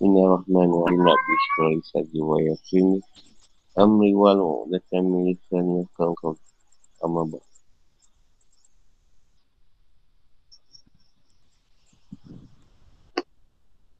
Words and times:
Bismillahirrahmanirrahim. 0.00 1.00
Nabi 1.04 1.34
Syurah 1.44 1.76
Saji 1.92 2.20
wa 2.24 2.40
Yasin. 2.40 3.04
Amri 3.76 4.16
walu. 4.16 4.64
Datang 4.72 5.12
milisan 5.12 5.84
kau. 5.92 6.16
Amabah. 7.04 7.44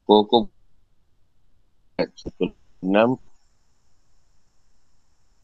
Pokok 0.09 0.49
satu 2.01 2.49
enam 2.81 3.21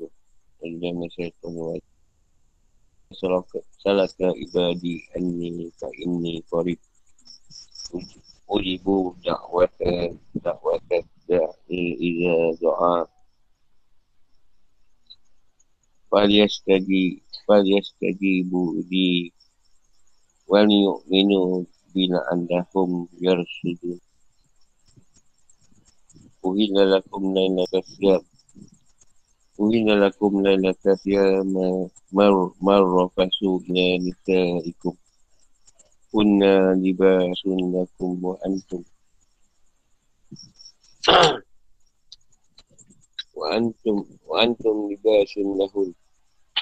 dan 0.01 1.05
itu 1.05 1.49
buat 1.53 1.85
salah 3.13 3.45
salah 3.77 4.09
ibadi 4.41 5.05
anni 5.13 5.69
ka 5.77 5.93
inni 6.01 6.41
qarib 6.49 6.81
ujibu 8.55 8.97
da'wata 9.25 9.93
da'wata 10.45 10.99
da'i 11.29 11.83
iza 12.09 12.37
doa 12.61 12.95
falyastadi 16.11 17.03
falyastadibu 17.47 18.63
di 18.91 19.09
wal 20.51 20.71
yu'minu 20.71 21.67
bila 21.93 22.19
andahum 22.33 22.91
yarsudu 23.25 23.99
Uhilla 26.47 26.87
lakum 26.87 27.35
layla 27.35 27.67
kasyam 27.75 28.23
Uhilla 29.59 29.95
lakum 29.99 30.33
layla 30.47 30.71
kasyam 30.79 31.51
Marrafasu 32.63 33.51
ila 33.67 33.87
nisaikum 33.99 34.95
Kunna 36.16 36.76
libasun 36.76 37.60
lakum 37.72 38.20
wa 38.20 38.36
antum 38.46 38.84
Wa 43.38 43.46
antum 43.58 43.98
Wa 44.28 44.36
antum 44.44 44.78
libasun 44.92 45.48
lahun 45.60 45.90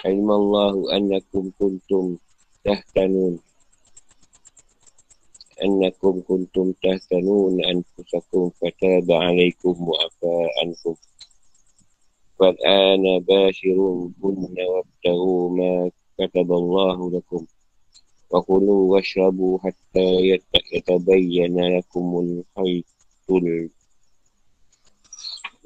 Ilmallahu 0.06 0.90
annakum 0.96 1.50
kuntum 1.58 2.22
Tahtanun 2.66 3.40
أنكم 5.64 6.22
كنتم 6.28 6.72
تهتنون 6.84 7.66
أنفسكم 7.66 8.50
فتاب 8.50 9.12
عليكم 9.12 9.76
وعفى 9.90 10.48
عنكم 10.62 10.96
فالآن 12.40 13.20
باشروهن 13.20 14.56
وابتغوا 14.72 15.50
ما 15.58 15.92
كتب 16.18 16.52
الله 16.52 17.12
لكم 17.12 17.46
وكلوا 18.35 18.93
واشربوا 18.93 19.59
حتى 19.59 20.39
يتبين 20.73 21.77
لكم 21.79 22.19
الخيط 22.59 22.85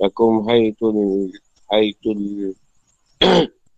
لكم 0.03 0.49
حيث 0.49 0.85
حيث 1.71 2.07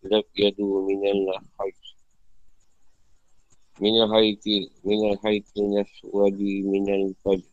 الأبيض 0.05 0.61
من 0.61 1.07
الخيط 1.07 1.81
من 3.81 4.03
الحيث 4.03 4.47
من 4.85 5.13
الحيث 5.13 5.45
الأسود 5.57 6.41
من 6.43 6.95
الفجر 6.95 7.51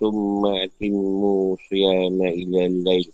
ثم 0.00 0.46
أتموا 0.46 1.56
صيام 1.70 2.22
إلى 2.22 2.66
الليل. 2.66 3.12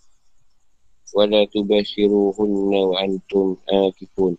ولا 1.15 1.44
تباشروهن 1.44 2.75
وأنتم 2.75 3.56
آكفون. 3.69 4.37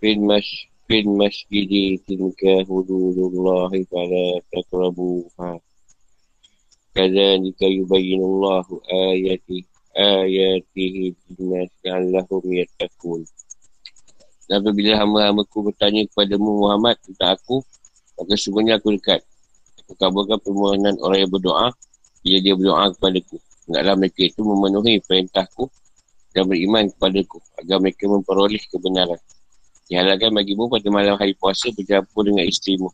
في 0.00 0.12
المش 0.12 0.71
fil 0.92 1.08
masjid 1.16 1.96
tilka 2.04 2.68
hududullah 2.68 3.72
fala 3.88 4.26
takrabu 4.52 5.24
ha 5.40 5.56
kadzalika 6.92 7.64
yubayyinu 7.64 8.20
Allahu 8.20 8.76
ayati 8.92 9.64
ayatihi 9.96 11.16
linnas 11.32 11.72
allahum 11.88 12.44
yattaqun. 12.44 13.24
Nabi 14.52 14.68
bila 14.76 15.00
hamba-hamba 15.00 15.48
ku 15.48 15.64
bertanya 15.64 16.04
kepada 16.12 16.36
Muhammad 16.36 17.00
tentang 17.00 17.40
aku? 17.40 17.64
Maka 18.20 18.36
sungguhnya 18.36 18.76
aku 18.76 18.92
dekat. 18.92 19.24
Aku 19.80 19.96
kabarkan 19.96 20.44
permohonan 20.44 21.00
orang 21.00 21.24
yang 21.24 21.32
berdoa. 21.32 21.72
Bila 22.20 22.36
dia 22.44 22.52
berdoa 22.52 22.92
kepada 22.92 23.18
ku 23.24 23.40
Tidaklah 23.64 23.94
mereka 23.96 24.20
itu 24.28 24.40
memenuhi 24.44 25.00
perintahku 25.08 25.72
dan 26.36 26.44
beriman 26.44 26.92
kepadaku 26.92 27.40
agar 27.64 27.80
mereka 27.80 28.04
memperoleh 28.12 28.60
kebenaran. 28.68 29.16
Dihalalkan 29.92 30.32
bagimu 30.32 30.72
pada 30.72 30.88
malam 30.88 31.20
hari 31.20 31.36
puasa 31.36 31.68
berjumpa 31.68 32.16
dengan 32.24 32.48
isterimu. 32.48 32.88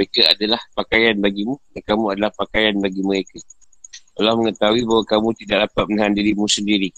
Mereka 0.00 0.32
adalah 0.32 0.56
pakaian 0.72 1.12
bagimu 1.20 1.60
dan 1.76 1.82
kamu 1.84 2.04
adalah 2.16 2.32
pakaian 2.32 2.72
bagi 2.80 3.04
mereka. 3.04 3.36
Allah 4.16 4.32
mengetahui 4.32 4.88
bahawa 4.88 5.04
kamu 5.04 5.28
tidak 5.44 5.68
dapat 5.68 5.84
menahan 5.92 6.16
dirimu 6.16 6.48
sendiri. 6.48 6.88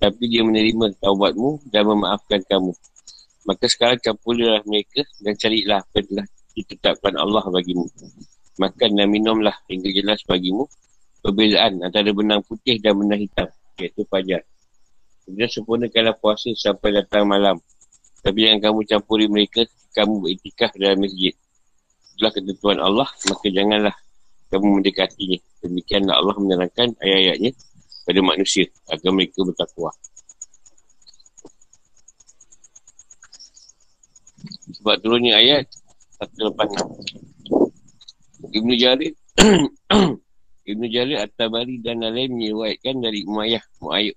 Tapi 0.00 0.32
dia 0.32 0.40
menerima 0.40 0.96
taubatmu 0.96 1.60
dan 1.68 1.92
memaafkan 1.92 2.40
kamu. 2.48 2.72
Maka 3.44 3.68
sekarang 3.68 4.00
campulilah 4.00 4.64
mereka 4.64 5.04
dan 5.20 5.36
carilah 5.36 5.84
apa 5.84 6.00
yang 6.00 6.06
telah 6.08 6.26
ditetapkan 6.56 7.14
Allah 7.20 7.44
bagimu. 7.44 7.84
Makan 8.56 8.90
dan 8.96 9.12
minumlah 9.12 9.60
hingga 9.68 9.92
jelas 9.92 10.24
bagimu 10.24 10.64
perbezaan 11.20 11.84
antara 11.84 12.08
benang 12.16 12.40
putih 12.48 12.80
dan 12.80 12.96
benang 12.96 13.28
hitam, 13.28 13.52
iaitu 13.76 14.08
fajar. 14.08 14.40
Kemudian 15.28 15.52
sempurnakanlah 15.52 16.16
puasa 16.16 16.48
sampai 16.56 16.96
datang 16.96 17.28
malam. 17.28 17.60
Tapi 18.24 18.40
yang 18.48 18.58
kamu 18.58 18.88
campuri 18.88 19.28
mereka, 19.28 19.68
kamu 19.92 20.24
beriktikah 20.24 20.72
dalam 20.80 21.04
masjid. 21.04 21.36
Itulah 22.16 22.32
ketentuan 22.32 22.78
Allah, 22.80 23.08
maka 23.28 23.46
janganlah 23.52 23.94
kamu 24.48 24.80
mendekatinya. 24.80 25.38
Demikianlah 25.60 26.16
Allah 26.16 26.36
menerangkan 26.40 26.96
ayat-ayatnya 27.04 27.52
pada 28.08 28.20
manusia 28.24 28.64
agar 28.88 29.12
mereka 29.12 29.44
bertakwa. 29.44 29.92
sebab 34.74 34.98
turunnya 35.00 35.40
ayat 35.40 35.64
186 36.20 38.52
Ibn 38.52 38.70
Jarir 38.76 39.16
Ibn 40.72 40.82
Jarir 40.88 41.18
At-Tabari 41.24 41.80
dan 41.80 42.04
lain 42.04 42.36
menyebutkan 42.36 43.00
dari 43.00 43.24
Umayyah 43.24 43.64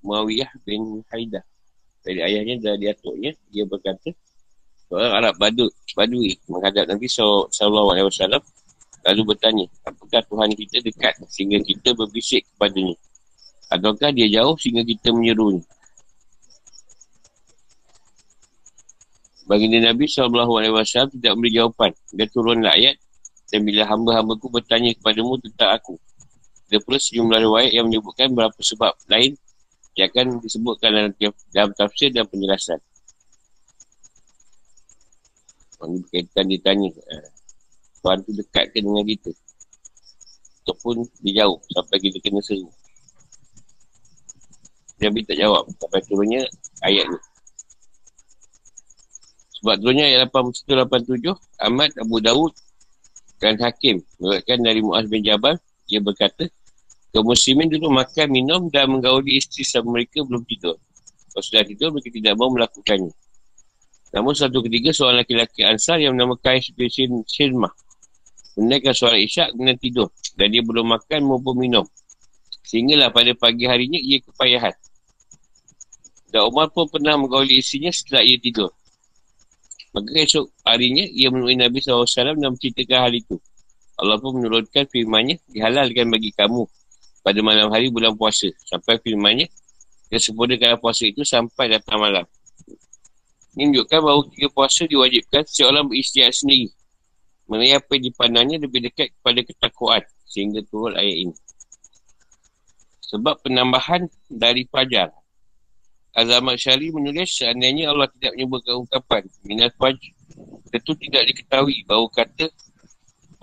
Muawiyah 0.03 0.51
bin 0.67 1.07
Haidah 1.07 1.43
dari 2.07 2.19
ayahnya 2.23 2.55
dari 2.63 2.87
atuknya 2.87 3.35
dia 3.51 3.67
berkata 3.67 4.15
seorang 4.87 5.11
Arab 5.19 5.35
Badu 5.35 5.67
Badui 5.91 6.39
menghadap 6.47 6.87
Nabi 6.87 7.11
Wasallam 7.11 8.43
lalu 9.03 9.21
bertanya 9.27 9.67
apakah 9.83 10.23
Tuhan 10.23 10.49
kita 10.55 10.79
dekat 10.79 11.19
sehingga 11.27 11.59
kita 11.59 11.91
berbisik 11.91 12.47
kepadanya 12.55 12.95
ataukah 13.67 14.15
dia 14.15 14.31
jauh 14.31 14.55
sehingga 14.55 14.87
kita 14.87 15.11
menyerunya 15.11 15.67
Baginda 19.47 19.79
Nabi 19.79 20.11
SAW 20.11 21.07
tidak 21.07 21.31
memberi 21.39 21.55
jawapan. 21.55 21.91
Dia 22.11 22.27
turunlah 22.27 22.75
ayat. 22.75 22.99
Dan 23.47 23.63
bila 23.63 23.87
hamba-hamba 23.87 24.35
ku 24.35 24.51
bertanya 24.51 24.91
kepadamu 24.91 25.39
tentang 25.39 25.71
aku. 25.71 25.95
Ada 26.67 26.83
pula 26.83 26.99
sejumlah 26.99 27.39
riwayat 27.47 27.71
yang 27.71 27.87
menyebutkan 27.87 28.35
beberapa 28.35 28.59
sebab 28.59 28.91
lain 29.07 29.39
yang 29.97 30.07
akan 30.13 30.37
disebutkan 30.45 31.13
dalam, 31.49 31.71
tafsir 31.73 32.13
dan 32.13 32.29
penjelasan. 32.29 32.77
Ini 35.77 35.97
berkaitan 36.05 36.45
ditanya. 36.49 36.89
Eh, 36.89 37.29
Tuhan 38.01 38.21
tu 38.21 38.31
dekat 38.33 38.65
ke 38.73 38.77
dengan 38.81 39.01
kita? 39.01 39.33
Ataupun 40.65 41.01
dia 41.25 41.43
jauh 41.45 41.57
sampai 41.73 41.97
kita 41.97 42.17
kena 42.21 42.41
seru. 42.45 42.69
Nabi 45.01 45.21
tak 45.25 45.37
jawab. 45.37 45.65
Sampai 45.77 46.01
turunnya 46.05 46.41
ayat 46.85 47.05
ni. 47.09 47.19
Sebab 49.61 49.75
turunnya 49.81 50.05
ayat 50.05 50.29
81-87, 50.29 51.33
Ahmad 51.57 51.89
Abu 51.97 52.21
Dawud 52.21 52.53
dan 53.41 53.57
Hakim 53.57 54.01
mengatakan 54.21 54.61
dari 54.61 54.81
Muaz 54.81 55.09
bin 55.09 55.25
Jabal, 55.25 55.57
dia 55.89 56.01
berkata, 56.01 56.45
kaum 57.13 57.25
muslimin 57.27 57.67
dulu 57.71 57.91
makan, 57.93 58.27
minum 58.29 58.61
dan 58.71 58.91
menggauli 58.91 59.39
isteri 59.39 59.63
sama 59.63 59.99
mereka 59.99 60.23
belum 60.23 60.43
tidur. 60.43 60.75
Kalau 61.31 61.43
sudah 61.43 61.63
tidur, 61.63 61.93
mereka 61.93 62.09
tidak 62.13 62.33
mahu 62.35 62.57
melakukannya. 62.57 63.13
Namun 64.15 64.33
satu 64.33 64.63
ketiga, 64.63 64.95
seorang 64.95 65.21
laki-laki 65.21 65.67
ansar 65.67 65.99
yang 65.99 66.15
bernama 66.15 66.39
Qais 66.39 66.71
bin 66.73 66.89
Sirmah 67.27 67.71
menaikkan 68.57 68.95
suara 68.97 69.21
isyak 69.21 69.53
kemudian 69.53 69.77
tidur 69.77 70.09
dan 70.33 70.49
dia 70.49 70.65
belum 70.65 70.89
makan 70.89 71.29
maupun 71.29 71.55
minum. 71.61 71.85
Sehinggalah 72.65 73.13
pada 73.13 73.31
pagi 73.37 73.69
harinya 73.69 74.01
ia 74.01 74.19
kepayahan. 74.19 74.73
Dan 76.33 76.51
Umar 76.51 76.73
pun 76.73 76.89
pernah 76.89 77.15
menggauli 77.15 77.61
isinya 77.61 77.93
setelah 77.93 78.25
ia 78.25 78.35
tidur. 78.41 78.73
Maka 79.95 80.09
esok 80.19 80.51
harinya 80.67 81.05
ia 81.07 81.31
menemui 81.31 81.55
Nabi 81.55 81.79
SAW 81.79 82.03
dan 82.35 82.51
menceritakan 82.51 82.99
hal 83.07 83.13
itu. 83.15 83.39
Allah 83.97 84.19
pun 84.19 84.41
menurunkan 84.41 84.83
firmannya 84.91 85.39
dihalalkan 85.47 86.11
bagi 86.11 86.35
kamu 86.35 86.67
pada 87.27 87.43
malam 87.43 87.67
hari 87.67 87.91
bulan 87.91 88.15
puasa. 88.15 88.47
Sampai 88.63 89.03
firmannya 89.03 89.51
dia 90.07 90.19
sempurnakan 90.23 90.79
puasa 90.79 91.03
itu 91.03 91.27
sampai 91.27 91.75
datang 91.75 91.99
malam. 91.99 92.23
Ini 93.59 93.67
menunjukkan 93.67 93.99
bahawa 93.99 94.21
tiga 94.31 94.47
puasa 94.47 94.87
diwajibkan 94.87 95.43
seorang 95.43 95.91
beristiak 95.91 96.31
sendiri. 96.31 96.71
Mengenai 97.51 97.75
apa 97.75 97.99
yang 97.99 98.03
dipandangnya 98.07 98.57
lebih 98.63 98.87
dekat 98.87 99.11
kepada 99.19 99.43
ketakuan 99.43 100.03
sehingga 100.23 100.63
turun 100.71 100.95
ayat 100.95 101.27
ini. 101.27 101.35
Sebab 103.11 103.43
penambahan 103.43 104.07
dari 104.31 104.63
fajar. 104.63 105.11
Azamat 106.15 106.55
Syari 106.63 106.95
menulis 106.95 107.35
seandainya 107.35 107.91
Allah 107.91 108.07
tidak 108.15 108.39
menyebutkan 108.39 108.87
ungkapan 108.87 109.27
minat 109.43 109.75
fajr. 109.75 110.15
Tentu 110.71 110.95
tidak 110.95 111.27
diketahui 111.27 111.83
bahawa 111.83 112.07
kata 112.07 112.47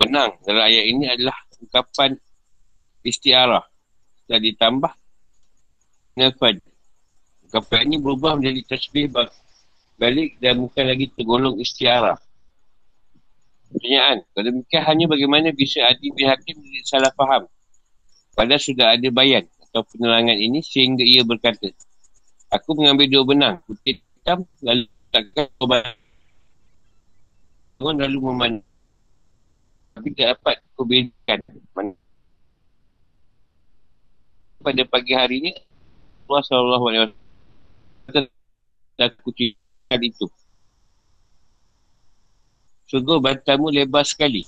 benang 0.01 0.33
dalam 0.41 0.63
ayat 0.65 0.85
ini 0.89 1.05
adalah 1.05 1.37
ungkapan 1.61 2.17
istiarah. 3.05 3.74
Dan 4.25 4.39
ditambah 4.41 4.93
minat 6.17 6.33
fajr. 6.41 6.63
Ungkapan 7.45 7.79
ini 7.85 7.95
berubah 8.01 8.35
menjadi 8.39 8.61
tasbih 8.73 9.11
balik 9.95 10.41
dan 10.41 10.59
bukan 10.59 10.85
lagi 10.89 11.07
tergolong 11.13 11.55
istiarah. 11.61 12.17
Pertanyaan, 13.69 14.23
kalau 14.33 14.43
demikian 14.49 14.83
hanya 14.87 15.05
bagaimana 15.05 15.47
bisa 15.51 15.83
Adi 15.85 16.07
bin 16.13 16.31
Hakim 16.31 16.55
salah 16.85 17.11
faham 17.11 17.43
Padahal 18.37 18.61
sudah 18.61 18.95
ada 18.95 19.07
bayan 19.11 19.43
atau 19.67 19.83
penerangan 19.83 20.37
ini 20.37 20.63
sehingga 20.63 21.03
ia 21.03 21.27
berkata 21.27 21.67
Aku 22.55 22.77
mengambil 22.77 23.09
dua 23.11 23.23
benang, 23.25 23.55
putih 23.67 23.99
hitam 24.25 24.41
lalu 24.65 24.89
takkan 25.13 25.45
obat 25.61 25.93
lalu 27.77 28.17
memandu 28.17 28.65
tapi 29.95 30.11
tak 30.11 30.35
dapat 30.35 30.55
kau 30.73 30.83
bedakan 30.83 31.39
pada 34.65 34.81
pagi 34.89 35.13
harinya 35.13 35.53
Rasulullah 36.25 36.81
SAW 36.81 37.13
aku 38.97 39.29
ceritakan 39.37 40.01
itu 40.01 40.25
Sungguh 42.85 43.17
bantamu 43.17 43.73
lebar 43.73 44.05
sekali. 44.05 44.45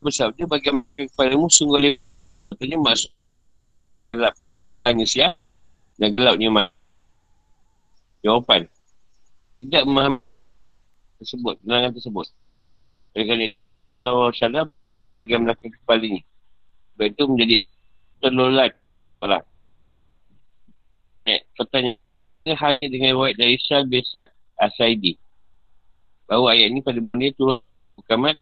Bersabda 0.00 0.48
bagaimana 0.48 0.88
kepadamu 0.96 1.52
sungguh 1.52 1.78
lebar. 1.78 2.04
Maksudnya 2.50 2.78
masuk 2.80 3.12
gelap. 4.16 4.34
Hanya 4.88 5.04
siap 5.04 5.36
dan 6.00 6.16
gelapnya 6.16 6.48
mak. 6.48 6.68
Jawapan. 8.24 8.64
Tidak 9.60 9.84
memahami 9.84 10.24
tersebut, 11.20 11.54
penerangan 11.60 11.92
tersebut. 12.00 12.26
Oleh 13.12 13.24
kerana 13.28 13.46
Allah 14.08 14.32
Salam 14.32 14.68
yang 15.28 15.44
melakukan 15.44 15.76
kepala 15.76 16.00
ini. 16.00 16.24
Sebab 17.00 17.16
itu 17.16 17.24
menjadi 17.32 17.58
terlolat. 18.20 18.76
Alah. 19.24 19.40
Eh, 21.24 21.40
pertanyaan. 21.56 21.96
Hanya 22.44 22.86
dengan 22.92 23.16
wajah 23.16 23.40
dari 23.40 23.56
Syal 23.56 23.88
Asaidi. 24.60 25.16
Bahawa 26.28 26.52
ayat 26.52 26.76
ni 26.76 26.84
pada 26.84 27.00
benda 27.00 27.32
turun 27.40 27.64
hukuman 27.96 28.36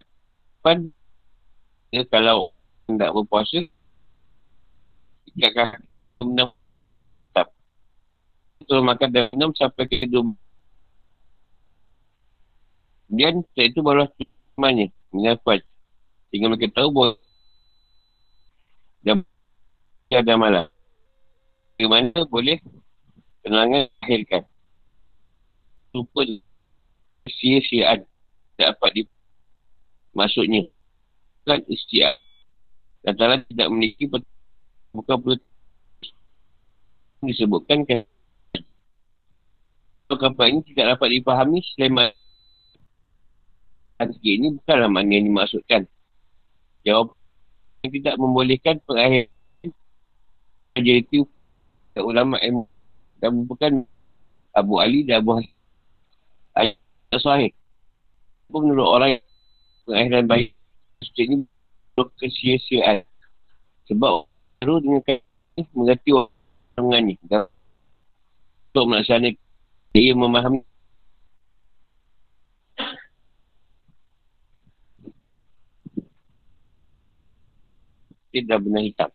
pan 0.58 0.90
dia 1.94 2.02
kalau 2.10 2.50
tidak 2.90 3.14
berpuasa 3.14 3.62
ikatkan 5.38 5.86
minum 6.18 6.50
tetap. 7.30 7.54
Turun 8.66 8.90
makan 8.90 9.08
dan 9.14 9.30
minum 9.30 9.54
sampai 9.54 9.86
ke 9.86 10.02
hidung. 10.02 10.34
Kemudian 13.06 13.46
setelah 13.54 13.66
itu 13.70 13.80
baru 13.86 14.02
semuanya 14.50 14.90
menyafat. 15.14 15.62
Sehingga 16.34 16.50
mereka 16.50 16.74
tahu 16.74 16.90
bahawa 16.90 17.14
dan 19.04 19.22
ada 20.10 20.34
malam. 20.34 20.66
Bagaimana 21.76 22.26
boleh 22.26 22.58
penerangan 23.44 23.86
akhirkan? 24.02 24.42
Lupa 25.94 26.22
sia-siaan 27.28 28.04
dapat 28.58 28.90
di 28.92 29.02
maksudnya 30.16 30.66
kan 31.46 31.62
istiak. 31.68 32.18
Katalah 33.06 33.40
tidak 33.46 33.68
memiliki 33.72 34.10
bukan 34.92 35.16
perlu 35.22 35.36
disebutkan 37.22 37.82
kan 37.86 38.02
kapal 40.08 40.48
ini 40.48 40.64
tidak 40.72 40.96
dapat 40.96 41.20
dipahami 41.20 41.60
selain 41.74 42.10
sikit 43.98 44.32
ini 44.32 44.48
bukanlah 44.56 44.88
mana 44.88 45.10
yang 45.10 45.26
dimaksudkan. 45.28 45.82
Jawab 46.86 47.17
yang 47.84 47.90
tidak 47.94 48.14
membolehkan 48.18 48.82
perakhir 48.84 49.30
majoriti 50.74 51.26
ulama 51.98 52.38
ilmu 52.38 52.64
dan 53.18 53.30
bukan 53.46 53.72
Abu 54.54 54.78
Ali 54.78 55.02
dan 55.06 55.22
Abu 55.22 55.38
Hasan 55.38 55.58
tak 57.08 57.20
sahih. 57.24 57.52
Apa 58.48 58.56
menurut 58.60 58.88
orang 58.88 59.10
yang 59.16 59.24
pengakhiran 59.88 60.24
baik 60.28 60.48
Masjid 61.00 61.26
ni 61.30 61.36
kesia-siaan. 61.96 63.06
Sebab 63.88 64.28
baru 64.60 64.74
dengan 64.82 65.00
kata 65.06 65.62
mengerti 65.72 66.10
orang 66.12 67.02
ni. 67.06 67.14
Dan 67.24 67.48
untuk 68.70 68.84
melaksanakan 68.92 69.40
dia 69.96 70.12
memahami 70.12 70.60
dia 78.32 78.42
dah 78.44 78.58
benar 78.60 78.82
hitam. 78.84 79.10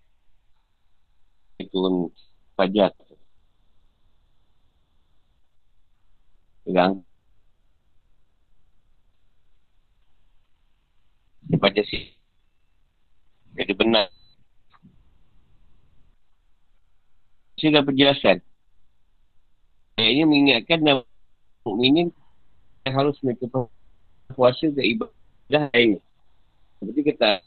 Itu 1.62 2.10
fajar. 2.58 2.92
Pegang. 6.64 7.04
Daripada 11.48 11.82
si 11.86 12.16
jadi 13.54 13.74
benar. 13.78 14.10
Saya 17.62 17.80
dah 17.80 17.86
penjelasan 17.86 18.42
yang 19.98 20.10
ini 20.10 20.24
mengingatkan 20.26 20.80
dan 20.82 20.96
mukminin 21.62 22.10
harus 22.84 23.16
mereka 23.22 23.48
puasa 24.34 24.68
dan 24.74 24.84
ibadah 24.84 25.70
ini 25.78 26.02
seperti 26.82 27.02
kita 27.14 27.40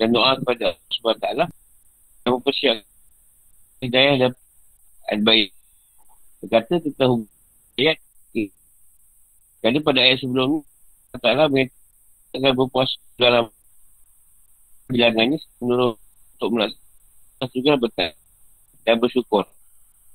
dan 0.00 0.08
doa 0.16 0.32
kepada 0.40 0.72
Allah 0.72 0.88
SWT 0.96 1.26
yang 2.24 2.32
mempersiap 2.40 2.76
hidayah 3.84 4.14
dan 4.16 4.32
al-baik 5.12 5.52
berkata 6.40 6.80
tentang 6.80 7.28
ayat 7.76 8.00
kerana 9.60 9.78
pada 9.84 10.00
ayat 10.00 10.24
sebelum 10.24 10.64
ni 10.64 10.68
Taklah 11.20 11.50
akan 11.50 12.52
berpuas 12.54 12.90
dalam 13.18 13.50
bilangannya 14.86 15.42
menurut 15.58 15.98
untuk 16.38 16.50
melaksanakan 16.54 17.78
betul 17.82 18.10
dan 18.86 18.96
bersyukur. 19.02 19.44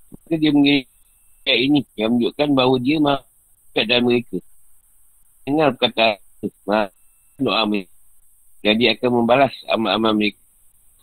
Maka 0.09 0.35
dia 0.39 0.51
mengirim 0.55 0.87
ayat 1.43 1.59
ini 1.61 1.79
yang 1.99 2.15
menunjukkan 2.15 2.47
bahawa 2.55 2.75
dia 2.79 2.97
mahu 2.97 3.21
dalam 3.75 4.03
mereka. 4.07 4.37
Dengar 5.43 5.75
kata 5.75 6.07
doa 7.37 7.61
mereka. 7.67 7.94
Dan 8.65 8.81
dia 8.81 8.97
akan 8.97 9.21
membalas 9.21 9.53
amal-amal 9.69 10.17
mereka. 10.17 10.41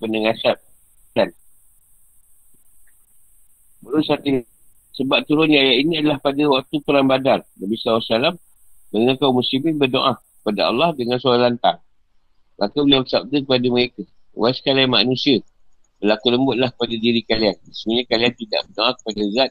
Pendengasap 0.02 0.58
dan 1.14 1.30
Baru 3.78 4.02
satu 4.02 4.42
sebab 4.98 5.24
turunnya 5.24 5.62
ayat 5.62 5.76
ini 5.86 6.02
adalah 6.02 6.18
pada 6.18 6.42
waktu 6.42 6.76
perang 6.82 7.06
badar. 7.06 7.46
Nabi 7.58 7.78
SAW 7.78 8.34
dengan 8.92 9.14
kaum 9.16 9.38
muslimin 9.38 9.78
berdoa 9.78 10.18
kepada 10.18 10.68
Allah 10.68 10.90
dengan 10.92 11.16
suara 11.22 11.48
lantang. 11.48 11.80
Maka 12.60 12.78
beliau 12.78 13.02
bersabda 13.02 13.36
kepada 13.42 13.66
mereka, 13.72 14.02
Wahai 14.32 14.54
sekalian 14.56 14.88
manusia, 14.92 15.40
berlaku 16.00 16.32
lembutlah 16.32 16.70
pada 16.72 16.94
diri 16.94 17.24
kalian. 17.24 17.56
Sebenarnya 17.72 18.06
kalian 18.08 18.32
tidak 18.36 18.60
berdoa 18.70 18.90
kepada 19.00 19.22
zat 19.32 19.50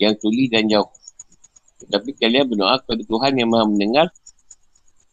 yang 0.00 0.14
tuli 0.16 0.44
dan 0.48 0.64
jauh. 0.66 0.90
Tetapi 1.84 2.10
kalian 2.16 2.44
berdoa 2.48 2.80
kepada 2.84 3.02
Tuhan 3.04 3.32
yang 3.36 3.48
maha 3.52 3.64
mendengar 3.68 4.06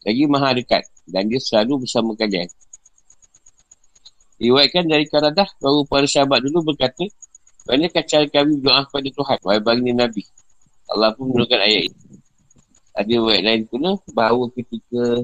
lagi 0.07 0.23
maha 0.31 0.55
dekat. 0.55 0.87
Dan 1.03 1.27
dia 1.27 1.43
selalu 1.43 1.83
bersama 1.83 2.15
kalian. 2.15 2.47
Riwayatkan 4.39 4.87
dari 4.87 5.03
Karadah 5.11 5.49
bahawa 5.59 5.83
para 5.83 6.07
sahabat 6.07 6.39
dulu 6.47 6.71
berkata, 6.71 7.03
banyak 7.67 7.91
cara 7.91 8.23
kami 8.31 8.63
berdoa 8.63 8.87
kepada 8.87 9.09
Tuhan, 9.11 9.37
wahai 9.43 9.59
bagi 9.59 9.91
Nabi. 9.91 10.23
Allah 10.87 11.11
pun 11.11 11.27
menurunkan 11.27 11.59
ayat 11.59 11.91
ini 11.91 12.17
ada 12.97 13.13
ayat 13.29 13.43
lain 13.45 13.61
pula 13.69 13.91
bahawa 14.09 14.49
ketika 14.57 15.21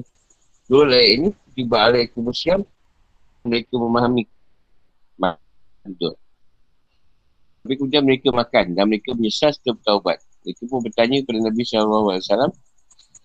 dua 0.70 0.82
ayat 0.94 1.10
ini 1.18 1.28
tiba 1.58 1.76
alaih 1.82 2.06
kemusiam 2.14 2.62
mereka 3.42 3.74
memahami 3.74 4.30
betul 5.84 6.16
tapi 7.64 7.74
kemudian 7.76 8.04
mereka 8.04 8.28
makan 8.32 8.72
dan 8.72 8.84
mereka 8.88 9.12
menyesal 9.12 9.52
setelah 9.52 9.76
bertaubat 9.80 10.18
mereka 10.44 10.62
pun 10.64 10.80
bertanya 10.80 11.16
kepada 11.20 11.40
Nabi 11.44 11.62
SAW 11.64 12.52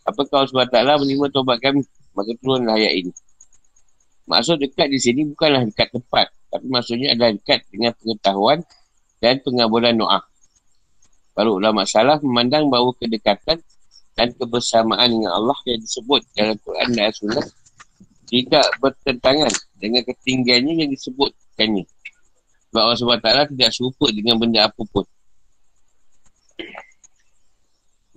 apakah 0.09 0.43
Allah 0.43 0.65
SWT 0.65 1.05
menerima 1.05 1.27
taubat 1.29 1.57
kami 1.61 1.85
maka 2.17 2.31
turunlah 2.41 2.75
ayat 2.75 3.05
ini 3.05 3.11
maksud 4.25 4.57
dekat 4.57 4.89
di 4.89 4.99
sini 4.99 5.21
bukanlah 5.29 5.63
dekat 5.65 5.93
tempat 5.93 6.33
tapi 6.49 6.65
maksudnya 6.65 7.13
adalah 7.13 7.31
dekat 7.37 7.61
dengan 7.69 7.93
pengetahuan 8.01 8.59
dan 9.21 9.37
pengabulan 9.45 9.93
doa 9.93 10.19
Baru 11.39 11.55
ulama 11.55 11.87
salah 11.87 12.19
memandang 12.19 12.67
bahawa 12.67 12.91
kedekatan 12.99 13.63
dan 14.19 14.27
kebersamaan 14.35 15.07
dengan 15.07 15.31
Allah 15.31 15.55
yang 15.63 15.79
disebut 15.79 16.19
dalam 16.35 16.59
Quran 16.59 16.91
dan 16.91 17.15
Sunnah 17.15 17.47
tidak 18.27 18.67
bertentangan 18.83 19.47
dengan 19.79 20.03
ketinggiannya 20.03 20.83
yang 20.83 20.89
disebutkannya. 20.91 21.87
Sebab 22.69 22.81
Allah 22.83 22.99
SWT 22.99 23.55
tidak 23.55 23.71
serupa 23.71 24.11
dengan 24.11 24.35
benda 24.35 24.67
apa 24.67 24.83
pun. 24.83 25.07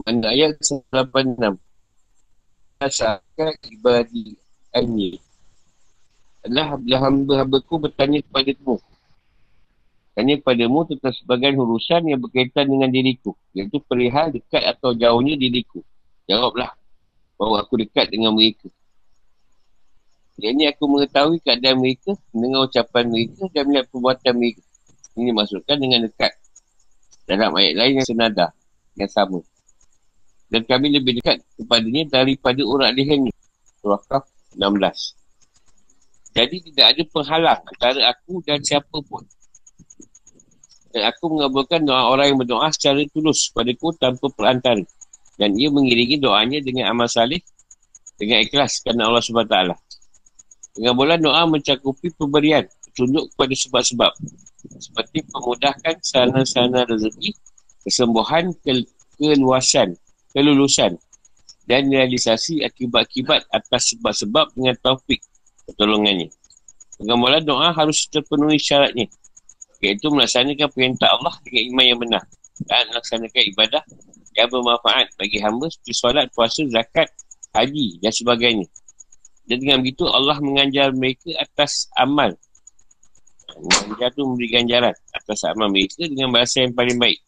Mana 0.03 0.35
ayat 0.35 0.59
86. 0.59 1.55
Asalkan 2.83 3.55
ibadi 3.71 4.35
ani. 4.75 5.15
Adalah 6.43 6.83
hamba-hamba 7.07 7.63
ku 7.63 7.79
bertanya 7.79 8.19
kepada 8.27 8.51
kamu. 8.59 8.83
Tanya 10.13 10.35
kepadamu 10.43 10.85
tentang 10.91 11.15
sebagian 11.15 11.55
urusan 11.57 12.11
yang 12.11 12.19
berkaitan 12.19 12.67
dengan 12.67 12.91
diriku. 12.91 13.39
Iaitu 13.55 13.79
perihal 13.87 14.35
dekat 14.35 14.67
atau 14.67 14.99
jauhnya 14.99 15.39
diriku. 15.39 15.79
Jawablah 16.27 16.75
bahawa 17.39 17.63
aku 17.63 17.79
dekat 17.79 18.11
dengan 18.11 18.35
mereka. 18.35 18.67
Yang 20.43 20.53
ini 20.59 20.65
aku 20.75 20.85
mengetahui 20.91 21.39
keadaan 21.39 21.79
mereka, 21.79 22.19
dengan 22.35 22.67
ucapan 22.67 23.05
mereka 23.07 23.47
dan 23.55 23.63
melihat 23.71 23.87
perbuatan 23.95 24.33
mereka. 24.35 24.63
Ini 25.15 25.31
maksudkan 25.31 25.77
dengan 25.79 26.03
dekat. 26.11 26.33
Dalam 27.31 27.55
ayat 27.55 27.75
lain 27.79 28.03
yang 28.03 28.09
senada, 28.09 28.51
yang 28.99 29.07
sama. 29.07 29.39
Dan 30.53 30.69
kami 30.69 30.93
lebih 30.93 31.17
dekat 31.17 31.41
kepadanya 31.57 32.21
daripada 32.21 32.61
orang 32.61 32.93
lehernya. 32.93 33.33
Surah 33.81 34.03
Kaf 34.05 34.29
16. 34.53 35.17
Jadi 36.37 36.57
tidak 36.73 36.87
ada 36.93 37.03
penghalang 37.09 37.61
antara 37.65 38.01
aku 38.13 38.45
dan 38.45 38.61
siapa 38.61 39.01
pun. 39.01 39.25
Dan 40.93 41.09
aku 41.09 41.25
mengabulkan 41.33 41.89
doa 41.89 42.13
orang 42.13 42.37
yang 42.37 42.39
berdoa 42.45 42.69
secara 42.69 43.01
tulus 43.17 43.49
padaku 43.49 43.97
tanpa 43.97 44.29
perantara. 44.29 44.85
Dan 45.41 45.57
ia 45.57 45.73
mengiringi 45.73 46.21
doanya 46.21 46.61
dengan 46.61 46.93
amal 46.93 47.09
salih 47.09 47.41
dengan 48.21 48.45
ikhlas 48.45 48.85
kerana 48.85 49.09
Allah 49.09 49.25
SWT. 49.25 49.57
Dengan 50.77 50.93
bulan 50.97 51.19
doa 51.21 51.49
mencakupi 51.49 52.13
pemberian 52.13 52.69
tunjuk 52.93 53.33
kepada 53.33 53.55
sebab-sebab 53.57 54.13
seperti 54.79 55.25
memudahkan 55.33 55.97
sana-sana 56.05 56.85
rezeki, 56.87 57.35
kesembuhan, 57.83 58.53
ke- 58.61 58.89
keluasan, 59.17 59.97
kelulusan 60.35 60.99
dan 61.71 61.87
realisasi 61.89 62.67
akibat-akibat 62.67 63.47
atas 63.55 63.95
sebab-sebab 63.95 64.51
dengan 64.59 64.75
taufik 64.83 65.23
pertolongannya. 65.69 66.29
Dengan 66.99 67.19
bulan 67.23 67.43
doa 67.47 67.71
harus 67.71 68.07
terpenuhi 68.11 68.59
syaratnya 68.59 69.07
iaitu 69.83 70.07
melaksanakan 70.15 70.71
perintah 70.71 71.11
Allah 71.11 71.35
dengan 71.43 71.63
iman 71.75 71.85
yang 71.85 71.99
benar 71.99 72.23
dan 72.71 72.87
melaksanakan 72.95 73.43
ibadah 73.55 73.83
yang 74.39 74.49
bermanfaat 74.49 75.11
bagi 75.19 75.43
hamba 75.43 75.67
seperti 75.69 75.93
solat, 75.93 76.27
puasa, 76.33 76.63
zakat, 76.71 77.11
haji 77.53 77.99
dan 78.01 78.13
sebagainya. 78.15 78.67
Dan 79.45 79.59
dengan 79.59 79.83
begitu 79.83 80.07
Allah 80.07 80.39
menganjar 80.39 80.95
mereka 80.95 81.35
atas 81.43 81.91
amal. 81.99 82.33
Menganjar 83.59 84.15
tu 84.15 84.25
memberi 84.25 84.49
ganjaran 84.49 84.95
atas 85.13 85.45
amal 85.45 85.69
mereka 85.69 86.07
dengan 86.07 86.31
bahasa 86.33 86.65
yang 86.65 86.73
paling 86.73 86.97
baik. 86.97 87.19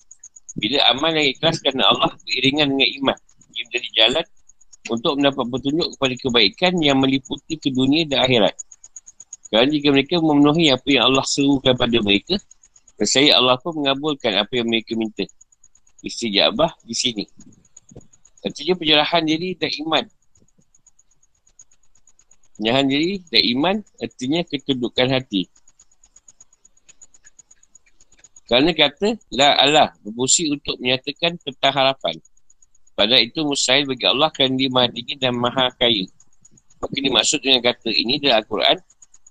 Bila 0.55 0.79
amal 0.91 1.11
yang 1.15 1.35
ikhlas 1.35 1.59
kerana 1.59 1.91
Allah 1.91 2.11
beriringan 2.23 2.75
dengan 2.75 2.89
iman. 3.03 3.19
Ia 3.55 3.63
menjadi 3.67 3.89
jalan 3.95 4.27
untuk 4.91 5.13
mendapat 5.19 5.45
petunjuk 5.51 5.89
kepada 5.97 6.15
kebaikan 6.21 6.73
yang 6.79 6.99
meliputi 6.99 7.55
ke 7.59 7.69
dunia 7.75 8.07
dan 8.07 8.23
akhirat. 8.27 8.55
Kerana 9.51 9.69
jika 9.71 9.89
mereka 9.91 10.15
memenuhi 10.23 10.71
apa 10.71 10.89
yang 10.91 11.05
Allah 11.11 11.25
serukan 11.27 11.75
pada 11.75 11.99
mereka, 12.03 12.39
saya 13.03 13.35
Allah 13.35 13.59
pun 13.59 13.83
mengabulkan 13.83 14.35
apa 14.39 14.53
yang 14.55 14.67
mereka 14.71 14.95
minta. 14.95 15.27
Istijabah 16.05 16.75
di 16.85 16.95
sini. 16.95 17.25
Artinya 18.45 18.77
penjelahan 18.77 19.25
diri 19.25 19.57
dan 19.57 19.73
iman 19.89 20.05
Penyerahan 22.55 22.87
diri 22.87 23.19
dan 23.27 23.43
iman 23.59 23.77
artinya 23.99 24.41
ketundukan 24.47 25.11
hati. 25.11 25.51
Kerana 28.45 28.71
kata, 28.77 29.17
La 29.33 29.57
Allah 29.57 29.89
berfungsi 30.05 30.53
untuk 30.53 30.77
menyatakan 30.77 31.41
tentang 31.41 31.73
harapan. 31.73 32.21
Pada 32.95 33.17
itu 33.19 33.43
mustahil 33.43 33.89
bagi 33.89 34.07
Allah 34.07 34.31
kerana 34.31 34.55
dia 34.55 34.71
maha 34.71 34.89
tinggi 34.93 35.15
dan 35.19 35.35
maha 35.35 35.73
kaya. 35.75 36.07
Maka 36.79 36.97
dimaksud 37.01 37.41
dengan 37.41 37.65
kata 37.65 37.89
ini 37.91 38.21
dalam 38.21 38.45
Al-Quran 38.45 38.77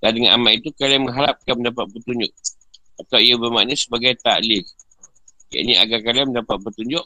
dan 0.02 0.12
dengan 0.18 0.32
amat 0.42 0.54
itu 0.60 0.70
kalian 0.76 1.02
mengharapkan 1.08 1.54
mendapat 1.56 1.86
petunjuk. 1.94 2.32
Atau 3.00 3.20
ia 3.22 3.38
bermakna 3.38 3.78
sebagai 3.78 4.18
taklif. 4.20 4.66
Ini 5.54 5.80
agar 5.80 6.02
kalian 6.02 6.34
mendapat 6.34 6.58
petunjuk. 6.60 7.06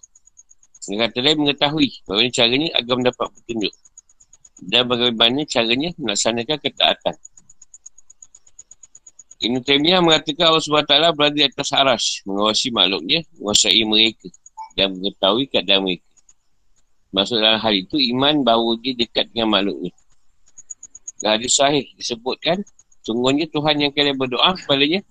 Dengan 0.87 1.11
kata 1.11 1.19
lain 1.19 1.37
mengetahui 1.43 1.89
bagaimana 2.07 2.31
caranya 2.31 2.69
agar 2.79 2.93
mendapat 2.95 3.27
petunjuk 3.35 3.73
dan 4.63 4.83
bagaimana 4.89 5.41
caranya 5.45 5.89
melaksanakan 5.99 6.57
ketaatan. 6.57 7.15
Ibn 9.37 9.61
Taymiyah 9.61 10.01
mengatakan 10.01 10.49
Allah 10.49 10.65
SWT 10.65 11.13
berada 11.13 11.37
di 11.37 11.45
atas 11.45 11.69
aras, 11.69 12.25
mengawasi 12.25 12.73
makhluknya, 12.73 13.21
menguasai 13.37 13.85
mereka 13.85 14.33
dan 14.73 14.97
mengetahui 14.97 15.45
keadaan 15.45 15.85
mereka. 15.85 16.09
Maksud 17.13 17.37
dalam 17.37 17.61
hal 17.61 17.73
itu, 17.77 18.01
iman 18.17 18.41
bahawa 18.41 18.73
dia 18.81 18.97
dekat 18.97 19.29
dengan 19.29 19.53
makhluknya. 19.53 19.93
Dan 21.21 21.37
hadis 21.37 21.53
sahih 21.53 21.85
disebutkan, 21.93 22.65
sungguhnya 23.05 23.45
Tuhan 23.53 23.77
yang 23.77 23.93
kalian 23.93 24.17
berdoa 24.17 24.57
kepadanya 24.57 25.05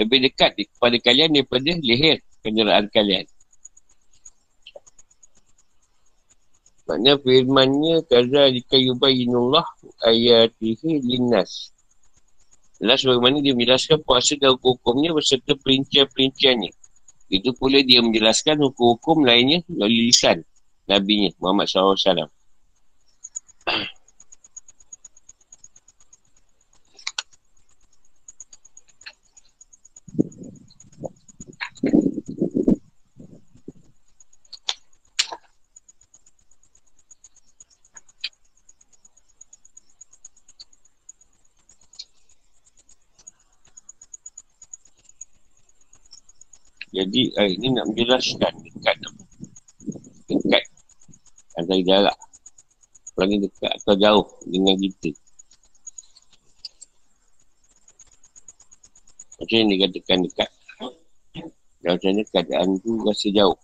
lebih 0.00 0.18
dekat 0.32 0.56
kepada 0.56 0.96
kalian 1.04 1.28
daripada 1.36 1.72
leher 1.84 2.18
kenderaan 2.40 2.88
kalian. 2.88 3.28
Maknanya 6.88 7.20
firmannya 7.20 7.96
kaza 8.08 8.48
jika 8.48 8.80
yubayinullah 8.80 9.66
ayatihi 10.08 11.04
linnas. 11.04 11.76
Allah 12.78 12.94
sebagaimana 12.94 13.42
dia 13.42 13.58
menjelaskan 13.58 14.06
puasa 14.06 14.38
dan 14.38 14.54
hukum-hukumnya 14.54 15.10
berserta 15.10 15.58
perincian-perinciannya. 15.58 16.70
Itu 17.28 17.50
pula 17.58 17.82
dia 17.82 17.98
menjelaskan 17.98 18.62
hukum-hukum 18.62 19.26
lainnya 19.26 19.66
melalui 19.66 20.14
lisan 20.14 20.46
Nabi 20.86 21.34
Muhammad 21.42 21.66
SAW. 21.66 22.30
Jadi 46.98 47.30
ayat 47.38 47.52
ini 47.62 47.68
nak 47.78 47.86
menjelaskan 47.94 48.52
dekat 48.58 48.96
dekat 50.26 50.64
antara 51.54 51.78
jarak 51.86 52.18
paling 53.14 53.38
dekat 53.38 53.70
atau 53.70 53.94
jauh 53.94 54.26
dengan 54.50 54.74
kita. 54.74 55.14
Macam 59.38 59.56
ni 59.62 59.78
dikatakan 59.78 60.18
dekat. 60.26 60.50
Dan 61.78 61.94
macam 61.94 62.10
ni 62.10 62.22
keadaan 62.26 62.68
tu 62.82 62.98
rasa 63.06 63.30
jauh. 63.30 63.58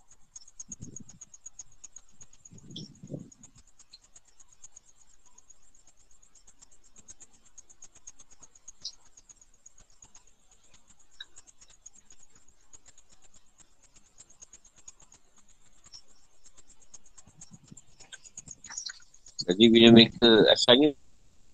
Jadi 19.55 19.71
bila 19.71 19.87
mereka 19.95 20.27
asalnya 20.51 20.91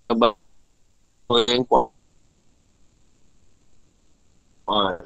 Abang 0.10 0.34
yang 1.46 1.62
kuat. 1.70 1.93
Haa 4.65 4.98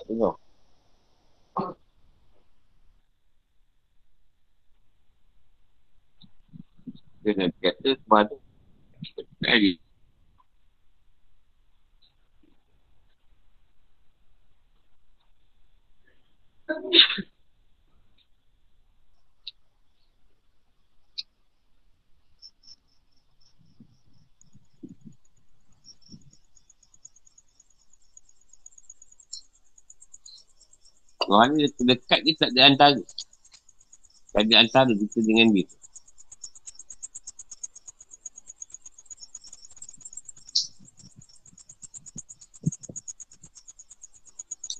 Tak 0.00 0.04
dengar 0.08 0.34
Dia 7.20 7.32
nak 7.36 7.52
kata 7.60 7.90
Semua 8.00 8.24
Tadi 9.44 9.72
Rohani 31.30 31.70
terdekat 31.78 32.26
ke 32.26 32.32
tak 32.34 32.50
ada 32.50 32.62
antara 32.66 32.98
Tak 34.34 34.42
ada 34.50 34.54
antara 34.66 34.90
kita 34.90 35.22
dengan 35.22 35.54
dia. 35.54 35.70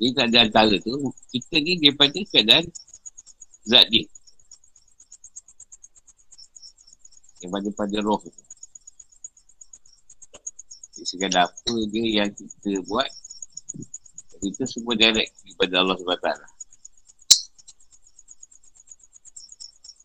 Jadi 0.01 0.11
tak 0.17 0.27
ada 0.33 0.39
antara 0.43 0.75
tu. 0.83 1.15
Kita 1.31 1.55
ni 1.63 1.79
daripada 1.79 2.19
keadaan 2.19 2.67
Zat 3.71 3.87
dia. 3.93 4.09
Daripada 7.39 7.69
pada 7.79 7.97
roh 8.03 8.19
tu. 8.19 8.33
Sekadar 11.07 11.47
apa 11.49 11.75
dia 11.95 12.25
yang 12.25 12.31
kita 12.35 12.83
buat 12.91 13.20
itu 14.41 14.65
semua 14.65 14.97
direct 14.97 15.37
kepada 15.45 15.85
Allah 15.85 15.97
SWT. 16.01 16.29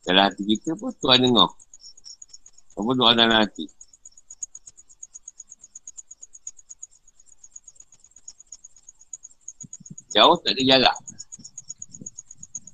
Dalam 0.06 0.24
hati 0.30 0.44
kita 0.46 0.78
pun 0.78 0.92
Tuhan 1.02 1.24
dengar. 1.24 1.50
Apa 2.76 2.92
doa 2.94 3.12
dalam 3.16 3.40
hati. 3.42 3.66
Jauh 10.16 10.36
tak 10.44 10.56
ada 10.56 10.64
jarak. 10.64 10.98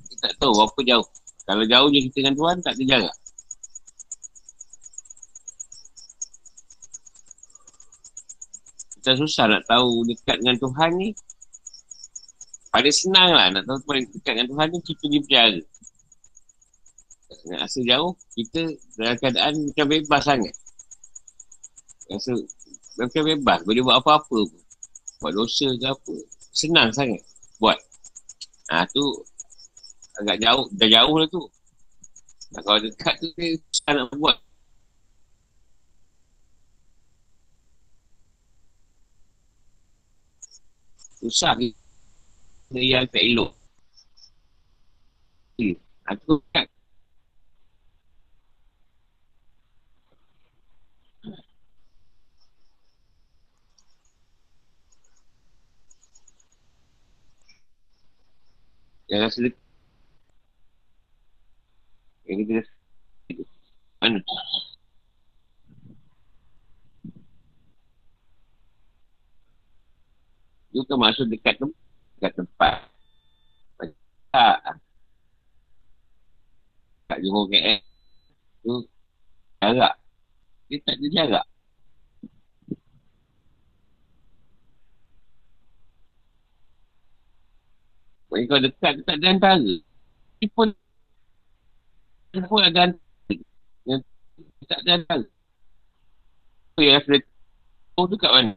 Kita 0.10 0.14
tak 0.30 0.34
tahu 0.38 0.52
berapa 0.54 0.80
jauh. 0.86 1.08
Kalau 1.46 1.64
jauh 1.66 1.90
je 1.90 2.00
kita 2.06 2.18
dengan 2.22 2.36
Tuhan, 2.38 2.58
tak 2.62 2.74
ada 2.78 2.84
jarak. 2.86 3.16
Kita 9.02 9.18
susah 9.18 9.46
nak 9.50 9.66
tahu 9.66 10.06
dekat 10.06 10.38
dengan 10.46 10.62
Tuhan 10.62 10.92
ni. 11.02 11.10
Paling 12.72 12.96
senang 12.96 13.36
lah 13.36 13.52
nak 13.52 13.68
tahu 13.68 13.84
paling 13.84 14.08
dekat 14.16 14.32
dengan 14.32 14.48
Tuhan 14.56 14.68
ni, 14.72 14.80
kita 14.80 15.06
dipercaya. 15.12 15.60
Nak 17.52 17.60
rasa 17.68 17.80
jauh, 17.84 18.16
kita 18.32 18.62
dalam 18.96 19.16
keadaan 19.20 19.54
macam 19.68 19.86
bebas 19.92 20.22
sangat. 20.24 20.56
Rasa 22.08 22.32
macam 22.96 23.22
bebas, 23.28 23.60
boleh 23.68 23.84
buat 23.84 24.00
apa-apa 24.00 24.40
pun. 24.48 24.64
Buat 25.20 25.32
dosa 25.36 25.68
ke 25.68 25.86
apa. 25.86 26.16
Senang 26.56 26.96
sangat 26.96 27.20
buat. 27.60 27.76
Ha 28.72 28.88
tu 28.88 29.04
agak 30.24 30.40
jauh, 30.40 30.68
dah 30.72 30.88
jauh 30.88 31.16
lah 31.20 31.28
tu. 31.28 31.44
Nah, 32.52 32.62
kalau 32.64 32.80
dekat 32.84 33.16
tu 33.20 33.28
susah 33.36 33.92
nak 33.96 34.08
buat. 34.16 34.38
Susah 41.20 41.52
ke 41.60 41.81
yang 42.80 43.08
tak 43.12 43.20
elok. 43.20 43.52
Ha 46.08 46.18
tu 46.18 46.40
dekat 46.40 46.68
Yang 59.12 59.22
rasa 59.28 59.40
dekat. 59.44 59.64
Yang 62.24 62.38
kita 62.40 62.52
rasa. 62.64 62.74
Mana? 64.00 64.20
Itu 70.72 70.96
masuk 70.96 71.28
dekat 71.28 71.60
tu. 71.60 71.68
Dekat 72.22 72.38
tempat. 72.38 72.86
Tak. 74.30 74.78
Kat 77.10 77.18
Johor 77.26 77.50
KL. 77.50 77.82
Tu. 78.62 78.74
Jarak. 79.58 79.98
Dia 80.70 80.78
tak 80.86 80.96
ada 81.02 81.08
jarak. 81.10 81.46
Kalau 88.30 88.62
dekat 88.62 88.92
tu 89.02 89.04
tak 89.10 89.18
ada 89.18 89.28
antara. 89.34 89.74
Dia 90.38 90.48
pun 90.54 90.70
dia 92.30 92.46
pun 92.46 92.62
ada 92.62 92.94
antara. 92.94 93.42
Yang 93.90 94.02
tak 94.70 94.80
ada 94.86 94.92
antara. 95.02 95.26
Apa 96.70 96.80
yang 96.86 97.02
rasa 97.02 97.18
Oh 97.98 98.06
tu 98.06 98.14
kat 98.14 98.30
mana? 98.30 98.54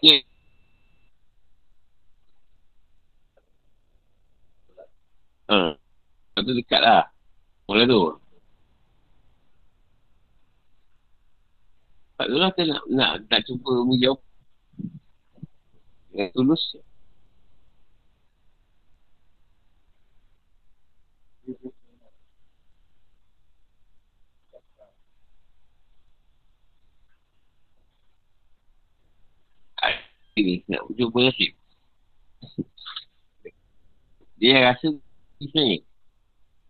Ya. 0.00 0.16
Yeah. 0.16 0.30
Ha. 5.50 5.74
Tu 6.40 6.52
dekat 6.56 6.80
lah. 6.80 7.04
Mula 7.66 7.84
tu. 7.84 8.00
Tak 12.16 12.26
tahu 12.28 12.38
lah 12.38 12.52
nak, 12.52 12.82
nak, 12.92 13.12
nak 13.32 13.40
cuba 13.48 13.72
menjawab 13.88 14.20
dengan 16.10 16.28
tulus 16.34 16.62
ini 30.36 30.64
nak 30.66 30.82
jumpa 30.96 31.18
nasib 31.20 31.52
dia 34.40 34.72
rasa 34.72 34.92
sebenarnya 35.40 35.80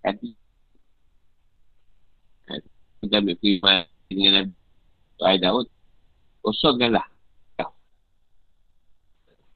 hati 0.07 0.31
kita 3.01 3.17
ambil 3.19 3.37
firman 3.43 3.85
dengan 4.07 4.47
Tuhan 5.19 5.39
Daud 5.43 5.67
kosongkanlah 6.47 7.11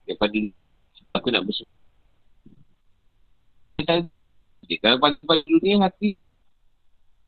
daripada 0.04 0.36
aku 1.16 1.28
nak 1.32 1.44
bersyukur. 1.48 1.72
Kalau 4.80 4.96
pada 5.00 5.42
dunia 5.44 5.80
hati 5.80 6.16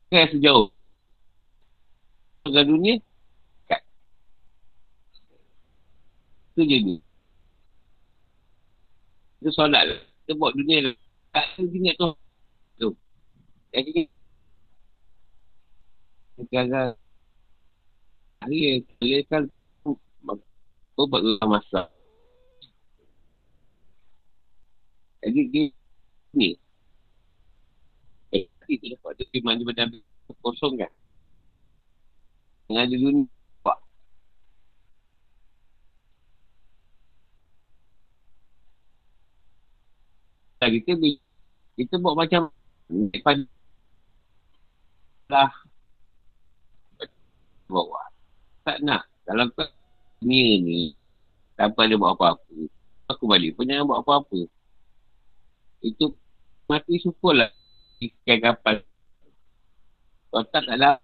kan 0.09 0.29
sejauh. 0.31 0.69
Pada 2.45 2.63
dunia 2.65 2.97
kat. 3.69 3.81
Itu 6.55 6.61
je 6.65 6.77
ni. 6.81 6.95
Itu 9.43 9.49
solat 9.53 9.83
lah. 9.85 9.99
Kita 10.25 10.33
buat 10.39 10.55
dunia 10.57 10.89
lah. 10.89 10.95
Tak 11.33 11.45
ada 11.55 11.61
dunia 11.63 11.93
tu. 11.97 12.09
Tu. 12.77 12.89
Jadi 13.73 14.09
Sekarang 16.37 16.93
Hari 18.45 18.85
Kalian 19.01 19.23
kan 19.25 19.43
Buat 20.97 21.45
masa 21.45 21.89
Jadi 25.27 25.41
dia 25.51 25.65
ni. 26.37 26.55
Eh, 28.31 28.45
kita 28.63 28.95
dapat 28.95 29.19
tu 29.19 29.25
dia 29.33 29.43
pada 29.43 29.83
kosong 30.39 30.79
kan. 30.79 30.91
Dengan 32.69 32.85
dulu 32.87 33.07
ni. 33.11 33.36
Dan 40.57 40.69
kita 40.73 40.91
kita 41.77 41.95
buat 42.01 42.17
macam 42.17 42.49
depan 42.89 43.45
lah 45.29 45.51
bawah. 47.67 48.07
Tak 48.63 48.79
nak. 48.83 49.05
Dalam 49.27 49.51
dunia 50.23 50.47
ni, 50.63 50.95
tanpa 51.59 51.83
dia 51.83 51.99
buat 51.99 52.15
apa-apa, 52.15 52.55
aku 53.11 53.23
balik 53.27 53.59
pun 53.59 53.67
jangan 53.67 53.91
buat 53.91 53.99
apa-apa. 54.07 54.47
Itu 55.83 56.15
mati 56.65 56.95
syukurlah 57.03 57.51
ikan 57.99 58.39
kapal. 58.39 58.87
Kalau 60.31 60.45
tak 60.47 60.63
taklah 60.63 60.95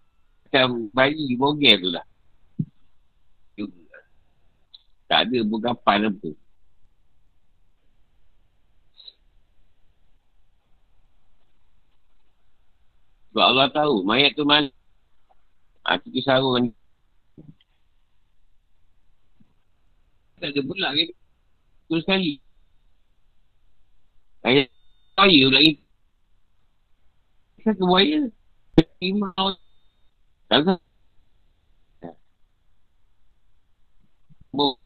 macam 0.44 0.88
bayi 0.96 1.36
bogel 1.36 1.76
tu 1.84 1.89
lah. 1.92 2.06
Tak 5.12 5.30
ada 5.30 5.38
pun 5.46 5.60
apa. 5.62 6.30
Sebab 13.34 13.46
Allah 13.50 13.65
tahu 13.74 14.06
mayat 14.06 14.38
tu 14.38 14.46
mana. 14.46 14.69
Ha, 15.82 15.98
tu 15.98 16.13
kisarun. 16.13 16.69
Tak 20.38 20.54
ada 20.54 20.62
pula 20.62 20.93
kan. 20.93 21.10
Tu 21.89 21.98
sekali. 22.06 22.38
Ayat 24.46 24.69
buaya 25.17 25.50
pula 25.50 25.60
ni. 25.65 25.82
Ke 27.65 27.74
buaya? 27.82 28.30
Rimau. 29.02 29.58
Tak 30.46 30.78
tahu. 34.54 34.78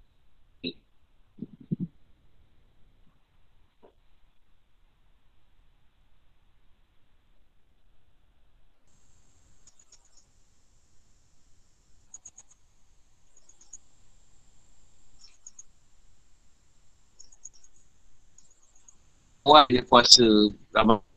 Awal 19.47 19.63
dia 19.71 19.83
puasa 19.87 20.27
Ramadan. 20.75 21.07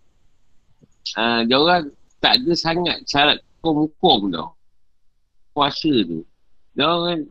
Uh, 1.19 1.43
dia 1.51 1.59
orang 1.59 1.91
tak 2.23 2.39
ada 2.39 2.53
sangat 2.55 3.03
syarat 3.11 3.43
hukum-hukum 3.59 4.31
tau. 4.31 4.55
Puasa 5.51 5.91
tu. 6.07 6.23
Dia 6.79 6.87
orang 6.87 7.27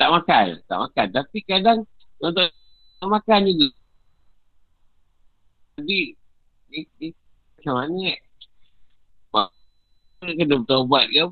tak 0.00 0.08
makan. 0.08 0.46
Tak 0.64 0.78
makan. 0.88 1.06
Tapi 1.12 1.38
kadang 1.44 1.78
untuk 2.16 2.48
tak 2.96 3.08
makan 3.12 3.40
juga. 3.44 3.68
Jadi, 5.78 6.16
ni, 6.72 6.80
ni, 6.98 7.08
macam 7.60 7.74
mana 7.78 7.92
ni? 7.94 8.14
Mak, 9.30 9.48
kena 10.24 10.56
bertobat 10.58 11.04
ke? 11.12 11.24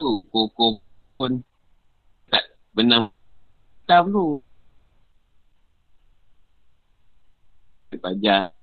Tu, 0.00 0.10
koko 0.32 0.80
pun 1.20 1.44
tak 2.32 2.46
benar. 2.72 3.12
Tak 3.84 4.08
perlu. 4.08 4.40
Pajar. 7.98 8.54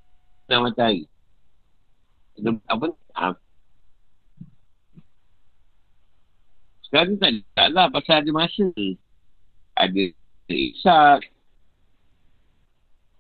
Nak 0.48 0.60
matahari. 0.64 1.04
Apa? 2.72 2.88
Ha. 3.20 3.36
Sekarang 6.88 7.20
tak, 7.20 7.44
tak 7.52 7.68
lah 7.76 7.92
pasal 7.92 8.24
ada 8.24 8.32
masa. 8.32 8.68
Ada 9.76 10.16
isak. 10.48 11.28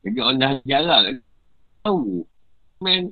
Jadi 0.07 0.17
orang 0.23 0.39
dah 0.39 0.51
jarak 0.63 0.99
kan. 1.03 1.17
Tahu. 1.83 2.23
Man. 2.79 3.11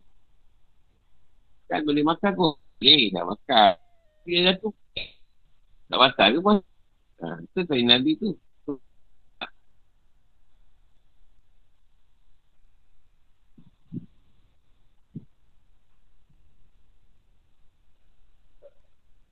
Kan 1.67 1.83
boleh 1.83 2.03
makan 2.07 2.31
kok. 2.31 2.55
Boleh 2.79 3.03
dah 3.11 3.23
makan. 3.27 3.73
Dia 4.23 4.39
dah 4.47 4.55
tu. 4.63 4.69
Tak 5.91 5.99
pasal 5.99 6.27
ke 6.33 6.39
pun. 6.39 6.57
Ha, 7.19 7.27
itu 7.43 7.59
tadi 7.67 7.83
Nabi 7.83 8.11
tu. 8.15 8.31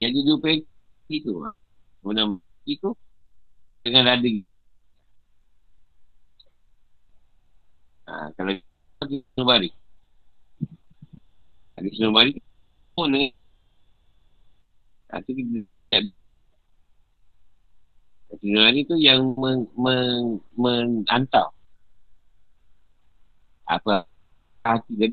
Jadi 0.03 0.17
dua 0.27 0.37
pagi 0.43 1.17
tu. 1.23 1.39
Kemudian 2.03 2.35
itu 2.67 2.91
dengan 3.87 4.11
dada. 4.11 4.31
Ha, 8.03 8.35
kalau 8.35 8.51
kita 8.59 9.03
kena 9.07 9.43
balik. 9.47 9.73
Ada 11.79 11.87
kena 11.87 12.09
balik. 12.11 12.35
Pun 12.91 13.07
ni. 13.15 13.31
Ha, 15.07 15.23
tu 15.23 15.31
kita 15.31 15.63
Kena 18.43 18.75
tu 18.83 18.99
yang 18.99 19.39
men, 19.39 19.71
men, 19.79 20.43
menantau. 20.59 21.55
Apa? 23.63 24.03
Hati 24.67 24.91
dia 24.99 25.07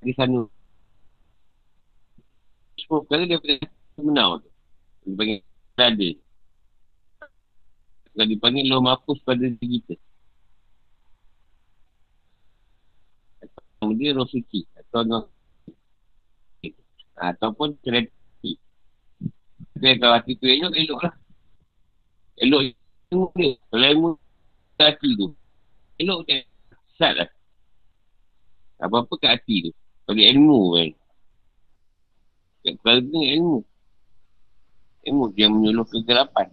di 0.00 0.12
sana. 0.16 0.48
Semua 2.80 3.04
perkara 3.04 3.28
dia 3.28 3.38
sebenar 4.02 4.42
tu. 4.42 4.50
Dia 5.06 5.14
panggil 5.14 5.38
ada. 5.78 6.10
Kalau 8.12 8.26
dipanggil 8.28 8.64
loh 8.66 8.82
mapus 8.82 9.18
pada 9.22 9.46
diri 9.46 9.78
kita. 9.78 9.94
Dia 13.94 14.10
roh 14.14 14.26
suci. 14.26 14.66
Atau 14.74 15.06
roh 15.06 15.24
Ataupun 17.18 17.78
kreatif. 17.78 18.58
Tapi 19.78 19.98
kalau 19.98 20.14
hati 20.18 20.34
tu 20.38 20.46
elok, 20.50 20.74
elok 20.74 21.00
lah. 21.06 21.14
Elok 22.42 22.62
dia. 23.38 23.54
Kalau 23.70 24.18
hati 24.82 25.08
tu. 25.14 25.26
Elok 26.02 26.20
dia. 26.26 26.42
Sat 26.98 27.14
lah. 27.14 27.30
Apa-apa 28.82 29.14
kat 29.22 29.30
hati 29.38 29.70
tu. 29.70 29.72
Kalau 30.06 30.18
ilmu 30.18 30.60
kan. 30.74 30.90
Kalau 32.82 33.00
dia 33.06 33.22
ilmu. 33.38 33.58
Ilmu 35.02 35.34
dia 35.34 35.50
menyuluh 35.50 35.86
kegelapan. 35.86 36.46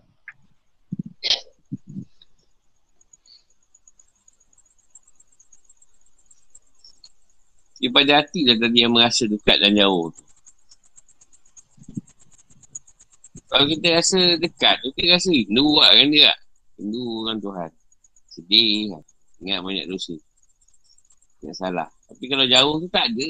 Daripada 7.79 8.19
hati 8.19 8.43
lah 8.43 8.59
tadi 8.59 8.83
yang 8.83 8.91
merasa 8.91 9.23
dekat 9.23 9.55
dan 9.63 9.71
jauh 9.71 10.11
tu. 10.11 10.23
Kalau 13.49 13.65
kita 13.65 13.87
rasa 13.97 14.19
dekat 14.37 14.77
kita 14.83 15.15
rasa 15.15 15.31
rindu 15.31 15.63
buat 15.63 15.89
kan 15.89 16.07
dia 16.11 16.29
tak? 16.29 16.37
Rindu 16.77 17.05
kan 17.25 17.35
Tuhan. 17.39 17.71
Sedih 18.29 18.93
kan? 18.93 19.03
Ingat 19.39 19.59
banyak 19.63 19.85
dosa. 19.87 20.15
Yang 21.39 21.55
salah. 21.55 21.89
Tapi 22.11 22.23
kalau 22.27 22.45
jauh 22.45 22.75
tu 22.83 22.87
tak 22.91 23.07
ada. 23.15 23.29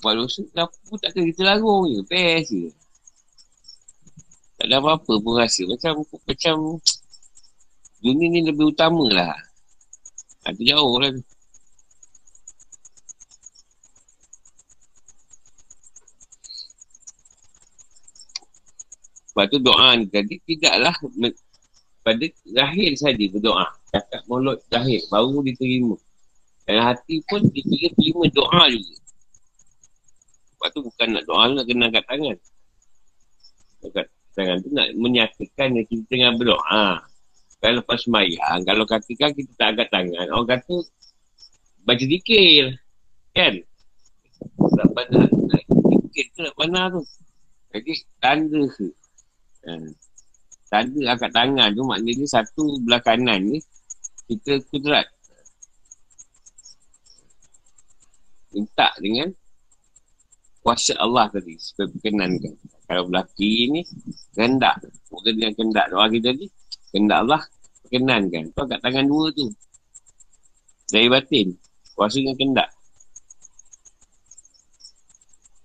Buat 0.00 0.14
dosa, 0.24 0.40
kenapa 0.48 0.74
pun 0.88 0.98
takkan 0.98 1.24
kita 1.28 1.42
larung 1.44 1.84
je. 1.90 2.00
Best 2.08 2.48
je. 2.54 2.70
Tak 4.58 4.66
ada 4.66 4.82
apa-apa 4.82 5.12
pun 5.22 5.38
rasa. 5.38 5.62
Macam, 5.70 6.02
macam 6.02 6.56
dunia 8.02 8.26
ni 8.26 8.40
lebih 8.42 8.74
utama 8.74 9.06
lah. 9.06 9.38
Itu 10.50 10.66
jauh 10.66 10.98
lah 10.98 11.14
tu. 11.14 11.22
Sebab 19.30 19.46
tu 19.54 19.58
doa 19.62 19.94
ni 19.94 20.10
tadi 20.10 20.34
tidaklah 20.42 20.98
pada 22.02 22.26
zahir 22.42 22.90
saja 22.98 23.24
berdoa. 23.30 23.70
Cakap 23.94 24.26
mulut 24.26 24.58
zahir 24.66 24.98
baru 25.06 25.38
diterima. 25.46 25.94
Dan 26.66 26.82
hati 26.82 27.22
pun 27.30 27.46
dikira 27.46 27.94
terima 27.94 28.26
doa 28.34 28.66
juga. 28.66 28.98
Sebab 30.58 30.68
tu 30.74 30.80
bukan 30.82 31.08
nak 31.14 31.22
doa 31.30 31.44
nak 31.54 31.64
kena 31.70 31.86
angkat 31.86 32.04
tangan. 32.10 32.36
Angkat 33.86 34.06
tangan 34.38 34.62
tu 34.62 34.70
nak 34.70 34.94
menyatakan 34.94 35.74
yang 35.74 35.86
kita 35.90 36.02
tengah 36.06 36.30
berdoa. 36.38 37.02
Kalau 37.58 37.82
lepas 37.82 37.98
semayang, 38.06 38.62
kalau 38.62 38.86
katakan 38.86 39.34
kita 39.34 39.50
tak 39.58 39.74
angkat 39.74 39.88
tangan, 39.90 40.26
orang 40.30 40.46
kata 40.54 40.76
baca 41.82 42.04
dikir. 42.06 42.78
Kan? 43.34 43.66
Tak 44.54 44.88
pandang. 44.94 45.30
Dikir 46.06 46.24
tu 46.38 46.46
nak 46.46 46.54
pandang 46.54 46.86
tu. 46.94 47.02
Jadi, 47.74 47.92
tanda 48.22 48.62
ke? 48.70 48.86
Ha. 49.66 49.72
Tanda 50.70 51.00
angkat 51.10 51.30
tangan 51.34 51.68
tu 51.74 51.82
maknanya 51.82 52.26
satu 52.30 52.78
belah 52.86 53.02
kanan 53.02 53.42
ni 53.42 53.58
kita 54.30 54.62
kudrat. 54.70 55.10
Minta 58.54 58.94
dengan 59.02 59.34
kuasa 60.68 60.92
Allah 61.00 61.32
tadi 61.32 61.56
supaya 61.56 61.88
berkenankan. 61.88 62.52
Kalau 62.84 63.08
belah 63.08 63.24
kiri 63.40 63.72
ni, 63.72 63.80
kendak. 64.36 64.76
Bukan 65.08 65.32
dengan 65.32 65.56
kendak 65.56 65.86
doa 65.88 66.04
kita 66.12 66.28
tadi. 66.36 66.44
Kendak 66.92 67.18
Allah, 67.24 67.42
perkenankan. 67.80 68.44
Tu 68.52 68.62
kat 68.68 68.78
tangan 68.84 69.04
dua 69.08 69.32
tu. 69.32 69.48
Dari 70.92 71.08
batin. 71.08 71.56
Kuasa 71.96 72.20
dengan 72.20 72.36
kendak. 72.36 72.68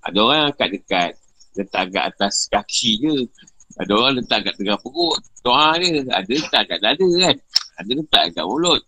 Ada 0.08 0.20
orang 0.24 0.42
angkat 0.56 0.70
dekat. 0.72 1.12
Letak 1.60 1.82
agak 1.92 2.04
atas 2.16 2.48
kaki 2.48 2.92
je. 3.04 3.16
Ada 3.84 3.92
orang 3.92 4.24
letak 4.24 4.39
kat 4.48 4.56
tengah 4.56 4.80
perut. 4.80 5.20
Doa 5.44 5.84
dia. 5.84 6.00
Ada 6.16 6.32
letak 6.32 6.63
kat 6.72 6.80
dada 6.80 7.08
kan. 7.28 7.36
Ada 7.76 7.92
letak 7.92 8.24
kat 8.39 8.46
mulut. 8.48 8.80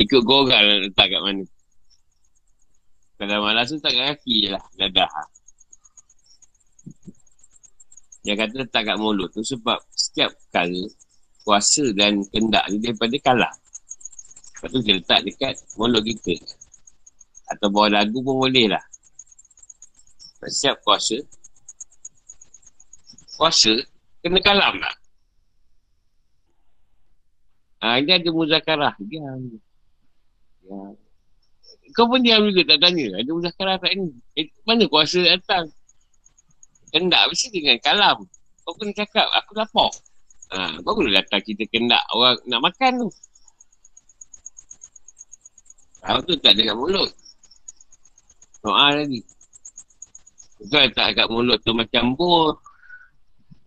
Ikut 0.00 0.24
korang 0.24 0.88
letak 0.88 1.06
kat 1.12 1.20
mana. 1.20 1.44
Kalau 3.20 3.44
malas 3.44 3.70
tu 3.70 3.78
tak 3.78 3.92
kat 3.94 4.06
kaki 4.16 4.34
je 4.46 4.48
lah. 4.54 4.64
Dadah. 4.76 5.10
Yang 8.22 8.36
kata 8.38 8.54
letak 8.62 8.82
kat 8.86 8.96
mulut 8.98 9.28
tu 9.34 9.42
sebab 9.42 9.82
setiap 9.90 10.30
kali 10.54 10.86
kuasa 11.42 11.90
dan 11.94 12.22
kendak 12.30 12.62
ni 12.70 12.78
daripada 12.78 13.16
kalah. 13.18 13.54
Lepas 14.58 14.68
tu 14.70 14.80
dia 14.86 14.94
letak 14.94 15.20
dekat 15.26 15.54
mulut 15.74 16.06
kita. 16.06 16.38
Atau 17.50 17.68
bawah 17.68 17.90
lagu 17.90 18.22
pun 18.22 18.46
boleh 18.46 18.70
lah. 18.70 18.84
Setiap 20.46 20.78
kuasa. 20.86 21.18
Kuasa 23.34 23.74
kena 24.22 24.38
kalam 24.38 24.78
lah. 24.78 24.94
Ha, 27.82 27.98
ini 27.98 28.14
ada 28.14 28.30
muzakarah. 28.30 28.94
Diam. 29.02 29.58
Ya. 30.62 30.78
Kau 31.92 32.08
pun 32.08 32.24
diam 32.24 32.42
juga 32.48 32.74
tak 32.74 32.88
tanya. 32.88 33.20
Ada 33.20 33.30
muzakarah 33.30 33.76
tak 33.76 33.92
ni? 33.96 34.08
Eh, 34.38 34.48
mana 34.64 34.88
kuasa 34.88 35.20
datang? 35.20 35.68
kendak 36.92 37.22
mesti 37.32 37.48
dengan 37.48 37.80
kalam. 37.80 38.18
Kau 38.62 38.76
kena 38.76 38.92
cakap, 38.94 39.26
aku 39.32 39.56
lapar. 39.56 39.90
Ha, 40.52 40.78
kau 40.84 40.92
kena 41.00 41.24
datang 41.24 41.40
kita 41.40 41.64
kendak 41.72 42.04
orang 42.12 42.36
nak 42.44 42.60
makan 42.60 43.08
tu. 43.08 43.10
Kau 46.04 46.20
tu 46.28 46.36
tak 46.38 46.52
ada 46.54 46.62
kat 46.70 46.76
mulut. 46.76 47.10
Doa 48.62 48.86
lagi. 48.94 49.24
Kau 50.68 50.78
letak 50.78 51.08
kat 51.16 51.26
mulut 51.32 51.58
tu 51.64 51.72
macam 51.72 52.14
bur. 52.14 52.60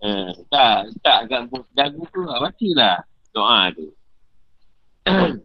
Ha, 0.06 0.32
tak, 0.48 0.94
tak 1.02 1.20
kat 1.28 1.42
dagu 1.74 2.06
tu 2.14 2.22
lah. 2.24 2.38
Baca 2.40 2.70
lah 2.78 2.98
doa 3.34 3.60
tu. 3.74 3.88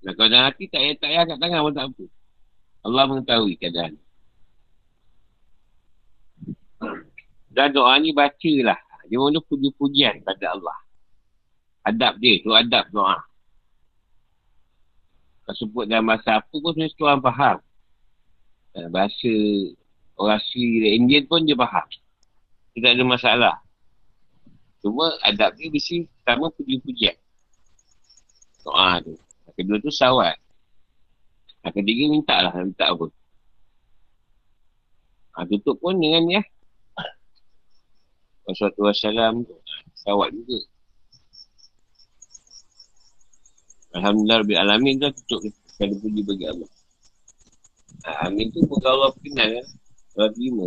Dan 0.00 0.12
kalau 0.16 0.28
dalam 0.32 0.46
hati 0.48 0.64
tak 0.72 0.80
payah, 0.80 0.96
tak 0.96 1.08
payah 1.12 1.24
kat 1.28 1.38
tangan 1.40 1.60
pun 1.60 1.74
tak 1.76 1.86
apa. 1.92 2.04
Allah 2.80 3.04
mengetahui 3.04 3.54
keadaan. 3.60 3.94
Dan 7.52 7.68
doa 7.76 7.92
ni 8.00 8.16
bacalah. 8.16 8.80
Dia 9.10 9.18
mana 9.18 9.42
puji-pujian 9.44 10.24
pada 10.24 10.56
Allah. 10.56 10.78
Adab 11.84 12.16
dia, 12.22 12.40
tu 12.40 12.54
adab 12.54 12.88
doa. 12.94 13.18
Kalau 15.44 15.56
sebut 15.58 15.84
dalam 15.90 16.06
bahasa 16.06 16.38
apa 16.40 16.54
pun 16.54 16.70
sebenarnya 16.72 17.02
orang 17.04 17.22
faham. 17.26 17.58
Dan 18.70 18.86
bahasa 18.94 19.32
orasi 20.14 20.94
Indian 20.94 21.26
pun 21.26 21.42
dia 21.42 21.58
faham. 21.58 21.84
Tidak 22.72 22.90
ada 22.94 23.04
masalah. 23.04 23.56
Cuma 24.80 25.12
adab 25.26 25.52
dia 25.58 25.68
mesti 25.68 26.08
pertama 26.22 26.48
puji-pujian. 26.54 27.18
Doa 28.64 29.02
tu. 29.02 29.18
Kedua 29.54 29.76
tu 29.82 29.90
sawat. 29.92 30.36
Yang 31.66 31.74
ketiga 31.80 32.02
minta 32.10 32.36
lah. 32.40 32.52
Minta 32.56 32.90
apa. 32.90 33.06
Ha, 35.36 35.46
tutup 35.46 35.76
pun 35.78 35.96
dengan 35.96 36.26
ya. 36.28 36.42
Wassalamualaikum 38.50 39.46
tu. 39.46 39.56
Sawat 40.02 40.34
juga. 40.34 40.58
Alhamdulillah 43.90 44.38
Rabbil 44.46 44.60
Alamin 44.62 44.94
tu 45.02 45.10
tutup 45.26 45.50
Kali 45.80 45.96
puji 45.96 46.20
bagi 46.28 46.44
Allah. 46.44 46.70
Ha, 48.04 48.28
amin 48.28 48.52
tu 48.52 48.60
pun 48.68 48.76
Allah 48.84 49.10
kenal 49.16 49.48
kan. 49.48 49.66
Kalau 50.12 50.30
terima. 50.36 50.66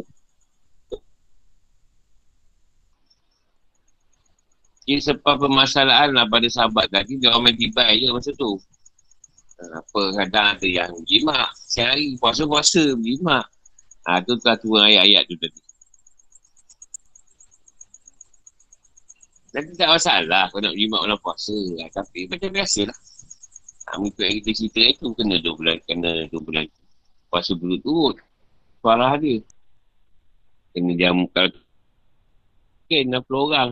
Jadi 4.84 5.00
sebab 5.00 5.36
permasalahan 5.39 6.12
lah 6.12 6.28
pada 6.28 6.50
sahabat 6.52 6.91
tadi, 6.91 7.15
dia 7.15 7.32
orang 7.32 7.54
main 7.54 7.56
tibai 7.56 8.04
je 8.04 8.12
masa 8.12 8.36
tu. 8.36 8.60
Apa 9.71 10.02
kadang 10.19 10.47
ada 10.58 10.67
yang 10.67 10.91
jimat, 11.08 11.47
sehari 11.56 12.19
puasa-puasa 12.19 12.97
jimat. 12.99 13.45
Ha, 14.04 14.19
tu 14.19 14.36
telah 14.43 14.60
turun 14.60 14.84
ayat-ayat 14.84 15.23
tu 15.32 15.36
tadi. 15.39 15.62
Nanti 19.54 19.71
tak 19.78 19.89
masalah 19.93 20.49
kau 20.49 20.60
nak 20.60 20.76
jimat 20.76 20.99
orang 20.99 21.21
puasa. 21.23 21.56
Ha, 21.56 21.88
tapi 21.93 22.28
macam 22.28 22.49
biasa 22.52 22.89
lah. 22.89 22.99
Ha, 23.88 23.99
mengikut 24.02 24.23
yang 24.26 24.36
kita 24.43 24.52
cerita 24.58 24.82
itu, 24.84 25.08
kena 25.15 25.36
dua 25.39 25.54
bulan, 25.56 25.78
kena 25.88 26.12
dua 26.28 26.41
bulan. 26.43 26.65
Puasa 27.32 27.56
dulu 27.56 27.76
turut. 27.80 28.15
Suara 28.84 29.15
dia. 29.21 29.39
Kena 30.76 30.91
jam 30.99 31.23
kalau 31.32 31.63
Okay, 32.84 33.08
60 33.08 33.26
orang. 33.32 33.69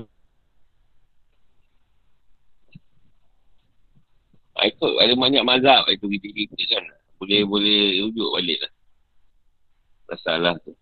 Ikut 4.67 4.93
ada 5.01 5.13
banyak 5.17 5.43
mazhab 5.45 5.83
itu 5.89 6.05
kita 6.05 6.27
kita 6.29 6.55
kan. 6.77 6.83
Boleh 7.17 7.41
boleh 7.45 7.81
rujuk 8.05 8.29
balik 8.33 8.57
lah. 8.61 8.71
Masalah 10.11 10.55
tu. 10.61 10.73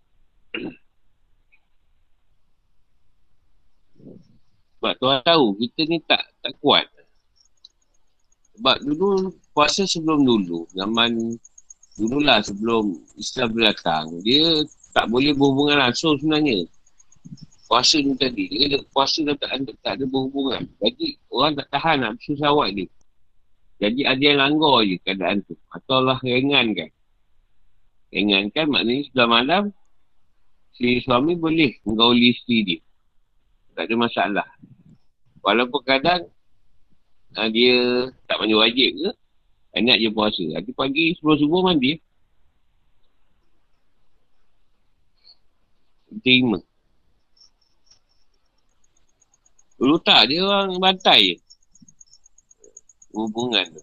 Sebab 4.80 4.94
tuan 5.00 5.20
tahu 5.28 5.60
kita 5.60 5.82
ni 5.92 6.00
tak 6.08 6.24
tak 6.39 6.56
kuat. 6.63 6.88
Sebab 8.56 8.76
dulu 8.84 9.32
puasa 9.52 9.84
sebelum 9.84 10.24
dulu. 10.24 10.68
Zaman 10.76 11.36
dululah 12.00 12.39
sebelum 12.44 12.96
Islam 13.20 13.56
datang. 13.60 14.20
Dia 14.24 14.63
tak 14.96 15.12
boleh 15.12 15.36
berhubungan 15.36 15.84
langsung 15.84 16.15
sebenarnya. 16.20 16.63
Puasa 17.68 18.00
ni 18.00 18.15
tadi. 18.15 18.48
Dia 18.48 18.80
puasa 18.96 19.22
dah 19.28 19.36
tak, 19.36 19.68
tak 19.84 20.00
ada 20.00 20.06
berhubungan. 20.08 20.63
Jadi 20.80 21.20
orang 21.30 21.60
tak 21.60 21.68
tahan 21.76 21.98
nak 22.02 22.12
susah 22.24 22.50
awak 22.52 22.72
dia. 22.76 22.88
Jadi 23.80 24.04
ada 24.04 24.20
yang 24.20 24.39
langgar 24.44 24.84
je 24.84 25.00
keadaan 25.00 25.39
tu. 25.48 25.56
Atau 25.72 26.04
Allah 26.04 26.20
ringankan. 26.20 26.92
Ringankan 28.12 28.65
maknanya 28.68 29.04
sebelah 29.08 29.30
malam, 29.32 29.63
si 30.76 31.00
suami 31.00 31.39
boleh 31.39 31.80
menggauli 31.88 32.36
isteri 32.36 32.58
dia. 32.68 32.80
Tak 33.80 33.88
ada 33.88 33.96
masalah. 33.96 34.48
Walaupun 35.39 35.82
kadang 35.88 36.28
ha, 37.39 37.48
dia 37.48 38.12
tak 38.28 38.44
mandi 38.44 38.60
wajib 38.60 38.92
ke, 39.00 39.10
enak 39.80 39.98
je 40.04 40.10
puasa. 40.12 40.44
Nanti 40.52 40.72
pagi 40.76 41.15
sebelum 41.15 41.39
subuh 41.39 41.62
mandi. 41.63 41.96
Terima. 46.20 46.60
Dulu 49.80 49.96
tak, 50.04 50.28
dia 50.28 50.44
orang 50.44 50.76
bantai 50.84 51.39
je 51.39 51.49
hubungan 53.13 53.65
tu. 53.74 53.82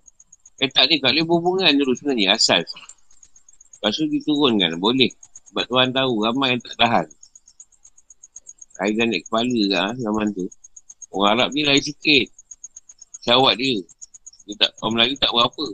Eh 0.62 0.70
tak 0.72 0.88
ni, 0.88 0.96
kalau 1.02 1.22
hubungan 1.28 1.72
dulu 1.76 1.92
sebenarnya 1.92 2.34
asal. 2.36 2.64
Lepas 3.76 3.92
tu 3.92 4.08
diturunkan, 4.08 4.80
boleh. 4.80 5.12
Sebab 5.52 5.64
Tuhan 5.68 5.88
tahu 5.92 6.12
ramai 6.24 6.56
yang 6.56 6.62
tak 6.64 6.76
tahan. 6.80 7.06
Kaitan 8.76 9.08
naik 9.08 9.24
kepala 9.28 9.62
lah 9.72 9.90
zaman 9.96 10.28
tu. 10.36 10.44
Orang 11.12 11.40
Arab 11.40 11.48
ni 11.56 11.64
lain 11.64 11.80
sikit. 11.80 12.28
Syawat 13.24 13.56
dia. 13.56 13.80
Dia 14.46 14.54
tak, 14.60 14.70
orang 14.84 14.92
Melayu 15.00 15.14
tak 15.16 15.32
berapa. 15.32 15.66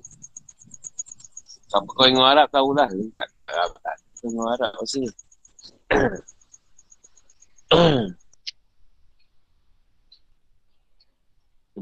Siapa 1.67 1.89
kau 1.89 2.07
dengan 2.07 2.27
Arab 2.31 2.47
tahulah. 2.53 2.89
Tak, 3.19 3.31
tak, 3.49 3.69
tak. 3.83 3.97
Dengan 4.23 4.47
Arab 4.55 4.71
maksudnya. 4.79 5.13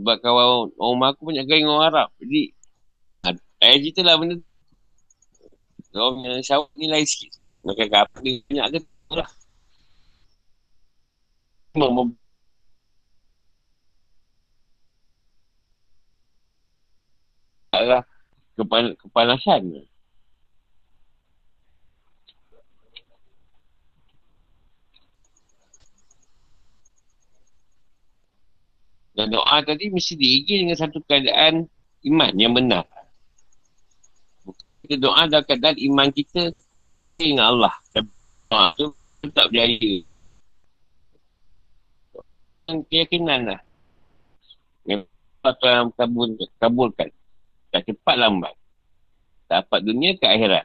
Sebab 0.01 0.17
kawan 0.25 0.73
orang 0.81 1.13
aku 1.13 1.29
banyak 1.29 1.45
dengan 1.45 1.77
orang 1.77 1.89
Arab. 1.93 2.09
Jadi, 2.25 2.57
saya 3.61 3.77
cerita 3.77 4.01
lah 4.01 4.17
benda 4.17 4.41
Orang 5.93 6.23
yang 6.25 6.41
syawak 6.41 6.71
ni 6.79 6.87
lain 6.89 7.05
sikit. 7.05 7.37
Makan 7.67 7.89
kapal 7.93 8.19
ni 8.25 8.41
banyak 8.49 8.67
ke 8.73 8.79
tu 8.81 9.15
lah. 9.19 9.29
Memang 11.77 12.15
lah 17.75 18.03
kepan 18.55 18.95
kepanasan. 18.97 19.90
Dan 29.21 29.37
doa 29.37 29.61
tadi 29.61 29.93
mesti 29.93 30.17
diigi 30.17 30.65
dengan 30.65 30.81
satu 30.81 30.97
keadaan 31.05 31.69
iman 32.09 32.33
yang 32.41 32.57
benar. 32.57 32.89
Kita 34.81 34.97
doa 34.97 35.29
dalam 35.29 35.45
keadaan 35.45 35.77
iman 35.77 36.09
kita 36.09 36.57
dengan 37.21 37.53
Allah. 37.53 37.75
Doa 38.49 38.73
tu 38.81 38.97
tak 39.29 39.53
berjaya. 39.53 40.01
Keyakinan 42.89 43.41
lah. 43.45 43.61
Yang 44.89 45.05
yang 45.45 45.93
kabul, 45.93 46.33
kabulkan. 46.57 47.13
Tak 47.77 47.93
cepat 47.93 48.17
lambat. 48.17 48.57
Dapat 49.53 49.81
dunia 49.85 50.17
ke 50.17 50.25
akhirat. 50.25 50.65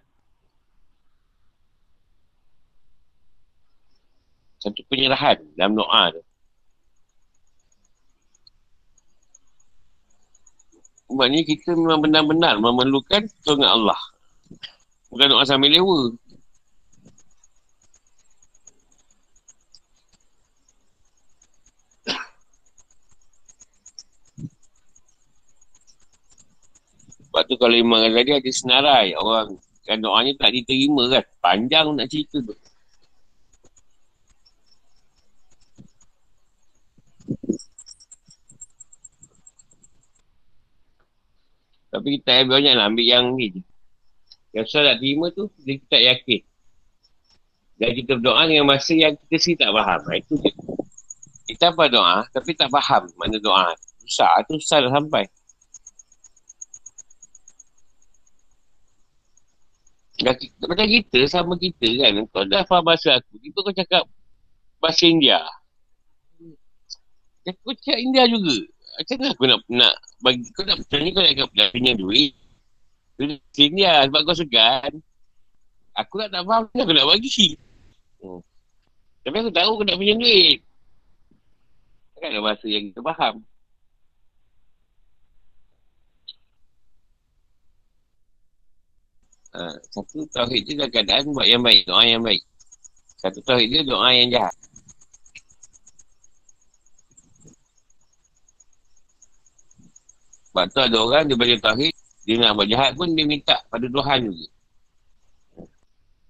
Satu 4.63 4.79
penyerahan 4.87 5.43
dalam 5.59 5.75
doa 5.75 6.15
tu. 6.15 6.23
Maksudnya 11.05 11.41
kita 11.45 11.77
memang 11.77 12.01
benar-benar 12.01 12.57
memerlukan 12.57 13.29
pertolongan 13.29 13.69
Allah. 13.77 13.99
Bukan 15.13 15.27
doa 15.31 15.45
sambil 15.45 15.69
lewa. 15.69 16.11
Sebab 27.35 27.51
tu 27.51 27.55
kalau 27.59 27.75
Imam 27.75 27.99
Ghazali 27.99 28.31
ada 28.31 28.51
senarai 28.51 29.11
orang 29.11 29.59
kan 29.83 29.99
doanya 30.01 30.33
tak 30.39 30.55
diterima 30.55 31.05
kan. 31.11 31.23
Panjang 31.43 31.91
nak 31.93 32.07
cerita 32.09 32.39
tu. 32.41 32.55
Tapi 41.95 42.19
kita 42.19 42.43
ambil 42.43 42.59
banyak 42.59 42.73
lah, 42.75 42.85
ambil 42.91 43.05
yang 43.07 43.25
ni 43.39 43.55
je. 43.55 43.61
Yang 44.51 44.65
susah 44.67 44.81
nak 44.83 44.97
terima 44.99 45.31
tu, 45.31 45.47
dia 45.63 45.79
tak 45.87 46.03
yakin. 46.03 46.41
Dan 47.79 47.89
kita 47.95 48.11
berdoa 48.19 48.43
dengan 48.51 48.67
masa 48.67 48.91
yang 48.91 49.15
kita 49.15 49.35
sendiri 49.39 49.59
tak 49.63 49.71
faham. 49.71 49.99
Ha, 50.03 50.11
itu 50.19 50.33
je. 50.43 50.51
Kita 51.55 51.71
apa 51.71 51.83
doa, 51.87 52.27
tapi 52.35 52.51
tak 52.51 52.67
faham 52.67 53.07
mana 53.15 53.39
doa. 53.39 53.71
Susah, 54.03 54.43
tu 54.43 54.59
susah 54.59 54.83
dah 54.83 54.91
sampai. 54.91 55.23
Dan 60.19 60.35
kita, 60.35 60.63
macam 60.67 60.87
kita, 60.87 61.19
sama 61.31 61.53
kita 61.55 61.87
kan. 61.95 62.11
Kau 62.27 62.43
dah 62.43 62.67
faham 62.67 62.83
bahasa 62.83 63.15
aku, 63.15 63.39
tiba 63.39 63.59
kau 63.63 63.71
cakap 63.71 64.03
bahasa 64.83 65.07
India. 65.07 65.39
Aku 67.47 67.71
cakap 67.79 68.03
India 68.03 68.27
juga 68.27 68.74
macam 68.95 69.15
mana 69.19 69.29
aku 69.31 69.43
nak, 69.47 69.59
nak 69.67 69.93
bagi 70.23 70.47
kau 70.55 70.63
nak 70.63 70.77
macam 70.79 70.97
kau 71.11 71.21
nak, 71.23 71.49
nak 71.51 71.67
pinjam 71.75 71.95
duit 71.99 72.31
Sini 73.55 73.87
lah 73.87 74.03
sebab 74.11 74.21
kau 74.27 74.35
segan. 74.35 74.91
Aku 75.95 76.19
nak 76.19 76.29
tak 76.35 76.43
faham, 76.43 76.67
aku 76.67 76.91
nak 76.91 77.07
bagi. 77.07 77.55
Hmm. 78.19 78.43
Tapi 79.23 79.35
aku 79.39 79.51
tahu 79.55 79.71
aku 79.79 79.83
nak 79.87 79.95
punya 79.95 80.13
duit. 80.19 80.59
Takkan 82.15 82.29
ada 82.35 82.39
bahasa 82.43 82.67
yang 82.67 82.91
kita 82.91 82.99
faham. 82.99 83.35
Ha, 89.55 89.71
satu 89.87 90.27
tauhid 90.35 90.67
tu 90.67 90.75
dalam 90.75 90.91
keadaan 90.91 91.31
buat 91.31 91.47
yang 91.47 91.63
baik, 91.63 91.87
doa 91.87 92.03
yang 92.03 92.19
baik. 92.19 92.43
Satu 93.15 93.39
tauhid 93.47 93.71
dia 93.71 93.81
doa 93.87 94.11
yang 94.11 94.27
jahat. 94.35 94.55
Sebab 100.55 100.71
tu 100.71 100.79
ada 100.79 100.97
orang 101.03 101.27
dia 101.27 101.35
baca 101.35 101.55
tauhid, 101.59 101.91
dia 102.23 102.39
nak 102.39 102.55
buat 102.55 102.71
jahat 102.71 102.95
pun 102.95 103.11
dia 103.11 103.27
minta 103.27 103.59
pada 103.67 103.91
Tuhan 103.91 104.31
juga. 104.31 104.47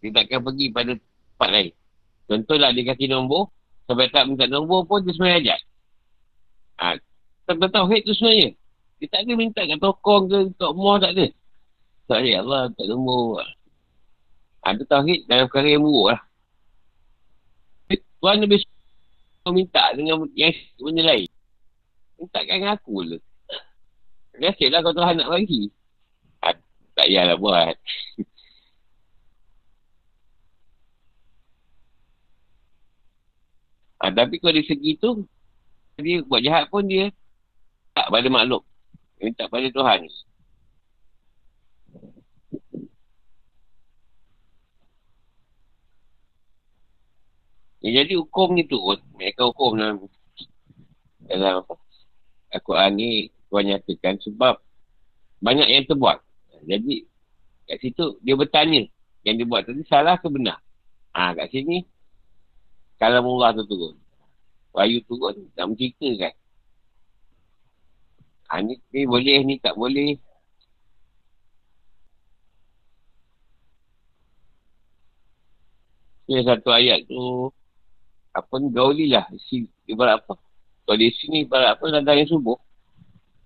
Dia 0.01 0.09
takkan 0.17 0.41
pergi 0.41 0.65
pada 0.73 0.97
tempat 0.97 1.49
lain. 1.53 1.69
Contohlah 2.25 2.73
dia 2.73 2.89
kasih 2.89 3.13
nombor, 3.13 3.53
sampai 3.85 4.09
tak 4.09 4.25
minta 4.25 4.49
nombor 4.49 4.81
pun 4.89 5.05
dia 5.05 5.13
sebenarnya 5.13 5.37
ajak. 5.45 5.59
Ha, 6.81 6.85
tahu 7.69 7.85
hit 7.93 8.01
tu 8.01 8.17
sebenarnya. 8.17 8.49
Dia 8.97 9.07
tak 9.13 9.29
ada 9.29 9.33
minta 9.37 9.61
kat 9.61 9.77
tokong 9.77 10.23
ke, 10.25 10.37
tok 10.57 10.73
moh 10.73 10.97
tak 10.97 11.13
ada. 11.13 11.29
Tak 12.09 12.17
ada 12.25 12.29
Allah, 12.41 12.61
tak 12.73 12.85
nombor. 12.89 13.45
Ha, 14.65 14.73
tu 14.73 14.89
tauhid 14.89 15.29
dalam 15.29 15.45
perkara 15.45 15.69
yang 15.69 15.85
buruk 15.85 16.17
lah. 16.17 16.21
Tuan 18.17 18.41
lebih 18.41 18.57
suka 18.57 19.53
minta 19.53 19.93
dengan 19.93 20.25
yang 20.33 20.49
benda 20.81 21.13
lain. 21.13 21.29
Minta 22.17 22.41
kan 22.41 22.73
aku 22.73 23.05
je. 23.05 23.21
Rasa 24.35 24.65
lah 24.67 24.79
kau 24.83 24.95
Tuhan 24.95 25.15
nak 25.15 25.29
bagi. 25.31 25.71
Ha, 26.43 26.51
tak 26.95 27.05
payahlah 27.07 27.37
buat. 27.39 27.75
Ha, 34.03 34.11
tapi 34.17 34.35
kalau 34.43 34.53
dari 34.55 34.67
segi 34.67 34.91
tu, 34.99 35.23
dia 35.99 36.19
buat 36.27 36.43
jahat 36.43 36.67
pun 36.67 36.83
dia 36.83 37.07
tak 37.95 38.11
pada 38.11 38.27
makhluk. 38.27 38.63
Minta 39.23 39.47
pada 39.47 39.67
Tuhan. 39.71 40.11
Ya, 47.85 48.01
jadi 48.01 48.17
hukum 48.17 48.57
ni 48.57 48.65
tu, 48.65 48.81
mereka 49.15 49.45
hukum 49.47 49.77
dalam, 49.77 50.09
dalam 51.29 51.61
Al-Quran 52.49 52.91
ni 52.97 53.34
Tuhan 53.49 53.65
nyatakan 53.69 54.15
sebab 54.21 54.61
banyak 55.41 55.67
yang 55.69 55.85
terbuat. 55.85 56.21
Jadi 56.65 57.05
kat 57.65 57.77
situ 57.81 58.17
dia 58.25 58.33
bertanya 58.37 58.85
yang 59.25 59.35
dia 59.37 59.45
buat 59.45 59.65
tadi 59.65 59.85
salah 59.85 60.17
ke 60.17 60.27
benar. 60.29 60.61
Ha, 61.13 61.33
kat 61.33 61.49
sini 61.53 61.85
kalau 62.95 63.39
Allah 63.39 63.59
tu 63.59 63.63
turun. 63.67 63.95
Wahyu 64.75 64.99
turun, 65.07 65.47
tak 65.55 65.71
menceritakan. 65.71 66.33
Ha, 68.51 68.61
ni, 68.63 68.75
ni 68.91 69.07
boleh, 69.07 69.39
ni 69.43 69.55
tak 69.59 69.75
boleh. 69.75 70.19
Ini 76.25 76.41
satu 76.41 76.73
ayat 76.73 77.05
tu, 77.05 77.53
apa 78.33 78.53
ni, 78.57 78.67
gauli 78.73 79.05
lah. 79.13 79.29
Si, 79.47 79.69
ibarat 79.85 80.19
apa? 80.25 80.35
Kalau 80.85 80.97
di 80.97 81.13
sini 81.13 81.45
ibarat 81.45 81.77
apa, 81.77 81.85
ladang 81.89 82.17
yang 82.17 82.29
subuh. 82.29 82.57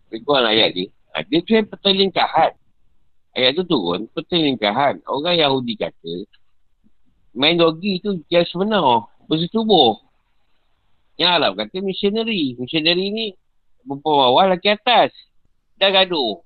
Berikuan 0.10 0.46
ayat 0.46 0.74
ni. 0.74 0.90
Ha, 1.14 1.22
dia 1.26 1.40
tu 1.46 1.54
yang 1.54 1.70
pertelingkahan. 1.70 2.52
Ayat 3.38 3.52
tu 3.58 3.64
turun, 3.66 4.10
pertelingkahan. 4.12 5.06
Orang 5.06 5.38
Yahudi 5.38 5.78
kata, 5.78 6.26
main 7.38 7.56
dogi 7.56 8.02
tu 8.02 8.20
yang 8.28 8.46
sebenar 8.50 9.06
bersetubuh. 9.30 10.02
Yang 11.22 11.30
Arab 11.38 11.52
kata 11.62 11.78
missionary. 11.86 12.58
Missionary 12.58 13.06
ni 13.14 13.26
bawah 13.86 14.50
lagi 14.50 14.74
atas. 14.74 15.14
Dah 15.78 15.94
gaduh. 15.94 16.42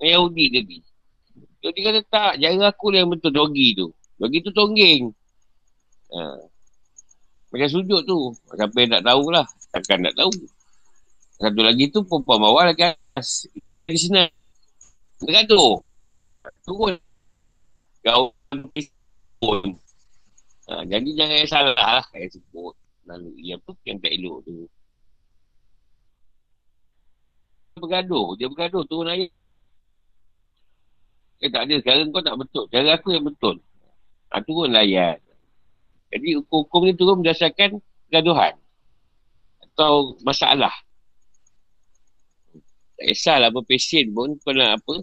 Yahudi 0.00 0.50
tadi. 0.50 0.78
Yahudi 1.60 1.80
kata 1.84 2.00
tak, 2.08 2.32
jaga 2.40 2.72
aku 2.72 2.92
yang 2.92 3.12
betul 3.12 3.30
dogi 3.30 3.76
tu. 3.76 3.92
Dogi 4.16 4.40
tu 4.40 4.50
tonggeng. 4.54 5.12
Ha. 6.14 6.20
Macam 7.52 7.68
sujud 7.70 8.02
tu. 8.06 8.34
Siapa 8.54 8.76
yang 8.80 8.90
tak 8.98 9.04
tahulah. 9.06 9.46
Takkan 9.74 9.98
nak 10.06 10.14
tahu. 10.14 10.32
Satu 11.44 11.60
lagi 11.60 11.92
tu 11.92 12.00
perempuan 12.08 12.40
bawah 12.40 12.72
lagi 12.72 12.88
atas. 12.88 13.44
Di 13.84 14.00
sini. 14.00 14.24
Dia 15.20 15.44
gaduh. 15.44 15.76
Turun. 16.64 16.96
Kau 18.00 18.32
pun. 19.44 19.76
Ha, 20.72 20.88
jadi 20.88 21.04
jangan 21.12 21.44
salah 21.44 21.76
lah 21.76 22.06
yang 22.16 22.32
sebut. 22.32 22.72
Lalu 23.04 23.36
yang 23.44 23.60
tu 23.60 23.76
yang 23.84 24.00
tak 24.00 24.16
elok 24.16 24.40
tu. 24.48 24.64
Dia 27.76 27.76
bergaduh. 27.76 28.28
Dia 28.40 28.48
bergaduh 28.48 28.82
turun 28.88 29.12
air. 29.12 29.28
Eh 31.44 31.52
tak 31.52 31.68
ada. 31.68 31.76
Sekarang 31.76 32.08
kau 32.08 32.24
tak 32.24 32.40
betul. 32.40 32.64
Cara 32.72 32.96
aku 32.96 33.12
yang 33.12 33.28
betul. 33.28 33.60
Ha, 34.32 34.40
turun 34.40 34.72
layan. 34.72 35.20
Jadi 36.08 36.40
hukum-hukum 36.40 36.88
ni 36.88 36.96
turun 36.96 37.20
berdasarkan 37.20 37.84
gaduhan. 38.08 38.56
Atau 39.60 40.16
masalah. 40.24 40.72
Tak 42.94 43.04
kisahlah 43.10 43.50
apa 43.50 43.60
pasien 43.66 44.14
pun 44.14 44.38
kau 44.38 44.54
nak 44.54 44.78
apa. 44.78 44.94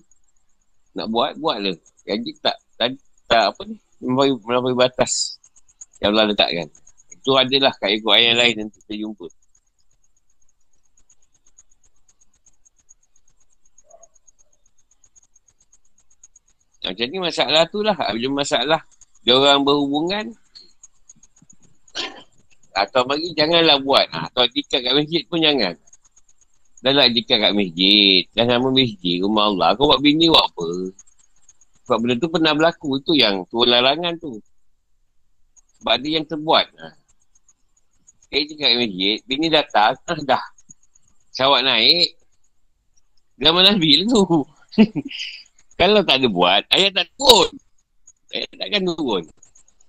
Nak 0.96 1.08
buat, 1.12 1.32
buatlah. 1.40 1.76
Jadi 2.08 2.32
tak, 2.40 2.58
tak, 2.80 2.96
tak 3.28 3.52
apa 3.52 3.62
ni. 3.68 3.76
Melampaui 4.02 4.76
batas 4.76 5.38
yang 6.02 6.16
Allah 6.16 6.34
letakkan. 6.34 6.68
Itu 7.14 7.38
adalah 7.38 7.70
kat 7.78 8.02
ikut 8.02 8.12
ayat 8.12 8.34
lain 8.34 8.56
nanti 8.66 8.82
kita 8.82 9.06
jumpa. 9.06 9.28
Macam 16.82 17.06
ni 17.06 17.18
masalah 17.22 17.64
tu 17.70 17.80
lah. 17.86 17.94
Bila 17.94 18.42
masalah 18.42 18.82
dia 19.22 19.38
orang 19.38 19.62
berhubungan 19.62 20.34
atau 22.74 23.06
bagi 23.06 23.30
janganlah 23.38 23.78
buat. 23.86 24.10
Atau 24.10 24.50
jika 24.50 24.82
kat 24.82 24.94
masjid 24.98 25.22
pun 25.30 25.40
jangan. 25.46 25.78
Dah 26.82 26.94
lah 26.98 27.08
jika 27.14 27.38
kat 27.38 27.54
masjid. 27.54 28.26
Dah 28.34 28.46
nama 28.50 28.68
masjid, 28.74 29.22
rumah 29.22 29.54
Allah. 29.54 29.78
Kau 29.78 29.86
buat 29.86 30.02
bini 30.02 30.28
buat 30.34 30.50
apa? 30.50 30.68
Sebab 31.86 31.98
benda 32.02 32.16
tu 32.18 32.30
pernah 32.34 32.54
berlaku. 32.58 32.98
Itu 32.98 33.14
yang 33.14 33.46
tu 33.46 33.62
larangan 33.62 34.18
tu. 34.18 34.42
Sebab 35.82 35.94
ada 35.98 36.08
yang 36.10 36.26
terbuat. 36.26 36.66
Ha. 36.78 36.88
Eh, 38.32 38.48
cakap 38.48 38.70
kat 38.74 38.78
masjid, 38.80 39.18
bini 39.28 39.48
datang, 39.52 39.94
ah, 40.08 40.20
dah. 40.30 40.44
Sawak 41.36 41.68
naik, 41.68 42.16
zaman 43.38 43.64
Nabi 43.66 44.04
lah 44.04 44.06
tu. 44.08 44.24
Kalau 45.80 46.02
tak 46.06 46.22
ada 46.22 46.28
buat, 46.30 46.62
ayat 46.72 46.92
tak 46.96 47.08
turun. 47.18 47.52
Ayat 48.32 48.54
takkan 48.56 48.84
turun. 48.88 49.24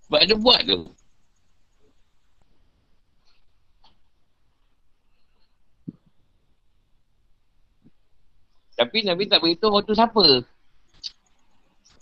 Sebab 0.09 0.21
ada 0.25 0.35
buat 0.41 0.61
tu. 0.65 0.81
Tapi 8.83 9.07
Nabi 9.07 9.31
tak 9.31 9.39
beritahu 9.47 9.79
waktu 9.79 9.95
siapa. 9.95 10.43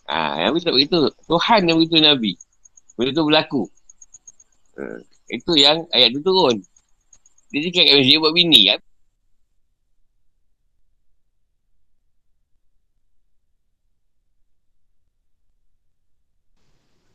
Ha, 0.09 0.49
Nabi 0.49 0.65
tak 0.65 0.73
beritahu. 0.73 1.13
Tuhan 1.29 1.69
yang 1.69 1.77
beritahu 1.77 2.01
Nabi. 2.01 2.33
Benda 2.97 3.13
tu 3.13 3.25
berlaku. 3.29 3.63
Uh, 4.81 5.05
itu 5.29 5.53
yang 5.61 5.85
ayat 5.93 6.17
tu 6.17 6.25
turun. 6.25 6.57
Dia 7.53 7.69
cakap 7.69 7.85
kat 7.85 7.95
masjid 8.01 8.17
buat 8.17 8.33
bini 8.33 8.61
kan. 8.73 8.81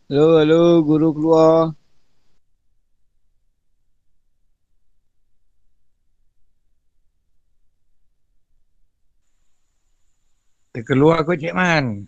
Hello, 0.05 0.38
hello, 0.38 0.86
guru 0.86 1.09
keluar. 1.18 1.74
Terkeluar 10.76 11.23
ke 11.23 11.39
Cik 11.39 11.55
Man? 11.55 12.03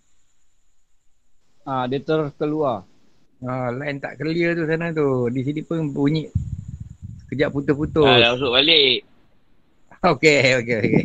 Ah, 1.63 1.87
dia 1.87 2.03
terkeluar. 2.03 2.83
Ah, 3.39 3.71
line 3.71 4.03
tak 4.03 4.19
clear 4.19 4.59
tu 4.59 4.67
sana 4.67 4.91
tu. 4.91 5.31
Di 5.31 5.39
sini 5.47 5.63
pun 5.63 5.87
bunyi 5.87 6.27
kejap 7.31 7.55
putus-putus. 7.55 8.03
Ah, 8.03 8.19
dah 8.19 8.29
masuk 8.35 8.51
balik. 8.51 9.07
Okey, 10.11 10.59
okey, 10.59 10.77
okey. 10.83 11.03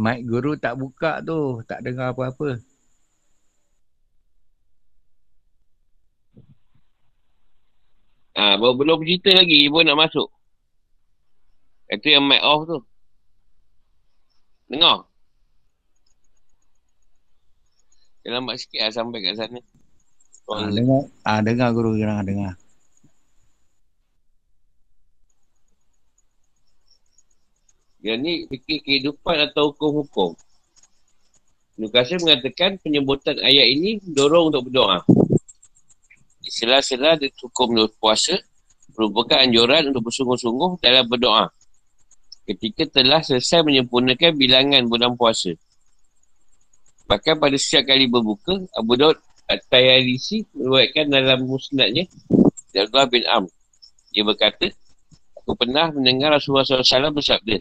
Mic 0.00 0.24
guru 0.24 0.56
tak 0.56 0.80
buka 0.80 1.20
tu, 1.20 1.60
tak 1.68 1.84
dengar 1.84 2.16
apa-apa. 2.16 2.56
Baru 8.56 8.78
belum 8.78 8.96
bercerita 9.02 9.36
lagi, 9.36 9.68
ibu 9.68 9.82
nak 9.84 10.08
masuk. 10.08 10.32
Itu 11.92 12.06
yang 12.08 12.24
mic 12.24 12.40
off 12.40 12.64
tu. 12.64 12.78
Dengar? 14.68 15.08
Dia 18.22 18.36
lambat 18.36 18.60
sikit 18.60 18.84
lah 18.84 18.92
sampai 18.92 19.24
kat 19.24 19.40
sana. 19.40 19.60
Ha, 20.48 20.68
dengar, 20.72 21.08
ha, 21.24 21.40
dengar 21.44 21.68
guru 21.76 21.96
dengar, 21.96 22.24
dengar. 22.24 22.54
Yang 28.00 28.18
ni 28.20 28.32
fikir 28.48 28.78
kehidupan 28.84 29.36
atau 29.48 29.72
hukum-hukum. 29.72 30.32
Nukasir 31.78 32.18
mengatakan 32.20 32.76
penyebutan 32.80 33.38
ayat 33.40 33.66
ini 33.70 34.02
dorong 34.02 34.52
untuk 34.52 34.68
berdoa. 34.68 35.04
Sela-sela 36.48 37.20
hukum 37.44 37.76
puasa 38.00 38.40
merupakan 38.96 39.38
anjuran 39.38 39.92
untuk 39.92 40.10
bersungguh-sungguh 40.10 40.80
dalam 40.82 41.04
berdoa. 41.06 41.52
Ketika 42.48 42.88
telah 42.88 43.20
selesai 43.20 43.60
menyempurnakan 43.60 44.32
bilangan 44.34 44.82
bulan 44.88 45.12
puasa. 45.14 45.52
Bahkan 47.08 47.40
pada 47.40 47.56
setiap 47.60 47.92
kali 47.92 48.08
berbuka, 48.08 48.64
Abu 48.72 48.96
Daud 48.96 49.16
At-Tayalisi 49.48 50.44
meruatkan 50.56 51.08
dalam 51.08 51.44
musnadnya 51.44 52.04
Abdullah 52.72 53.08
bin 53.08 53.24
Am. 53.28 53.44
Dia 54.12 54.24
berkata, 54.24 54.68
aku 55.36 55.52
pernah 55.56 55.92
mendengar 55.92 56.36
Rasulullah 56.36 56.64
SAW 56.64 57.12
bersabda, 57.12 57.60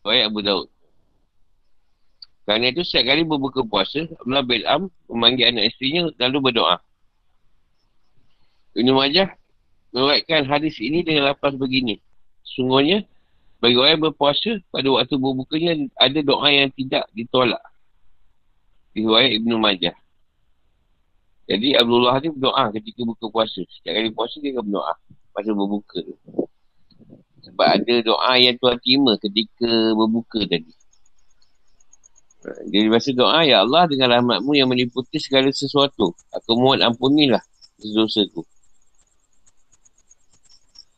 Baik 0.00 0.32
Abu 0.32 0.40
Daud. 0.40 0.79
Kerana 2.50 2.74
itu 2.74 2.82
setiap 2.82 3.14
kali 3.14 3.22
berbuka 3.22 3.62
puasa, 3.62 4.10
Abdullah 4.10 4.42
bin 4.42 4.66
Am 4.66 4.90
memanggil 5.06 5.54
anak 5.54 5.70
isterinya 5.70 6.10
lalu 6.18 6.50
berdoa. 6.50 6.82
Ibn 8.74 8.90
Majah 8.90 9.38
meruatkan 9.94 10.50
hadis 10.50 10.74
ini 10.82 11.06
dengan 11.06 11.30
lapas 11.30 11.54
begini. 11.54 12.02
Sungguhnya, 12.42 13.06
bagi 13.62 13.78
orang 13.78 13.94
yang 13.94 14.02
berpuasa, 14.10 14.58
pada 14.74 14.88
waktu 14.90 15.14
berbukanya 15.14 15.78
ada 15.94 16.18
doa 16.26 16.50
yang 16.50 16.74
tidak 16.74 17.06
ditolak. 17.14 17.62
Riwayat 18.98 19.30
Ibn 19.38 19.50
Majah. 19.54 19.94
Jadi 21.46 21.78
Abdullah 21.78 22.18
ni 22.18 22.34
berdoa 22.34 22.74
ketika 22.74 23.00
buka 23.06 23.30
puasa. 23.30 23.62
Setiap 23.62 23.94
kali 23.94 24.10
puasa 24.10 24.42
dia 24.42 24.58
akan 24.58 24.66
berdoa. 24.66 24.94
Masa 25.38 25.50
berbuka 25.54 26.02
tu. 26.02 26.14
Sebab 27.46 27.68
ada 27.78 27.94
doa 28.02 28.32
yang 28.42 28.58
Tuhan 28.58 28.74
terima 28.82 29.14
ketika 29.22 29.70
berbuka 29.94 30.42
tadi. 30.50 30.79
Jadi 32.40 32.88
masa 32.88 33.12
doa, 33.12 33.44
Ya 33.44 33.60
Allah 33.60 33.84
dengan 33.84 34.16
rahmatmu 34.16 34.56
yang 34.56 34.72
meliputi 34.72 35.20
segala 35.20 35.52
sesuatu. 35.52 36.16
Aku 36.32 36.56
mohon 36.56 36.80
ampunilah 36.80 37.44
dosa 37.80 38.24
ku. 38.32 38.40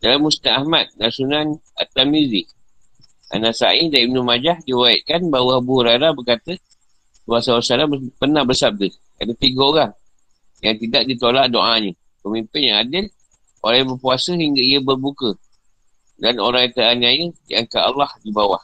Dalam 0.02 0.22
Mustah 0.26 0.62
Ahmad 0.62 0.90
dan 0.98 1.10
Sunan 1.10 1.46
At-Tamizi. 1.78 2.46
Anasai 3.32 3.88
dan 3.88 4.12
Ibn 4.12 4.22
Majah 4.22 4.60
diwayatkan 4.66 5.32
bahawa 5.32 5.62
Abu 5.64 5.80
Hurairah 5.80 6.12
berkata 6.12 6.52
Rasulullah 7.24 7.86
SAW 7.88 8.12
pernah 8.20 8.44
bersabda 8.44 8.92
ada 9.22 9.32
tiga 9.38 9.62
orang 9.62 9.92
yang 10.62 10.76
tidak 10.78 11.02
ditolak 11.06 11.46
doanya. 11.50 11.94
Pemimpin 12.22 12.60
yang 12.70 12.76
adil, 12.86 13.04
orang 13.62 13.76
yang 13.82 13.88
berpuasa 13.94 14.34
hingga 14.34 14.62
ia 14.62 14.78
berbuka. 14.78 15.34
Dan 16.18 16.38
orang 16.38 16.70
yang 16.70 16.74
teraniaya 16.74 17.26
diangkat 17.50 17.82
Allah 17.82 18.10
di 18.22 18.30
bawah. 18.30 18.62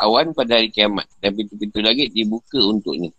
Awan 0.00 0.34
pada 0.36 0.58
hari 0.58 0.68
kiamat. 0.68 1.06
Dan 1.22 1.36
pintu-pintu 1.36 1.80
lagi 1.82 2.08
dibuka 2.10 2.58
untuknya. 2.60 3.10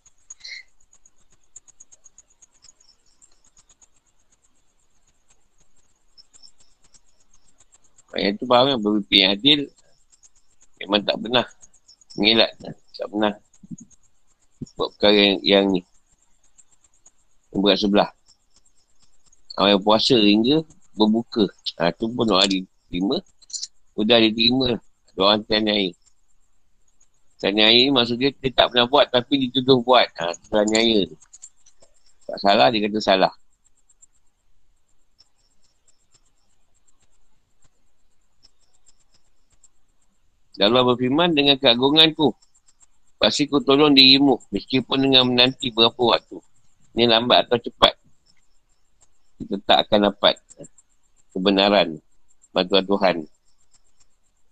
Yang 8.14 8.40
tu 8.40 8.46
faham 8.46 8.70
kan 8.70 8.78
pemimpin 8.78 9.20
yang 9.26 9.32
adil 9.34 9.60
memang 10.78 11.02
tak 11.02 11.18
pernah 11.18 11.46
mengelak 12.14 12.52
tak 12.94 13.08
pernah 13.10 13.34
buat 14.78 14.90
perkara 14.94 15.18
yang, 15.18 15.40
yang 15.42 15.66
ni. 15.74 15.82
Yang 17.50 17.60
berat 17.66 17.78
sebelah. 17.82 18.10
Orang 19.58 19.70
yang 19.74 19.82
puasa 19.82 20.18
hingga 20.18 20.62
berbuka. 20.94 21.50
Ha, 21.82 21.90
tu 21.90 22.06
pun 22.14 22.30
doa 22.30 22.46
diterima 22.46 23.18
sudah 23.94 24.18
diterima 24.22 24.78
doa 25.14 25.38
tanyai 25.46 25.94
tanyai 27.44 27.92
maksudnya 27.92 28.32
dia 28.40 28.50
tak 28.56 28.72
pernah 28.72 28.88
buat 28.88 29.12
tapi 29.12 29.44
dituduh 29.48 29.84
buat 29.84 30.08
ha, 30.16 30.32
tanyai 30.48 31.12
tu 31.12 31.16
tak 32.24 32.40
salah 32.40 32.72
dia 32.72 32.88
kata 32.88 33.00
salah 33.04 33.34
Dan 40.54 40.70
Allah 40.70 40.86
berfirman 40.94 41.34
dengan 41.34 41.58
keagunganku. 41.58 42.30
Pasti 43.18 43.50
ku 43.50 43.58
tolong 43.64 43.96
dirimu 43.96 44.38
meskipun 44.54 45.10
dengan 45.10 45.26
menanti 45.26 45.74
berapa 45.74 45.98
waktu. 45.98 46.38
Ini 46.94 47.10
lambat 47.10 47.50
atau 47.50 47.58
cepat. 47.58 47.94
Kita 49.42 49.58
tak 49.66 49.78
akan 49.90 50.14
dapat 50.14 50.36
kebenaran 51.34 51.98
bantuan 52.54 52.86
Tuhan. 52.86 53.16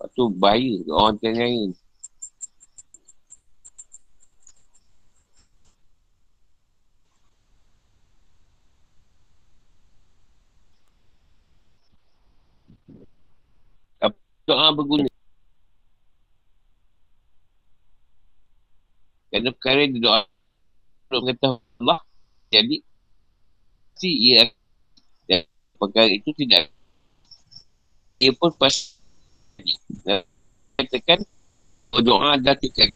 Lepas 0.02 0.18
bahaya 0.42 0.82
orang 0.90 1.22
yang 1.22 1.38
lain. 1.38 1.70
Doa 14.52 14.68
berguna. 14.76 15.08
Kerana 19.32 19.56
perkara 19.56 19.88
dia 19.88 20.04
doa 20.04 20.28
untuk 21.08 21.24
mengetahui 21.24 21.64
Allah 21.80 22.00
jadi 22.52 22.84
si 23.96 24.12
ia 24.12 24.52
dan 25.32 25.48
perkara 25.80 26.12
itu 26.12 26.36
tidak 26.36 26.68
ia 28.20 28.36
pun 28.36 28.52
pas 28.60 28.76
katakan 30.76 31.24
berdoa 31.96 32.36
ada 32.36 32.52
tiga 32.60 32.92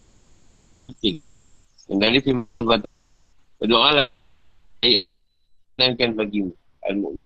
penting. 0.92 1.24
Dan 1.88 2.04
dari 2.04 2.20
firman 2.20 2.84
berdoa 3.64 4.04
lah. 4.04 4.08
Dan 5.80 6.20
bagi 6.20 6.52
al-mu'min 6.84 7.25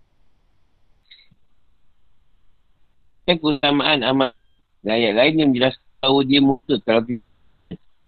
kan 3.29 3.37
keutamaan 3.37 4.01
amal 4.01 4.33
dan 4.81 4.91
ayat 4.97 5.13
lain 5.13 5.33
yang 5.37 5.49
menjelaskan 5.53 5.85
bahawa 6.01 6.19
dia 6.25 6.41
muka 6.41 6.75
kalau 6.81 7.01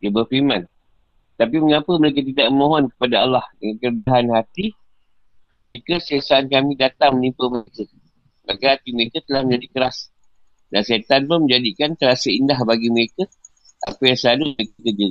dia 0.02 0.10
berfirman 0.10 0.66
tapi 1.38 1.56
mengapa 1.58 1.92
mereka 1.98 2.22
tidak 2.26 2.48
memohon 2.50 2.84
kepada 2.90 3.16
Allah 3.26 3.46
dengan 3.58 3.76
kerendahan 3.82 4.28
hati 4.34 4.74
jika 5.72 6.04
sesaan 6.04 6.52
kami 6.52 6.76
datang 6.76 7.18
menimpa 7.18 7.48
mereka. 7.48 7.88
Maka 8.44 8.66
hati 8.76 8.92
mereka 8.92 9.24
telah 9.24 9.48
menjadi 9.48 9.68
keras. 9.72 10.12
Dan 10.72 10.84
setan 10.88 11.28
pun 11.28 11.48
menjadikan 11.48 11.96
terasa 11.96 12.32
indah 12.32 12.60
bagi 12.64 12.92
mereka 12.92 13.28
apa 13.84 14.02
yang 14.04 14.20
selalu 14.20 14.44
mereka 14.56 14.76
kerja. 14.84 15.08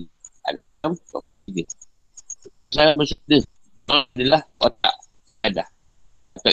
Alam. 0.49 0.93
Salah 2.71 2.95
bersedia 2.95 3.39
adalah 3.91 4.43
otak 4.63 4.95
ibadah. 5.43 5.69
Atau 6.39 6.53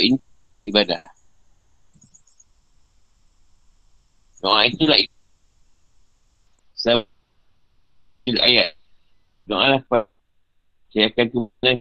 ibadah. 0.68 1.02
Doa 4.38 4.70
itulah 4.70 4.98
Sebab 6.78 7.10
ayat 8.38 8.78
doa 9.50 9.66
lah 9.80 9.82
saya 10.94 11.10
akan 11.10 11.26
tumpahkan 11.34 11.76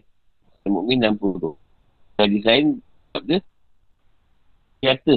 mukmin 0.66 0.98
dan 1.02 1.14
buruk. 1.20 1.61
Hadis 2.16 2.42
lain 2.42 2.80
sabda 3.12 3.38
nyata 4.80 5.14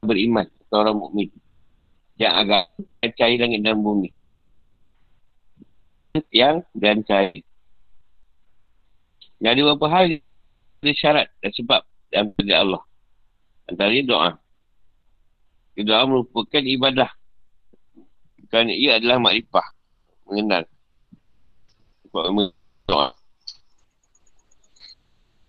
beriman 0.00 0.46
atau 0.66 0.76
orang 0.80 0.96
mukmin 0.96 1.28
yang 2.16 2.32
agak 2.32 2.72
cari 3.16 3.36
langit 3.36 3.60
dan 3.60 3.76
bumi. 3.76 4.08
Yang 6.32 6.64
dan. 6.72 7.04
Yang 9.40 9.52
ada 9.52 9.60
beberapa 9.68 9.86
hal 9.88 10.04
ada 10.80 10.92
syarat 10.96 11.26
dan 11.44 11.50
sebab 11.52 11.80
dan 12.08 12.24
pada 12.34 12.54
Allah. 12.56 12.82
Antara 13.68 13.94
doa. 14.00 14.39
Doa 15.86 16.04
merupakan 16.08 16.62
ibadah. 16.64 17.10
Kerana 18.50 18.72
ia 18.74 18.98
adalah 18.98 19.22
makrifah. 19.22 19.66
Mengenal 20.26 20.64
sebab 22.10 22.50
doa. 22.90 23.14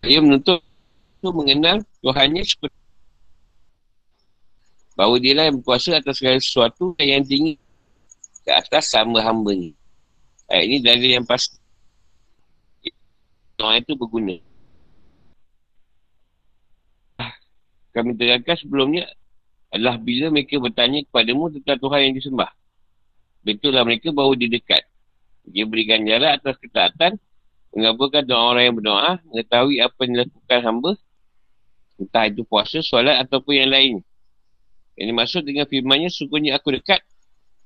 Ia 0.05 0.21
menuntut 0.21 0.61
untuk 1.21 1.34
mengenal 1.41 1.82
Tuhannya 2.05 2.45
seperti 2.45 2.77
bahawa 4.93 5.17
dia 5.17 5.34
lah 5.34 5.49
yang 5.49 5.57
berkuasa 5.61 5.97
atas 5.97 6.21
segala 6.21 6.38
sesuatu 6.38 6.93
yang 7.01 7.25
tinggi 7.25 7.57
ke 8.45 8.51
atas 8.53 8.93
sama 8.93 9.21
hamba 9.25 9.57
ni. 9.57 9.73
Ayat 10.45 10.65
ini 10.69 10.77
dari 10.82 11.07
yang 11.17 11.25
pasti. 11.25 11.57
doa 13.57 13.77
itu 13.77 13.93
berguna. 13.93 14.38
Kami 17.93 18.17
terangkan 18.17 18.57
sebelumnya 18.57 19.05
adalah 19.72 19.95
bila 19.95 20.28
mereka 20.28 20.59
bertanya 20.59 21.01
kepadamu 21.07 21.47
tentang 21.55 21.80
Tuhan 21.80 21.99
yang 22.11 22.13
disembah. 22.19 22.51
Betullah 23.41 23.88
mereka 23.88 24.11
baru 24.11 24.36
di 24.36 24.51
dekat. 24.51 24.84
Dia 25.47 25.65
berikan 25.65 26.05
jarak 26.05 26.43
atas 26.43 26.59
ketaatan, 26.61 27.17
mengabulkan 27.74 28.28
doa 28.28 28.53
orang 28.53 28.63
yang 28.69 28.76
berdoa, 28.78 29.11
mengetahui 29.32 29.82
apa 29.82 29.99
yang 30.05 30.11
dilakukan 30.22 30.59
hamba, 30.61 30.91
entah 31.97 32.26
itu 32.30 32.43
puasa, 32.45 32.84
solat 32.84 33.17
ataupun 33.26 33.53
yang 33.57 33.72
lain. 33.72 33.95
Yang 34.99 35.07
dimaksud 35.15 35.41
dengan 35.47 35.65
firmannya, 35.65 36.09
sungguhnya 36.11 36.59
aku 36.59 36.78
dekat 36.78 37.01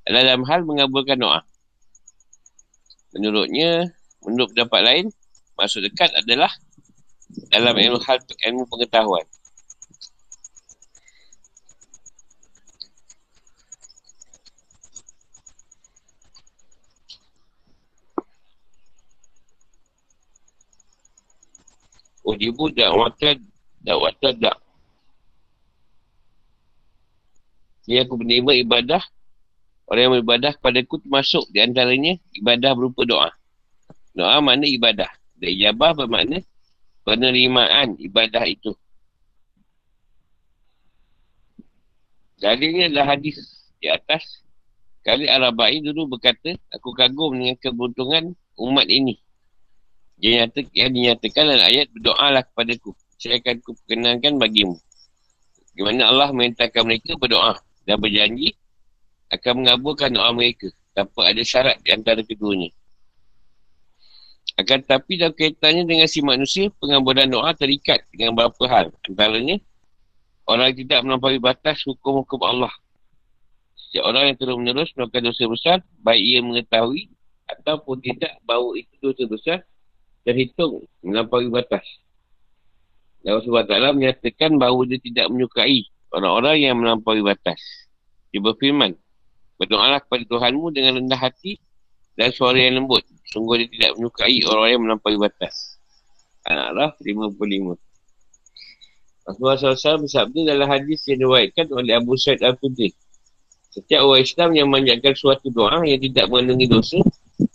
dalam 0.06 0.46
hal 0.46 0.64
mengabulkan 0.64 1.18
doa. 1.18 1.42
Menurutnya, 3.18 3.92
menurut 4.24 4.54
pendapat 4.54 4.82
lain, 4.86 5.06
maksud 5.58 5.82
dekat 5.84 6.14
adalah 6.14 6.54
dalam 7.50 7.76
ilmu 7.76 8.00
hal 8.06 8.22
ilmu 8.22 8.64
pengetahuan. 8.70 9.26
Ujibu 22.26 22.74
dakwatan 22.74 23.38
dakwatan 23.86 24.34
dak. 24.42 24.58
Ini 27.86 28.02
aku 28.02 28.18
menerima 28.18 28.66
ibadah 28.66 29.06
Orang 29.86 30.02
yang 30.02 30.14
beribadah 30.18 30.52
kepada 30.58 30.82
aku 30.82 30.98
termasuk 30.98 31.46
di 31.54 31.62
antaranya 31.62 32.18
ibadah 32.34 32.74
berupa 32.74 33.06
doa. 33.06 33.30
Doa 34.18 34.42
mana 34.42 34.66
ibadah. 34.66 35.10
Dan 35.38 35.54
ijabah 35.54 35.94
bermakna 35.94 36.42
penerimaan 37.06 37.94
ibadah 38.02 38.50
itu. 38.50 38.74
Dalilnya 42.42 42.90
adalah 42.90 43.14
hadis 43.14 43.38
di 43.78 43.86
atas. 43.86 44.26
Kali 45.06 45.30
Arabai 45.30 45.86
dulu 45.86 46.18
berkata, 46.18 46.58
aku 46.74 46.90
kagum 46.98 47.38
dengan 47.38 47.54
keberuntungan 47.62 48.34
umat 48.58 48.90
ini. 48.90 49.22
Dia 50.16 50.48
nyata, 50.48 50.64
yang 50.72 50.92
dinyatakan 50.96 51.44
dalam 51.44 51.66
ayat, 51.68 51.88
berdoalah 51.92 52.44
kepada 52.48 52.72
aku. 52.76 52.92
Saya 53.20 53.40
akan 53.40 53.56
perkenalkan 53.64 54.34
bagimu. 54.40 54.78
Bagaimana 55.76 56.04
Allah 56.08 56.30
menentangkan 56.32 56.84
mereka 56.88 57.20
berdoa 57.20 57.60
dan 57.84 58.00
berjanji 58.00 58.56
akan 59.28 59.64
mengabulkan 59.64 60.16
doa 60.16 60.32
mereka 60.32 60.72
tanpa 60.96 61.28
ada 61.28 61.44
syarat 61.44 61.76
di 61.84 61.92
antara 61.92 62.24
keduanya. 62.24 62.72
Akan 64.56 64.80
tetapi 64.88 65.20
dalam 65.20 65.36
kaitannya 65.36 65.84
dengan 65.84 66.08
si 66.08 66.24
manusia, 66.24 66.72
pengabulan 66.80 67.28
doa 67.28 67.52
terikat 67.52 68.08
dengan 68.16 68.32
beberapa 68.40 68.72
hal. 68.72 68.88
Antaranya, 69.04 69.60
orang 70.48 70.72
yang 70.72 70.80
tidak 70.88 71.00
melampaui 71.04 71.40
batas 71.44 71.84
hukum-hukum 71.84 72.40
Allah. 72.40 72.72
Setiap 73.76 74.08
orang 74.08 74.32
yang 74.32 74.38
terus 74.40 74.56
menerus 74.56 74.90
melakukan 74.96 75.28
dosa 75.28 75.44
besar, 75.52 75.78
baik 76.00 76.24
ia 76.24 76.40
mengetahui 76.40 77.12
ataupun 77.52 78.00
tidak 78.00 78.40
bahawa 78.48 78.80
itu 78.80 78.96
dosa 79.04 79.24
besar, 79.28 79.58
terhitung 80.26 80.84
melampaui 81.06 81.48
batas. 81.54 81.86
Dan 83.22 83.42
SWT 83.42 83.74
menyatakan 83.94 84.58
bahawa 84.58 84.86
dia 84.86 85.00
tidak 85.02 85.30
menyukai 85.30 85.86
orang-orang 86.14 86.58
yang 86.62 86.76
melampaui 86.78 87.22
batas. 87.22 87.58
Dia 88.30 88.42
berfirman, 88.42 88.94
berdoalah 89.62 90.02
kepada 90.04 90.26
Tuhanmu 90.28 90.74
dengan 90.74 91.00
rendah 91.02 91.18
hati 91.18 91.58
dan 92.18 92.34
suara 92.34 92.58
yang 92.58 92.84
lembut. 92.84 93.06
Sungguh 93.30 93.66
dia 93.66 93.70
tidak 93.70 93.92
menyukai 93.98 94.38
orang 94.46 94.70
yang 94.74 94.82
melampaui 94.86 95.18
batas. 95.18 95.78
Al-Araf 96.46 97.02
55. 97.02 97.78
Rasulullah 99.26 99.58
SAW 99.58 100.06
bersabda 100.06 100.40
dalam 100.46 100.68
hadis 100.70 101.02
yang 101.10 101.26
diwaikan 101.26 101.66
oleh 101.74 101.98
Abu 101.98 102.14
Sa'id 102.14 102.46
Al-Qudri. 102.46 102.94
Setiap 103.76 104.08
orang 104.08 104.24
Islam 104.24 104.50
yang 104.56 104.68
memanjatkan 104.72 105.20
suatu 105.20 105.52
doa 105.52 105.84
yang 105.84 106.00
tidak 106.00 106.32
mengandungi 106.32 106.72
dosa, 106.72 107.00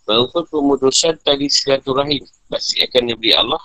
maupun 0.04 0.44
pemutusan 0.52 1.16
tali 1.24 1.48
silaturahim, 1.48 2.20
pasti 2.52 2.84
akan 2.84 3.08
diberi 3.08 3.32
Allah 3.32 3.62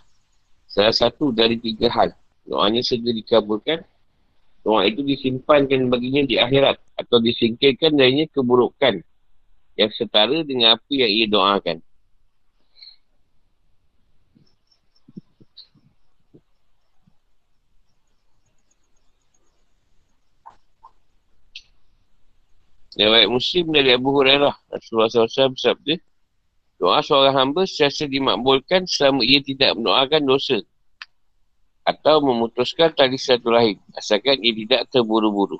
salah 0.72 0.96
satu 0.96 1.36
dari 1.36 1.60
tiga 1.60 1.92
hal. 1.92 2.16
Doanya 2.48 2.80
segera 2.80 3.12
dikabulkan, 3.12 3.84
doa 4.64 4.88
itu 4.88 5.04
disimpankan 5.04 5.92
baginya 5.92 6.24
di 6.24 6.40
akhirat 6.40 6.80
atau 6.96 7.20
disingkirkan 7.20 7.92
darinya 7.92 8.24
keburukan 8.32 9.04
yang 9.76 9.92
setara 9.92 10.40
dengan 10.48 10.80
apa 10.80 10.88
yang 10.88 11.12
ia 11.12 11.28
doakan. 11.28 11.84
Riwayat 22.96 23.28
Muslim 23.28 23.76
dari 23.76 23.92
Abu 23.92 24.10
Hurairah 24.16 24.56
Rasulullah 24.72 25.12
SAW 25.12 25.52
bersabda 25.52 25.96
Doa 26.76 27.00
seorang 27.00 27.36
hamba 27.36 27.64
sesiasa 27.64 28.04
dimakbulkan 28.08 28.84
selama 28.84 29.24
ia 29.24 29.40
tidak 29.40 29.80
mendoakan 29.80 30.28
dosa 30.28 30.60
atau 31.88 32.20
memutuskan 32.20 32.92
tali 32.92 33.16
satu 33.16 33.54
rahim 33.54 33.80
asalkan 33.96 34.36
ia 34.44 34.52
tidak 34.52 34.90
terburu-buru. 34.92 35.56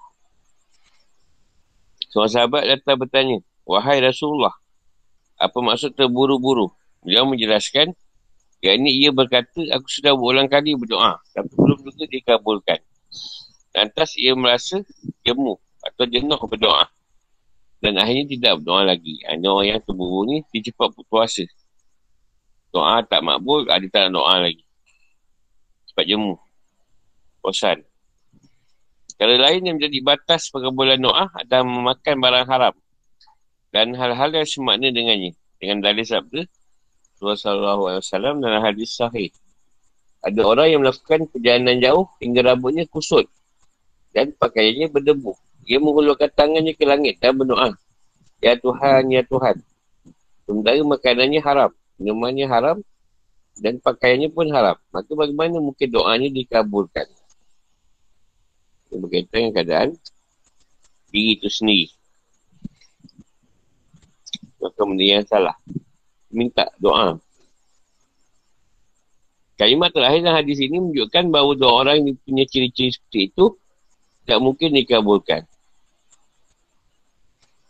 Seorang 2.12 2.32
sahabat 2.32 2.64
datang 2.68 2.98
bertanya, 3.00 3.38
Wahai 3.64 4.04
Rasulullah, 4.04 4.52
apa 5.40 5.58
maksud 5.60 5.96
terburu-buru? 5.96 6.72
Dia 7.06 7.22
menjelaskan, 7.24 7.94
yang 8.64 8.76
ini 8.82 9.06
ia 9.06 9.12
berkata, 9.14 9.62
aku 9.76 9.88
sudah 9.88 10.16
berulang 10.18 10.50
kali 10.50 10.74
berdoa, 10.74 11.22
tapi 11.36 11.52
belum 11.54 11.80
juga 11.86 12.06
dikabulkan. 12.10 12.80
Lantas 13.76 14.16
ia 14.16 14.34
merasa 14.34 14.82
jemu 15.28 15.60
atau 15.84 16.04
jenuh 16.08 16.40
berdoa. 16.40 16.95
Dan 17.86 18.02
akhirnya 18.02 18.26
tidak 18.26 18.54
berdoa 18.66 18.82
lagi. 18.82 19.22
Hanya 19.30 19.54
orang 19.54 19.78
yang 19.78 19.82
terburu 19.86 20.26
ni, 20.26 20.42
dia 20.50 20.74
cepat 20.74 20.90
berpuasa. 20.98 21.46
Doa 22.74 23.06
tak 23.06 23.22
makbul, 23.22 23.70
ada 23.70 23.86
tak 23.94 24.10
doa 24.10 24.42
lagi. 24.42 24.66
Cepat 25.94 26.10
jemu. 26.10 26.34
Bosan. 27.46 27.86
Kalau 29.22 29.38
lain 29.38 29.62
yang 29.62 29.78
menjadi 29.78 30.02
batas 30.02 30.50
pengabulan 30.50 30.98
doa 30.98 31.30
adalah 31.38 31.62
memakan 31.62 32.16
barang 32.18 32.48
haram 32.50 32.76
dan 33.70 33.94
hal-hal 33.94 34.34
yang 34.34 34.50
semakna 34.50 34.90
dengannya. 34.90 35.38
Dengan 35.62 35.86
dalil 35.86 36.04
sabda 36.04 36.44
Rasulullah 37.22 38.02
SAW 38.02 38.44
dalam 38.44 38.60
hadis 38.66 38.98
sahih. 38.98 39.32
Ada 40.26 40.42
orang 40.42 40.68
yang 40.74 40.82
melakukan 40.82 41.30
perjalanan 41.30 41.78
jauh 41.80 42.10
hingga 42.18 42.44
rambutnya 42.50 42.90
kusut 42.90 43.30
dan 44.10 44.34
pakaiannya 44.36 44.90
berdebu. 44.90 45.38
Dia 45.66 45.82
menghulurkan 45.82 46.30
tangannya 46.32 46.78
ke 46.78 46.86
langit 46.86 47.18
dan 47.18 47.36
berdoa. 47.36 47.74
Ya 48.40 48.54
Tuhan, 48.56 49.10
Ya 49.10 49.26
Tuhan. 49.26 49.58
Sementara 50.46 50.78
makanannya 50.86 51.42
haram, 51.42 51.72
minumannya 51.98 52.46
haram 52.46 52.78
dan 53.58 53.82
pakaiannya 53.82 54.30
pun 54.30 54.46
haram. 54.54 54.78
Maka 54.94 55.10
bagaimana 55.10 55.58
mungkin 55.58 55.90
doanya 55.90 56.30
dikabulkan? 56.30 57.10
Dia 58.94 58.98
berkaitan 59.02 59.50
dengan 59.50 59.54
keadaan 59.58 59.90
diri 61.10 61.42
itu 61.42 61.50
sendiri 61.50 61.90
maka 64.66 64.82
benda 64.82 65.06
yang 65.06 65.26
salah. 65.30 65.56
Minta 66.34 66.66
doa. 66.82 67.22
Kalimat 69.56 69.94
terakhir 69.94 70.20
dalam 70.26 70.36
hadis 70.42 70.60
ini 70.60 70.82
menunjukkan 70.84 71.32
bahawa 71.32 71.56
dua 71.56 71.72
orang 71.86 71.98
yang 72.04 72.18
punya 72.28 72.44
ciri-ciri 72.44 72.92
seperti 72.92 73.32
itu 73.32 73.56
tak 74.28 74.42
mungkin 74.42 74.76
dikabulkan. 74.76 75.48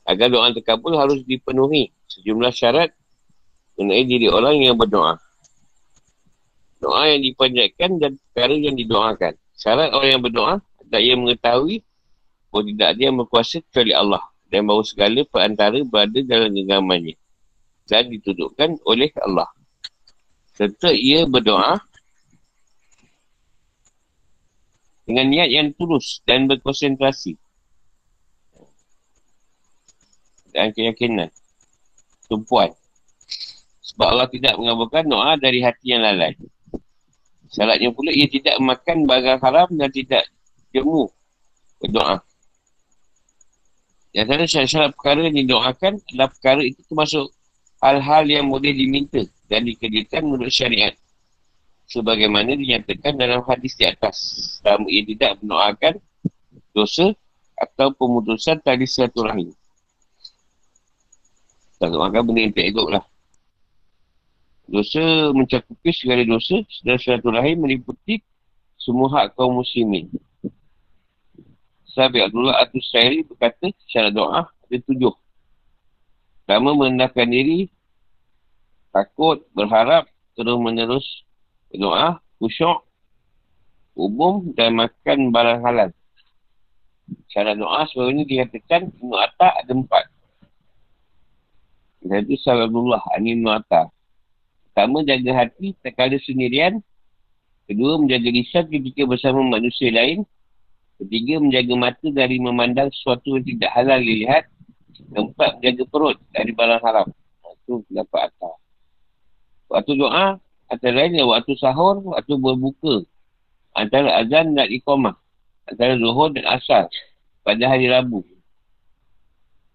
Agar 0.05 0.29
doa 0.29 0.53
terkabul 0.53 0.93
harus 0.95 1.25
dipenuhi 1.25 1.89
sejumlah 2.05 2.53
syarat 2.53 2.93
mengenai 3.75 4.05
diri 4.05 4.27
orang 4.29 4.61
yang 4.61 4.77
berdoa. 4.77 5.17
Doa 6.77 7.09
yang 7.09 7.25
dipanjatkan 7.25 7.97
dan 7.97 8.11
perkara 8.29 8.53
yang 8.53 8.77
didoakan. 8.77 9.33
Syarat 9.57 9.89
orang 9.97 10.09
yang 10.19 10.23
berdoa 10.23 10.53
tak 10.93 11.01
ia 11.01 11.17
mengetahui 11.17 11.81
bahawa 12.53 12.63
tidak 12.71 12.89
yang 13.01 13.15
berkuasa 13.17 13.57
kecuali 13.65 13.91
Allah 13.91 14.23
dan 14.47 14.63
bahawa 14.69 14.83
segala 14.85 15.19
perantara 15.25 15.81
berada 15.83 16.19
dalam 16.21 16.53
genggamannya 16.53 17.17
dan 17.89 18.09
ditudukkan 18.09 18.79
oleh 18.85 19.09
Allah. 19.21 19.49
Serta 20.55 20.93
ia 20.93 21.27
berdoa 21.27 21.81
dengan 25.05 25.25
niat 25.29 25.49
yang 25.51 25.67
tulus 25.75 26.23
dan 26.25 26.49
berkonsentrasi 26.49 27.37
dan 30.55 30.71
keyakinan 30.71 31.27
tumpuan 32.31 32.71
sebab 33.83 34.07
Allah 34.07 34.27
tidak 34.31 34.55
mengabulkan 34.55 35.03
doa 35.05 35.35
dari 35.35 35.59
hati 35.59 35.91
yang 35.91 36.01
lalai 36.07 36.31
syaratnya 37.51 37.91
pula 37.91 38.15
ia 38.15 38.31
tidak 38.31 38.55
makan 38.63 39.03
barang 39.03 39.39
haram 39.43 39.67
dan 39.75 39.91
tidak 39.91 40.23
jemu 40.71 41.11
berdoa 41.83 42.23
yang 44.15 44.31
antara 44.31 44.47
syarat-syarat 44.47 44.95
perkara 44.95 45.27
yang 45.27 45.35
didoakan 45.43 45.99
adalah 46.07 46.31
perkara 46.31 46.63
itu 46.63 46.79
termasuk 46.87 47.35
hal-hal 47.83 48.23
yang 48.23 48.47
boleh 48.47 48.71
diminta 48.71 49.27
dan 49.51 49.67
dikerjakan 49.67 50.23
menurut 50.23 50.55
syariat. 50.55 50.95
sebagaimana 51.85 52.57
dinyatakan 52.57 53.13
dalam 53.13 53.45
hadis 53.45 53.77
di 53.77 53.85
atas. 53.85 54.17
Selama 54.57 54.89
ia 54.89 55.05
tidak 55.05 55.37
mendoakan 55.37 55.93
dosa 56.73 57.13
atau 57.53 57.93
pemutusan 57.93 58.57
tali 58.65 58.89
silaturahim. 58.89 59.53
Tak 61.75 61.89
doakan 61.91 62.21
benda 62.31 62.39
yang 62.45 62.53
tak 62.55 62.65
elok 62.71 62.87
lah. 62.99 63.03
Dosa 64.65 65.29
mencakupi 65.29 65.93
segala 65.93 66.25
dosa 66.25 66.57
dan 66.81 66.97
silaturahim 66.97 67.61
meliputi 67.61 68.23
semua 68.81 69.11
hak 69.13 69.37
kaum 69.37 69.61
muslimin. 69.61 70.09
Sahabat 71.95 72.27
Abdullah 72.27 72.59
Atus 72.59 72.91
Sairi 72.91 73.23
berkata 73.23 73.71
syarat 73.87 74.11
doa 74.11 74.49
ada 74.49 74.77
tujuh. 74.83 75.15
Pertama 76.43 76.75
merendahkan 76.75 77.25
diri, 77.29 77.71
takut, 78.91 79.45
berharap, 79.55 80.05
terus 80.35 80.57
menerus 80.59 81.05
berdoa, 81.71 82.19
khusyuk, 82.37 82.83
umum 83.95 84.51
dan 84.53 84.75
makan 84.75 85.31
barang 85.31 85.59
halal. 85.63 85.89
Syarat 87.31 87.55
doa 87.57 87.87
sebenarnya 87.89 88.23
dikatakan 88.27 88.91
Ibn 88.91 89.13
Atta 89.21 89.49
ada 89.61 89.71
empat. 89.71 90.14
Jadi 92.05 92.37
Salamullah 92.37 93.01
Ani 93.17 93.33
Ibn 93.33 93.57
Atta. 93.57 93.89
Pertama, 94.69 95.01
jaga 95.01 95.31
hati 95.33 95.73
tak 95.81 95.97
sendirian. 96.21 96.83
Kedua, 97.65 97.97
menjaga 97.97 98.29
lisan 98.29 98.69
ketika 98.69 99.09
bersama 99.09 99.41
manusia 99.41 99.89
lain. 99.89 100.21
Ketiga, 101.01 101.41
menjaga 101.41 101.73
mata 101.73 102.07
dari 102.13 102.37
memandang 102.37 102.93
sesuatu 102.93 103.41
yang 103.41 103.45
tidak 103.49 103.71
halal 103.73 103.97
dilihat. 103.97 104.45
Keempat, 105.15 105.57
menjaga 105.57 105.83
perut 105.89 106.17
dari 106.29 106.51
barang 106.53 106.81
haram. 106.85 107.07
Itu 107.65 107.81
dapat 107.89 108.29
atas. 108.29 108.55
Waktu 109.65 109.91
doa, 109.97 110.37
antara 110.69 110.93
lain 110.93 111.17
waktu 111.25 111.57
sahur, 111.57 112.05
waktu 112.05 112.37
berbuka. 112.37 113.01
Antara 113.73 114.21
azan 114.21 114.53
dan 114.53 114.69
iqamah. 114.69 115.17
Antara 115.65 115.97
zuhur 115.97 116.29
dan 116.37 116.45
asar. 116.53 116.85
Pada 117.41 117.65
hari 117.65 117.89
Rabu. 117.89 118.21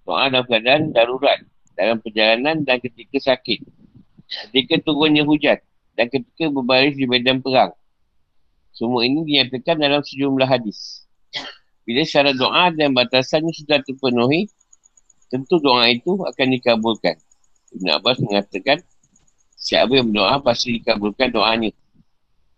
Doa 0.07 0.31
dalam 0.31 0.47
keadaan 0.47 0.95
darurat. 0.95 1.43
Dalam 1.75 1.99
perjalanan 2.03 2.62
dan 2.62 2.79
ketika 2.79 3.35
sakit. 3.35 3.64
Ketika 4.51 4.81
turunnya 4.85 5.27
hujan. 5.27 5.59
Dan 5.99 6.07
ketika 6.09 6.49
berbaris 6.49 6.95
di 6.97 7.05
medan 7.05 7.43
perang. 7.43 7.75
Semua 8.71 9.05
ini 9.05 9.27
dinyatakan 9.27 9.77
dalam 9.77 10.01
sejumlah 10.01 10.49
hadis. 10.49 11.05
Bila 11.85 12.07
syarat 12.07 12.39
doa 12.39 12.71
dan 12.71 12.95
batasannya 12.95 13.51
sudah 13.51 13.83
terpenuhi, 13.83 14.47
tentu 15.27 15.59
doa 15.59 15.91
itu 15.91 16.16
akan 16.23 16.47
dikabulkan. 16.55 17.18
Ibn 17.75 17.87
Abbas 17.99 18.18
mengatakan, 18.23 18.83
siapa 19.59 19.99
yang 19.99 20.11
berdoa 20.11 20.39
pasti 20.43 20.79
dikabulkan 20.79 21.35
doanya. 21.35 21.71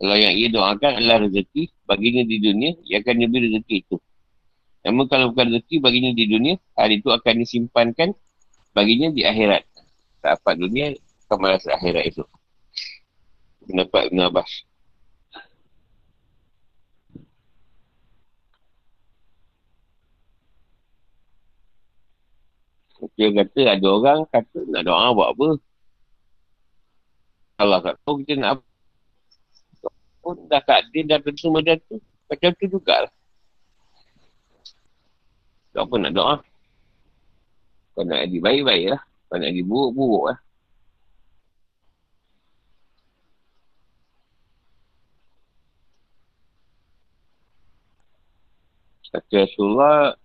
Kalau 0.02 0.16
yang 0.18 0.34
ia 0.34 0.48
doakan 0.50 0.98
adalah 0.98 1.28
rezeki 1.28 1.70
baginya 1.86 2.22
di 2.26 2.36
dunia, 2.42 2.70
ia 2.84 2.98
akan 2.98 3.14
diberi 3.22 3.54
rezeki 3.54 3.76
itu. 3.86 3.96
Namun 4.82 5.06
kalau 5.06 5.30
bukan 5.30 5.54
rezeki 5.54 5.78
baginya 5.78 6.10
di 6.10 6.24
dunia, 6.26 6.54
hal 6.74 6.90
itu 6.90 7.06
akan 7.06 7.34
disimpankan 7.38 8.10
baginya 8.72 9.08
di 9.12 9.22
akhirat. 9.24 9.64
Tak 10.22 10.40
dapat 10.40 10.54
dunia, 10.60 10.86
akan 11.28 11.38
malas 11.40 11.64
akhirat 11.64 12.04
itu. 12.08 12.24
Pendapat 13.64 14.12
Ibn 14.12 14.20
Abbas. 14.28 14.50
Dia 23.18 23.28
kata 23.34 23.60
ada 23.66 23.86
orang 23.90 24.20
kata 24.30 24.58
nak 24.70 24.82
doa 24.86 25.10
buat 25.10 25.28
apa. 25.34 25.48
Allah 27.58 27.78
tak 27.82 27.94
tahu 28.06 28.22
kita 28.22 28.38
nak 28.38 28.50
apa. 28.58 28.64
Pun 30.22 30.38
dah 30.46 30.62
tak 30.62 30.86
dah 30.94 31.18
tentu 31.18 31.50
macam 31.50 31.76
tu. 31.90 31.98
Macam 32.30 32.50
tu 32.54 32.64
jugalah. 32.70 33.12
Tak 35.74 35.82
apa 35.82 35.94
nak 35.98 36.12
doa. 36.14 36.34
Kau 37.92 38.04
nak 38.08 38.24
jadi 38.24 38.38
baik-baik 38.40 38.86
lah. 38.96 39.02
Kau 39.28 39.36
nak 39.36 39.48
jadi 39.52 39.64
buruk-buruk 39.64 40.24
lah. 40.32 40.38
Kata 49.12 49.44
Rasulullah, 49.44 50.16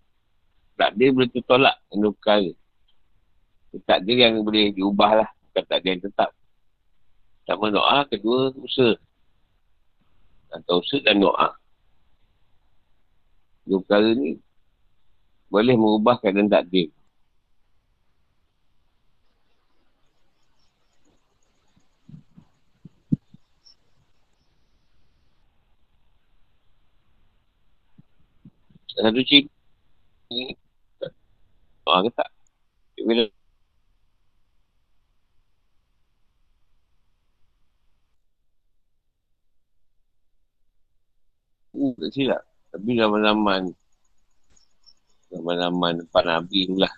tak 0.80 0.96
ada 0.96 1.06
boleh 1.12 1.28
tertolak 1.28 1.76
dengan 1.92 2.16
perkara. 2.16 2.52
Tak 3.84 3.98
ada 4.00 4.12
yang 4.16 4.40
boleh 4.48 4.72
diubah 4.72 5.12
lah. 5.12 5.30
Bukan 5.52 5.64
tak 5.68 5.78
ada 5.84 5.88
yang 5.92 6.00
tetap. 6.00 6.30
Pertama 7.44 7.68
doa, 7.68 8.08
kedua 8.08 8.56
usaha. 8.64 8.96
Atau 10.56 10.80
usaha 10.80 11.04
dan 11.04 11.20
doa. 11.20 11.60
Dua 13.68 13.84
perkara 13.84 14.16
ni 14.16 14.40
boleh 15.52 15.76
mengubah 15.76 16.16
keadaan 16.24 16.48
takdir. 16.48 16.88
Satu 28.98 29.22
cerita 29.22 29.54
Doa 31.88 32.04
ke 32.04 32.10
tak? 32.12 32.30
Bila 33.06 33.24
Uh, 41.78 41.94
tak 42.02 42.10
silap. 42.10 42.42
Tapi 42.74 42.98
zaman-zaman 42.98 43.70
zaman-zaman 45.30 45.94
depan 46.02 46.24
Nabi 46.26 46.66
tu 46.66 46.74
lah. 46.74 46.90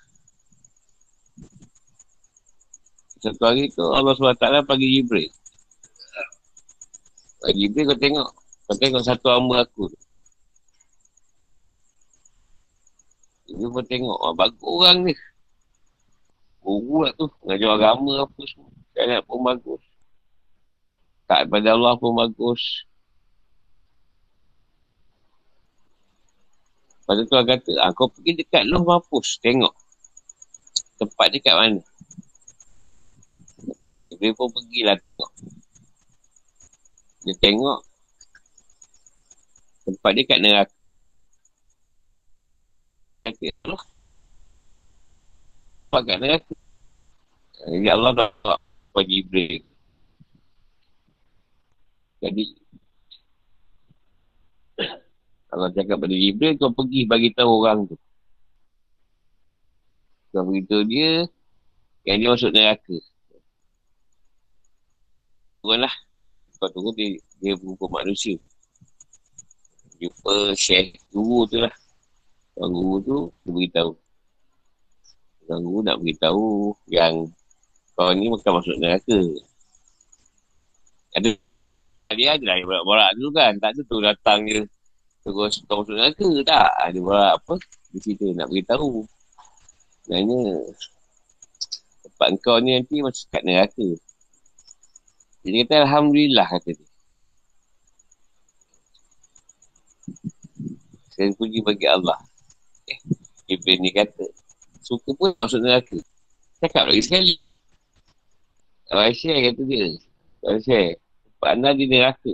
Satu 3.19 3.43
hari 3.43 3.67
tu 3.75 3.83
Allah 3.91 4.15
SWT 4.15 4.63
pagi 4.63 4.87
Jibril. 4.87 5.27
Pagi 7.43 7.59
Jibril 7.67 7.91
kau 7.91 7.99
tengok. 7.99 8.29
Kau 8.71 8.77
tengok 8.79 9.03
satu 9.03 9.27
hamba 9.35 9.67
aku 9.67 9.91
tu. 9.91 9.99
Dia 13.59 13.67
pun 13.67 13.83
tengok. 13.83 14.17
Oh, 14.23 14.31
bagus 14.31 14.63
orang 14.63 14.97
ni. 15.03 15.13
Guru 16.63 17.03
lah 17.03 17.11
tu. 17.19 17.27
Ngajar 17.43 17.75
agama 17.75 18.23
apa 18.23 18.41
semua. 18.47 18.71
Kayaknya 18.95 19.27
pun 19.27 19.39
bagus. 19.43 19.83
Tak 21.27 21.51
pada 21.51 21.75
Allah 21.75 21.93
pun 21.99 22.15
bagus. 22.15 22.87
Lepas 27.03 27.25
tu 27.25 27.35
kata, 27.35 27.71
ah, 27.81 27.91
kau 27.91 28.05
pergi 28.05 28.37
dekat 28.37 28.63
Loh 28.69 28.85
Mampus, 28.85 29.41
tengok. 29.41 29.73
Tempat 31.01 31.27
dekat 31.33 31.57
mana. 31.57 31.81
Dia 34.13 34.31
pun 34.37 34.47
pergilah 34.53 34.95
tengok. 34.95 35.31
Dia 37.27 37.35
tengok. 37.43 37.79
Tempat 39.89 40.11
dia 40.15 40.23
kat 40.23 40.39
neraka. 40.39 40.78
Kata 43.29 43.45
Allah. 43.65 43.83
Tempat 45.89 46.01
kat 46.05 46.17
neraka. 46.17 46.53
Ya 47.69 47.91
Allah 47.93 48.11
dah 48.17 48.57
bagi 48.95 49.21
Jibril. 49.21 49.61
Jadi, 52.19 52.43
kalau 55.49 55.67
cakap 55.71 55.97
pada 56.01 56.15
Jibril, 56.15 56.57
kau 56.57 56.73
pergi 56.73 57.05
bagi 57.05 57.29
tahu 57.37 57.51
orang 57.63 57.85
tu. 57.85 57.95
Kau 60.33 60.45
beritahu 60.45 60.83
dia, 60.89 61.29
yang 62.05 62.17
dia 62.21 62.29
masuk 62.33 62.51
neraka. 62.53 62.97
Turun 65.61 65.85
lah. 65.85 65.93
Kau 66.57 66.69
tunggu 66.73 66.91
dia, 66.97 67.17
dia 67.39 67.53
berupa 67.55 67.87
manusia. 68.01 68.35
Jumpa 69.99 70.55
syekh 70.55 70.95
guru 71.11 71.43
tu 71.45 71.59
lah. 71.59 71.73
Orang 72.59 72.75
guru 72.75 72.95
tu, 73.07 73.17
dia 73.47 73.51
beritahu. 73.55 73.91
Orang 75.47 75.61
guru 75.63 75.79
nak 75.79 75.97
beritahu 76.03 76.75
yang 76.91 77.31
kau 77.95 78.11
ni 78.11 78.27
bukan 78.27 78.51
masuk 78.59 78.75
neraka. 78.83 79.19
Ada 81.15 81.39
dia 82.19 82.35
ada 82.35 82.43
lah 82.43 82.55
borak-borak 82.67 83.09
dulu 83.15 83.29
kan. 83.31 83.53
Tak 83.63 83.69
ada 83.75 83.81
tu 83.87 83.97
datang 84.03 84.39
dia 84.43 84.67
Terus 85.23 85.63
kau 85.67 85.83
masuk 85.83 85.95
neraka 85.95 86.27
tak? 86.43 86.69
Dia 86.95 86.99
buat 86.99 87.31
apa? 87.39 87.55
Dia 87.95 87.99
cerita 88.03 88.25
nak 88.35 88.47
beritahu. 88.51 89.07
Sebenarnya 90.03 90.39
tempat 92.03 92.29
kau 92.43 92.57
ni 92.59 92.75
nanti 92.75 92.95
masuk 92.99 93.27
kat 93.31 93.43
neraka. 93.47 93.87
Jadi 95.47 95.55
kata 95.63 95.75
Alhamdulillah 95.87 96.47
kata 96.47 96.71
dia. 96.75 96.87
Saya 101.15 101.35
puji 101.35 101.59
bagi 101.63 101.87
Allah. 101.87 102.28
Eh, 103.49 103.57
Ibrahim 103.57 103.81
ni 103.81 103.89
kata, 103.89 104.25
suka 104.85 105.09
pun 105.17 105.33
masuk 105.41 105.57
neraka. 105.65 105.97
Cakap 106.61 106.85
lagi 106.85 107.01
sekali. 107.01 107.33
Kalau 108.85 109.09
share 109.09 109.41
kata 109.49 109.61
dia. 109.65 109.97
Kalau 110.37 110.59
share. 110.61 111.01
Pak 111.41 111.49
Anda 111.57 111.73
di 111.73 111.85
neraka. 111.89 112.31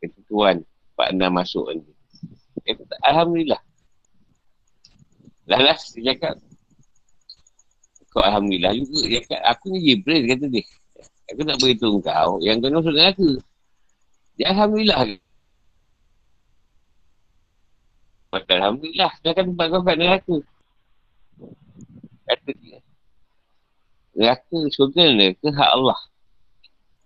Ketentuan 0.00 0.64
Pak 0.96 1.12
Anda 1.12 1.28
masuk 1.28 1.76
ni. 1.76 1.92
Kata, 2.64 2.96
Alhamdulillah. 3.04 3.60
Lah 5.44 5.60
lah, 5.60 5.76
dia 5.76 6.16
cakap. 6.16 6.40
Kau 8.16 8.24
Alhamdulillah 8.24 8.72
juga. 8.72 9.12
Dia 9.12 9.20
cakap, 9.28 9.42
aku 9.44 9.64
ni 9.76 9.78
Jibril, 9.84 10.24
kata 10.24 10.48
dia. 10.48 10.64
Aku 11.32 11.40
tak 11.44 11.56
beritahu 11.60 12.00
kau 12.00 12.40
yang 12.40 12.64
kau 12.64 12.72
masuk 12.72 12.96
neraka. 12.96 13.28
Dia 14.40 14.56
Alhamdulillah. 14.56 15.20
Maka 18.34 18.50
Alhamdulillah, 18.58 19.12
dia 19.22 19.30
akan 19.30 19.44
tempat 19.54 19.66
kau 19.70 19.82
kat 19.86 19.94
neraka. 19.94 20.36
Kata 22.26 22.50
dia. 22.58 22.78
Neraka, 24.18 24.58
syurga 24.74 25.04
neraka, 25.14 25.48
hak 25.54 25.70
Allah. 25.70 26.00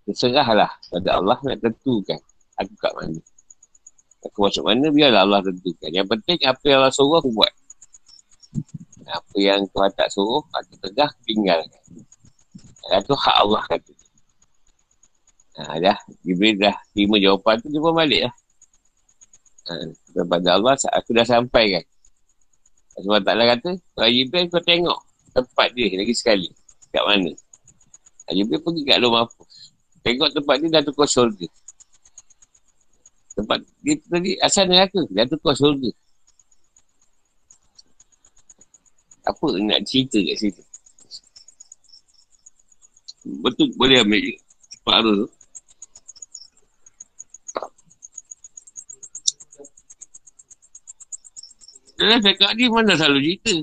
Terserahlah 0.09 0.71
pada 0.89 1.09
Allah 1.21 1.37
nak 1.45 1.57
tentukan 1.61 2.17
aku 2.57 2.73
kat 2.81 2.93
mana. 2.97 3.21
Aku 4.25 4.37
masuk 4.41 4.65
mana, 4.65 4.89
biarlah 4.89 5.21
Allah 5.21 5.45
tentukan. 5.45 5.89
Yang 5.93 6.07
penting, 6.17 6.37
apa 6.49 6.63
yang 6.65 6.77
Allah 6.81 6.93
suruh, 6.97 7.21
aku 7.21 7.29
buat. 7.29 7.53
Apa 9.05 9.35
yang 9.37 9.69
Tuhan 9.69 9.91
tak 9.93 10.09
suruh, 10.09 10.41
aku 10.49 10.73
tegah, 10.81 11.13
tinggalkan. 11.29 11.85
Itu 12.89 13.13
hak 13.13 13.35
Allah 13.37 13.61
kata. 13.69 13.93
Ha, 15.61 15.77
dah. 15.77 15.97
Jibril 16.25 16.57
dah 16.57 16.73
terima 16.97 17.21
jawapan 17.21 17.61
tu, 17.61 17.69
dia 17.69 17.77
pun 17.77 17.93
balik 17.93 18.25
lah. 18.25 18.33
Kepada 20.15 20.57
Allah, 20.57 20.73
aku 20.75 21.09
dah 21.13 21.25
sampai 21.27 21.65
kan. 21.77 21.85
Sebab 22.99 23.21
taklah 23.23 23.45
kata, 23.55 23.71
kalau 23.95 24.09
Jibril 24.11 24.45
kau 24.51 24.59
tengok 24.59 24.99
tempat 25.31 25.67
dia 25.71 25.93
lagi 25.93 26.13
sekali. 26.17 26.49
Kat 26.89 27.03
mana. 27.05 27.31
Jibril 28.33 28.59
pergi 28.61 28.81
kat 28.83 28.97
luar 28.99 29.25
mampus. 29.25 29.73
Tengok 30.03 30.29
tempat 30.35 30.55
dia 30.59 30.69
dah 30.79 30.83
tukar 30.83 31.07
syurga. 31.07 31.47
Tempat 33.37 33.59
dia 33.85 33.95
tadi 34.03 34.31
asal 34.43 34.67
neraka, 34.67 35.01
dah 35.07 35.25
tukar 35.29 35.55
syurga. 35.55 35.91
Apa 39.23 39.45
nak 39.61 39.85
cerita 39.85 40.17
kat 40.17 40.35
situ? 40.41 40.63
Betul 43.45 43.69
boleh 43.77 44.01
ambil 44.01 44.23
Arul 44.89 45.15
tu. 45.23 45.27
Dalam 51.99 52.23
cakap 52.23 52.55
ni 52.55 52.71
mana 52.71 52.95
selalu 52.95 53.19
cerita. 53.35 53.53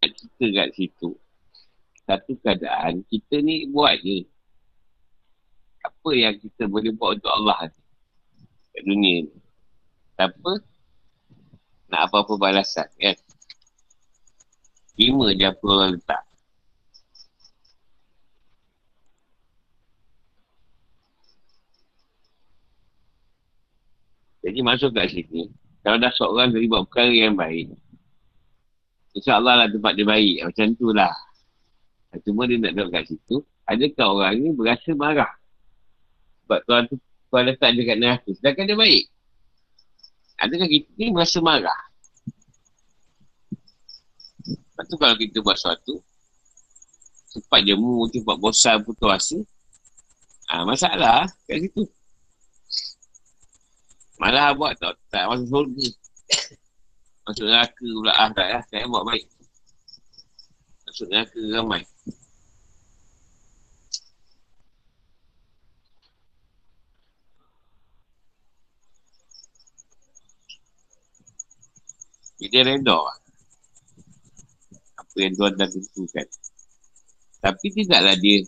Kita 0.00 0.46
kat 0.56 0.68
situ. 0.72 1.10
Satu 2.08 2.32
keadaan, 2.40 3.04
kita 3.12 3.44
ni 3.44 3.68
buat 3.68 3.92
je. 4.00 4.24
Apa 5.84 6.10
yang 6.16 6.34
kita 6.40 6.64
boleh 6.64 6.96
buat 6.96 7.20
untuk 7.20 7.28
Allah 7.28 7.68
ni. 7.68 7.80
Kat 8.72 8.82
dunia 8.88 9.14
ni. 9.28 9.36
Apa? 10.16 10.64
Nak 11.92 12.00
apa-apa 12.08 12.40
balasan 12.40 12.88
kan. 12.96 13.16
Terima 14.96 15.28
je 15.36 15.44
apa 15.44 15.64
orang 15.64 15.92
letak. 15.96 16.19
Jadi 24.50 24.66
masuk 24.66 24.90
kat 24.90 25.14
sini, 25.14 25.46
kalau 25.86 26.02
dah 26.02 26.10
seorang 26.10 26.50
dari 26.50 26.66
buat 26.66 26.90
perkara 26.90 27.14
yang 27.14 27.38
baik, 27.38 27.70
insyaAllah 29.14 29.62
lah 29.62 29.66
tempat 29.70 29.94
dia 29.94 30.02
baik. 30.02 30.42
Macam 30.42 30.66
tu 30.74 30.90
lah. 30.90 31.14
Cuma 32.26 32.50
dia 32.50 32.58
nak 32.58 32.74
duduk 32.74 32.90
kat 32.90 33.06
situ, 33.06 33.46
adakah 33.70 34.06
orang 34.10 34.42
ni 34.42 34.50
berasa 34.50 34.90
marah? 34.98 35.30
Sebab 36.42 36.60
tuan 36.66 36.82
tu, 36.90 36.98
tuan 37.30 37.46
letak 37.46 37.78
dia 37.78 37.94
kat 37.94 37.98
neraka. 38.02 38.30
Sedangkan 38.34 38.64
dia 38.66 38.74
baik. 38.74 39.04
Adakah 40.42 40.66
kita 40.66 40.90
ni 40.98 41.14
berasa 41.14 41.38
marah? 41.38 41.82
Lepas 44.50 44.84
tu 44.90 44.98
kalau 44.98 45.14
kita 45.14 45.38
buat 45.46 45.54
sesuatu, 45.54 45.94
cepat 47.38 47.60
jemu, 47.62 48.10
cepat 48.10 48.36
bosan, 48.42 48.82
putus 48.82 49.14
asa, 49.14 49.38
ha, 50.50 50.66
masalah 50.66 51.30
kat 51.46 51.70
situ. 51.70 51.86
Malah 54.20 54.52
buat 54.52 54.76
tak, 54.76 55.00
tak 55.08 55.24
masuk 55.32 55.48
surga. 55.48 55.86
Masuk 57.24 57.46
neraka 57.48 57.86
pula. 57.88 58.12
Ah, 58.12 58.28
tak 58.36 58.46
lah. 58.52 58.62
Saya 58.68 58.84
buat 58.84 59.04
baik. 59.08 59.24
Masuk 60.84 61.08
neraka 61.08 61.40
ramai. 61.56 61.82
Dia 72.40 72.64
reda 72.64 72.96
Apa 74.96 75.16
yang 75.16 75.32
Tuhan 75.36 75.52
dah 75.60 75.68
tentukan. 75.68 76.26
Tapi 77.40 77.66
tidaklah 77.72 78.16
dia 78.20 78.44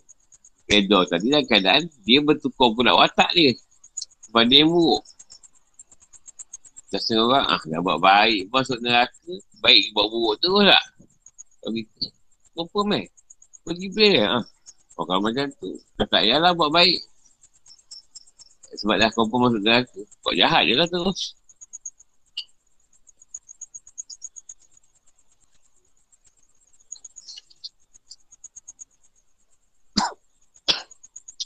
reda 0.69 0.99
tadi 1.09 1.29
dalam 1.29 1.45
keadaan 1.49 1.83
dia 2.05 2.19
bertukar 2.21 2.73
pula 2.77 2.93
watak 2.93 3.29
dia. 3.33 3.53
Sebab 4.29 4.49
dia 4.49 4.65
buruk. 4.65 5.12
Dah 6.93 7.01
setengah 7.01 7.25
orang, 7.25 7.45
ah, 7.49 7.61
dah 7.65 7.81
buat 7.81 7.97
baik. 7.97 8.53
Masuk 8.53 8.77
neraka, 8.85 9.33
baik 9.65 9.83
buat 9.97 10.07
buruk 10.13 10.37
terus 10.37 10.69
tak? 10.69 10.83
Kalau 11.65 11.73
kita, 11.73 12.05
apa 12.53 12.79
meh? 12.85 13.05
Pergi 13.65 13.87
play 13.89 14.21
ah. 14.21 14.45
Oh, 15.01 15.05
kalau 15.09 15.25
macam 15.25 15.49
tu, 15.57 15.73
tak 15.97 16.05
payahlah 16.13 16.53
buat 16.53 16.69
baik. 16.69 17.01
Sebab 18.77 18.95
dah 19.01 19.09
kau 19.09 19.25
pun 19.25 19.49
masuk 19.49 19.65
neraka, 19.65 20.01
buat 20.21 20.37
jahat 20.37 20.69
je 20.69 20.73
lah 20.77 20.85
terus. 20.85 21.33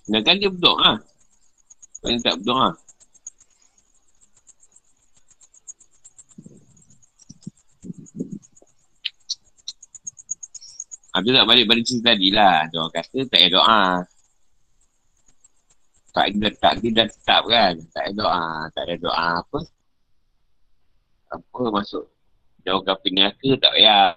Sedangkan 0.04 0.36
dia 0.44 0.52
berdoa. 0.52 0.92
Yang 2.04 2.20
tak 2.24 2.36
berdoa. 2.44 2.87
Ha, 11.18 11.26
tu 11.26 11.34
nak 11.34 11.50
balik 11.50 11.66
pada 11.66 11.82
cerita 11.82 12.14
tadi 12.14 12.30
lah. 12.30 12.70
Dia 12.70 12.78
orang 12.78 12.94
kata 12.94 13.20
tak 13.26 13.42
ada 13.42 13.50
doa. 13.58 13.86
Tak 16.14 16.26
ada 16.30 16.48
tak 16.62 16.74
dia 16.78 16.90
dah 16.94 17.08
tetap 17.10 17.42
kan. 17.50 17.74
Tak 17.90 18.04
ada 18.06 18.14
doa. 18.22 18.46
Tak 18.70 18.84
ada 18.86 18.96
doa 19.02 19.28
apa. 19.42 19.60
Apa 21.34 21.62
masuk. 21.74 22.06
Jauh 22.62 22.86
ke 22.86 22.90
api 22.94 23.10
neraka 23.18 23.50
tak 23.58 23.72
payah. 23.74 24.14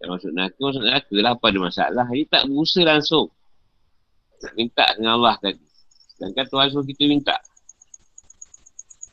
Tak 0.00 0.08
masuk 0.08 0.30
neraka, 0.32 0.60
masuk 0.64 0.80
neraka 0.88 1.16
lah 1.20 1.32
apa 1.36 1.44
ada 1.44 1.58
masalah. 1.60 2.06
Dia 2.08 2.24
tak 2.24 2.42
berusaha 2.48 2.88
langsung. 2.88 3.28
Nak 4.40 4.52
minta 4.56 4.86
dengan 4.96 5.20
Allah 5.20 5.36
tadi. 5.44 5.60
Sedangkan 6.16 6.44
Tuhan 6.48 6.66
suruh 6.72 6.88
kita 6.88 7.04
minta. 7.04 7.36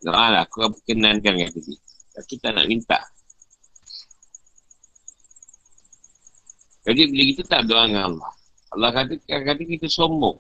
Doa 0.06 0.26
lah, 0.30 0.45
aku 0.45 0.70
perkenankan 0.70 1.34
kata 1.34 1.60
dia. 1.66 1.78
Tapi 2.14 2.34
tak 2.38 2.51
nak 2.53 2.70
minta. 2.70 3.01
Jadi 6.86 7.01
bila 7.10 7.24
kita 7.34 7.43
tak 7.49 7.66
doa 7.66 7.89
dengan 7.89 8.14
Allah, 8.14 8.32
Allah 8.78 8.89
kata, 8.93 9.18
kata 9.26 9.62
kita 9.66 9.89
sombong. 9.89 10.38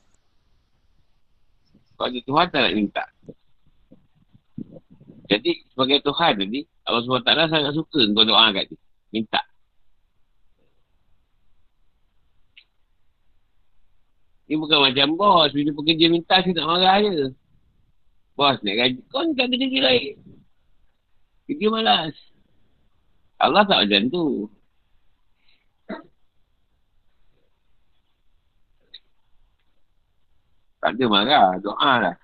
Kalau 1.97 2.21
Tuhan 2.21 2.45
tak 2.53 2.61
nak 2.61 2.73
minta. 2.77 3.03
Jadi 5.25 5.51
sebagai 5.73 6.05
Tuhan 6.05 6.37
tadi, 6.37 6.61
Allah 6.85 7.01
SWT 7.01 7.49
sangat 7.49 7.73
suka 7.73 7.99
kau 8.13 8.21
doa 8.21 8.53
kat 8.53 8.69
dia. 8.69 8.77
Minta. 9.09 9.41
Ini 14.45 14.61
bukan 14.61 14.79
macam 14.85 15.17
bos. 15.17 15.49
Bila 15.49 15.73
pekerja 15.73 16.05
minta, 16.13 16.37
saya 16.45 16.53
tak 16.53 16.67
marah 16.69 17.01
je. 17.01 17.33
Bos 18.35 18.59
nak 18.59 18.75
gaji. 18.75 18.99
Kau 19.07 19.23
ni 19.23 19.31
tak 19.39 19.47
kerja 19.47 19.79
lain. 19.79 20.19
Kerja 21.47 21.67
malas. 21.71 22.15
Allah 23.39 23.63
tak 23.63 23.87
macam 23.87 24.03
tu. 24.11 24.25
Tak 30.83 30.91
ada 30.99 31.05
marah. 31.07 31.47
Doa 31.63 31.93
lah. 32.03 32.15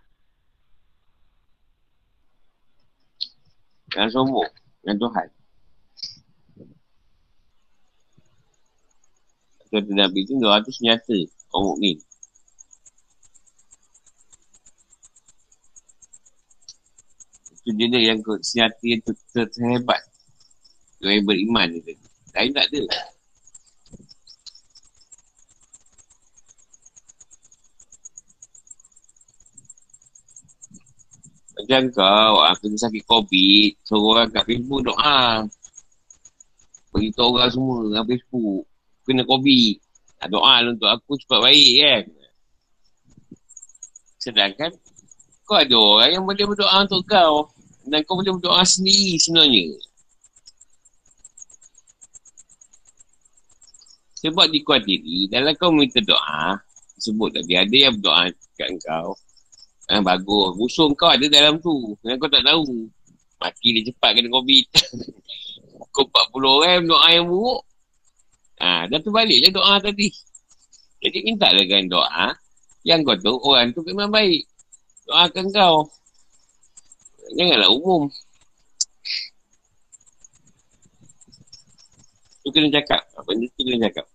Jangan 3.95 4.11
sombong. 4.11 4.51
Dengan 4.83 4.97
Tuhan. 4.99 5.27
Kata 9.71 9.91
Nabi 9.95 10.27
tu 10.27 10.35
doa 10.43 10.59
tu 10.59 10.75
senyata. 10.75 11.15
Kau 11.47 11.71
mukmin. 11.71 11.95
Dia 17.89 18.13
yang 18.13 18.19
senjata 18.43 18.83
yang 18.85 19.01
terhebat. 19.33 20.01
Yang 21.01 21.25
beriman 21.25 21.67
dia. 21.81 21.97
Lain 22.37 22.51
tak 22.53 22.69
ada. 22.69 22.83
Macam 31.61 31.93
kau, 31.93 32.35
ah, 32.41 32.57
kena 32.57 32.73
sakit 32.73 33.05
COVID, 33.05 33.69
suruh 33.85 34.17
orang 34.17 34.33
kat 34.33 34.49
Facebook 34.49 34.81
doa. 34.81 35.45
Beritahu 36.89 37.37
orang 37.37 37.51
semua 37.53 37.77
kat 38.01 38.05
Facebook, 38.17 38.65
kena 39.05 39.23
COVID. 39.29 39.73
Ah, 40.21 40.27
doa 40.27 40.53
lah 40.65 40.69
untuk 40.73 40.89
aku 40.89 41.21
cepat 41.21 41.39
baik 41.45 41.71
kan. 41.77 42.03
Sedangkan, 44.17 44.71
kau 45.45 45.57
ada 45.61 45.77
orang 45.77 46.09
yang 46.17 46.23
boleh 46.25 46.45
berdoa 46.49 46.75
untuk 46.81 47.05
kau. 47.05 47.45
Dan 47.85 48.05
kau 48.05 48.19
boleh 48.19 48.33
berdoa 48.37 48.61
sendiri 48.61 49.17
sebenarnya. 49.17 49.77
Sebab 54.21 54.53
di 54.53 54.61
kuat 54.61 54.85
diri, 54.85 55.25
dalam 55.25 55.57
kau 55.57 55.73
minta 55.73 55.97
doa, 56.05 56.53
sebut 57.01 57.33
tadi, 57.33 57.57
ada 57.57 57.73
yang 57.73 57.97
berdoa 57.97 58.29
kat 58.53 58.69
kau. 58.85 59.17
Eh, 59.91 59.99
bagus. 59.99 60.55
Musuh 60.55 60.87
kau 60.95 61.09
ada 61.09 61.25
dalam 61.27 61.59
tu. 61.59 61.97
Yang 62.07 62.17
kau 62.23 62.31
tak 62.31 62.45
tahu. 62.47 62.87
Mati 63.41 63.67
dia 63.75 63.83
cepat 63.89 64.09
kena 64.15 64.29
COVID. 64.31 64.65
kau 65.95 66.07
40 66.07 66.57
orang 66.61 66.81
doa 66.87 67.07
yang 67.11 67.25
buruk. 67.27 67.61
Ha, 68.61 68.85
dah 68.87 68.99
terbaliklah 69.01 69.51
doa 69.51 69.73
tadi. 69.81 70.07
Jadi 71.01 71.17
minta 71.25 71.49
lah 71.49 71.65
kan 71.65 71.83
doa. 71.89 72.25
Yang 72.87 72.99
kau 73.03 73.17
tahu 73.19 73.37
orang 73.51 73.73
tu 73.75 73.81
memang 73.83 74.13
baik. 74.13 74.45
Doakan 75.09 75.45
kau. 75.51 75.89
Janganlah 77.35 77.69
umum. 77.71 78.11
Tu 82.41 82.49
kena 82.49 82.69
cakap. 82.73 83.01
Apa 83.15 83.29
ni 83.37 83.47
tu 83.53 83.61
kena 83.63 83.87
cakap. 83.87 84.05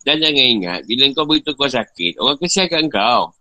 Dan 0.00 0.16
jangan 0.16 0.46
ingat, 0.48 0.80
bila 0.88 1.12
kau 1.12 1.28
beritahu 1.28 1.60
kau 1.60 1.68
sakit, 1.68 2.16
orang 2.16 2.40
kesiankan 2.40 2.88
kau. 2.88 3.36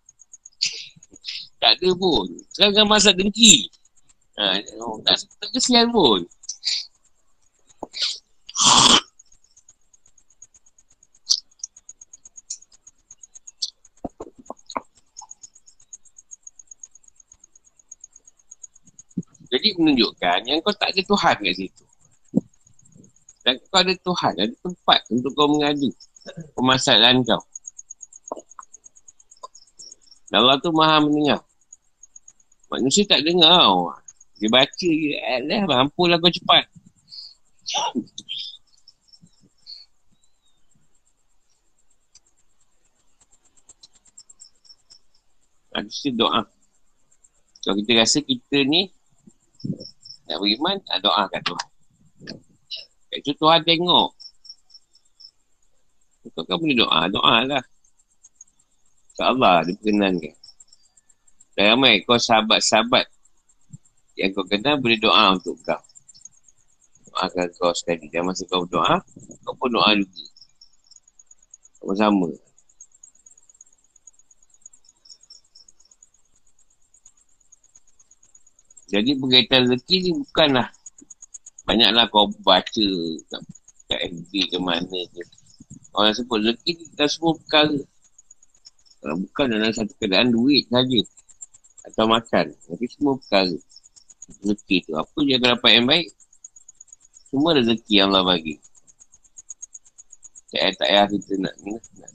tak 1.64 1.80
ada 1.80 1.89
pun. 1.95 2.28
Sekarang 2.52 2.91
masa 2.91 3.16
dengki. 3.16 3.72
Ha, 4.36 4.60
tak, 5.08 5.18
tak 5.39 5.50
kesian 5.56 5.88
pun. 5.88 6.28
Jadi 19.60 19.76
menunjukkan 19.76 20.47
yang 20.47 20.64
kau 20.64 20.72
tak 20.72 20.95
ada 20.95 21.03
Tuhan 21.03 21.36
kat 21.36 21.51
situ. 21.51 21.84
Dan 23.43 23.60
kau 23.68 23.84
ada 23.84 23.91
Tuhan, 23.91 24.34
ada 24.39 24.55
tempat 24.64 24.99
untuk 25.12 25.36
kau 25.36 25.51
mengadu 25.51 25.91
permasalahan 26.55 27.20
kau. 27.28 27.43
Dan 30.32 30.47
Allah 30.47 30.64
tu 30.64 30.72
maha 30.72 31.03
mendengar. 31.03 31.43
Manusia 32.72 33.03
tak 33.03 33.20
dengar. 33.28 33.99
Dia 34.39 34.47
baca 34.47 34.88
je. 34.88 35.20
Alah, 35.20 35.68
mampulah 35.68 36.16
kau 36.24 36.32
cepat. 36.32 36.64
Manusia 45.76 46.16
doa. 46.16 46.47
Kalau 47.60 47.76
kita 47.84 47.91
rasa 47.99 48.24
kita 48.24 48.64
ni 48.64 48.88
nak 50.30 50.38
beriman, 50.39 50.78
doa 51.01 51.24
kat 51.30 51.41
Tuhan. 51.41 51.70
Itu 53.10 53.32
Tuhan 53.36 53.66
tengok. 53.66 54.10
Kau 56.30 56.45
kan 56.45 56.55
boleh 56.62 56.78
doa, 56.78 57.10
doa 57.10 57.36
lah. 57.43 57.64
InsyaAllah 59.12 59.68
dia 59.68 59.76
perkenankan. 59.76 60.36
Dan 61.57 61.76
ramai 61.76 61.99
kau 62.07 62.16
sahabat-sahabat 62.16 63.03
yang 64.16 64.32
kau 64.32 64.47
kenal 64.47 64.80
boleh 64.80 64.95
doa 64.95 65.36
untuk 65.36 65.60
kau. 65.66 65.82
Doakan 67.10 67.49
kau 67.57 67.74
sekali. 67.76 68.07
Dan 68.14 68.30
masa 68.30 68.47
kau 68.47 68.64
doa, 68.70 69.01
kau 69.43 69.55
pun 69.57 69.74
doa 69.74 69.91
juga. 69.97 70.24
Sama-sama. 71.82 72.30
Jadi 78.90 79.14
berkaitan 79.22 79.70
rezeki 79.70 79.96
ni 80.02 80.12
bukanlah 80.18 80.68
banyaklah 81.70 82.10
kau 82.10 82.26
baca 82.42 82.90
kat, 83.30 83.42
kat 83.86 84.00
FB 84.10 84.32
ke 84.50 84.58
mana 84.58 85.00
ke. 85.14 85.22
Orang 85.94 86.14
sebut 86.18 86.42
rezeki 86.42 86.72
ni 86.74 86.84
kita 86.90 87.06
semua 87.06 87.38
perkara. 87.38 87.78
Kalau 89.00 89.16
bukan 89.22 89.46
dalam 89.54 89.72
satu 89.72 89.94
keadaan 90.02 90.34
duit 90.34 90.66
saja. 90.74 91.02
Atau 91.86 92.06
makan. 92.10 92.50
Tapi 92.50 92.86
semua 92.90 93.14
perkara. 93.22 93.56
Rezeki 94.42 94.78
tu. 94.90 94.92
Apa 94.98 95.18
je 95.22 95.34
akan 95.38 95.50
dapat 95.54 95.72
yang 95.78 95.86
baik. 95.86 96.08
Semua 97.30 97.50
rezeki 97.54 97.94
yang 97.94 98.10
Allah 98.10 98.26
bagi. 98.26 98.58
Tak 100.50 100.58
payah, 100.58 100.74
tak 100.74 100.88
payah 100.90 101.06
kita 101.14 101.34
nak 101.38 101.56
ni. 101.62 101.72
Nak 101.78 102.12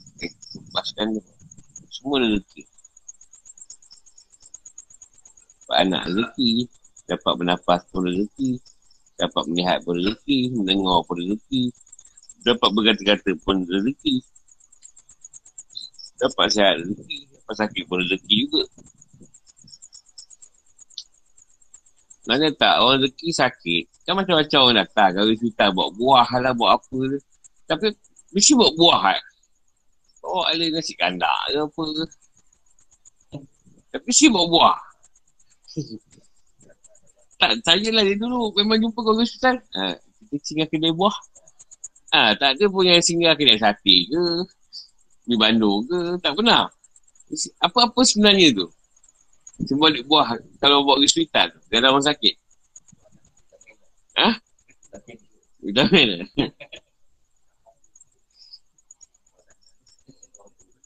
lepaskan 0.59 1.07
ni. 1.15 1.21
Semua 1.87 2.19
rezeki. 2.19 2.74
Anak 5.83 6.01
rezeki. 6.07 6.71
Dapat 7.05 7.33
bernafas 7.37 7.81
pun 7.91 8.07
rezeki. 8.07 8.61
Dapat 9.19 9.43
melihat 9.51 9.77
pun 9.83 9.99
rezeki. 9.99 10.55
Mendengar 10.55 11.03
pun 11.03 11.17
rezeki 11.19 11.73
dapat 12.45 12.69
berkata-kata 12.77 13.31
pun 13.41 13.65
rezeki. 13.65 14.21
Dapat 16.21 16.45
sihat 16.53 16.73
rezeki. 16.77 17.19
Dapat 17.33 17.55
sakit 17.57 17.83
pun 17.89 17.97
rezeki 18.05 18.35
juga. 18.45 18.63
Nanya 22.29 22.49
tak, 22.53 22.81
orang 22.81 23.01
rezeki 23.01 23.29
sakit. 23.33 23.83
Kan 24.05 24.21
macam-macam 24.21 24.59
orang 24.61 24.77
datang. 24.85 25.11
Kalau 25.17 25.33
kita 25.33 25.65
buat 25.73 25.89
buah 25.97 26.29
lah, 26.37 26.53
buat 26.53 26.71
apa 26.77 26.97
lah. 27.01 27.21
Tapi, 27.65 27.97
mesti 28.29 28.51
buat 28.53 28.73
buah 28.77 29.01
kan. 29.09 29.21
Oh, 30.25 30.45
ada 30.45 30.61
nasi 30.73 30.93
kandak 30.97 31.37
ke 31.49 31.57
apa 31.57 31.81
ke. 31.81 32.05
Tapi 33.93 34.05
mesti 34.05 34.25
buat 34.29 34.47
buah. 34.49 34.77
Tak, 37.39 37.51
tanyalah 37.67 38.03
dia 38.07 38.15
dulu. 38.15 38.55
Memang 38.55 38.79
jumpa 38.79 38.99
kau 39.03 39.15
hospital. 39.15 39.59
Ha, 39.75 39.99
kita 40.31 40.43
singgah 40.43 40.67
kedai 40.71 40.93
buah. 40.95 41.15
Ha, 42.15 42.31
tak 42.39 42.55
ada 42.55 42.65
pun 42.71 42.87
yang 42.87 43.03
singgah 43.03 43.35
kedai 43.35 43.59
sate 43.59 44.07
ke. 44.07 44.23
Di 45.25 45.35
Bandung 45.35 45.83
ke. 45.83 46.15
Tak 46.23 46.37
pernah. 46.37 46.71
Apa-apa 47.59 48.01
sebenarnya 48.05 48.55
tu? 48.55 48.67
Cuma 49.67 49.87
balik 49.87 50.03
buah 50.07 50.35
kalau 50.59 50.83
buat 50.83 50.99
ke 51.03 51.07
hospital. 51.07 51.47
Dia 51.71 51.79
ada 51.83 51.91
orang 51.91 52.05
sakit. 52.05 52.35
Ha? 54.15 54.29
Vitamin 55.65 56.23
eh? 56.23 56.25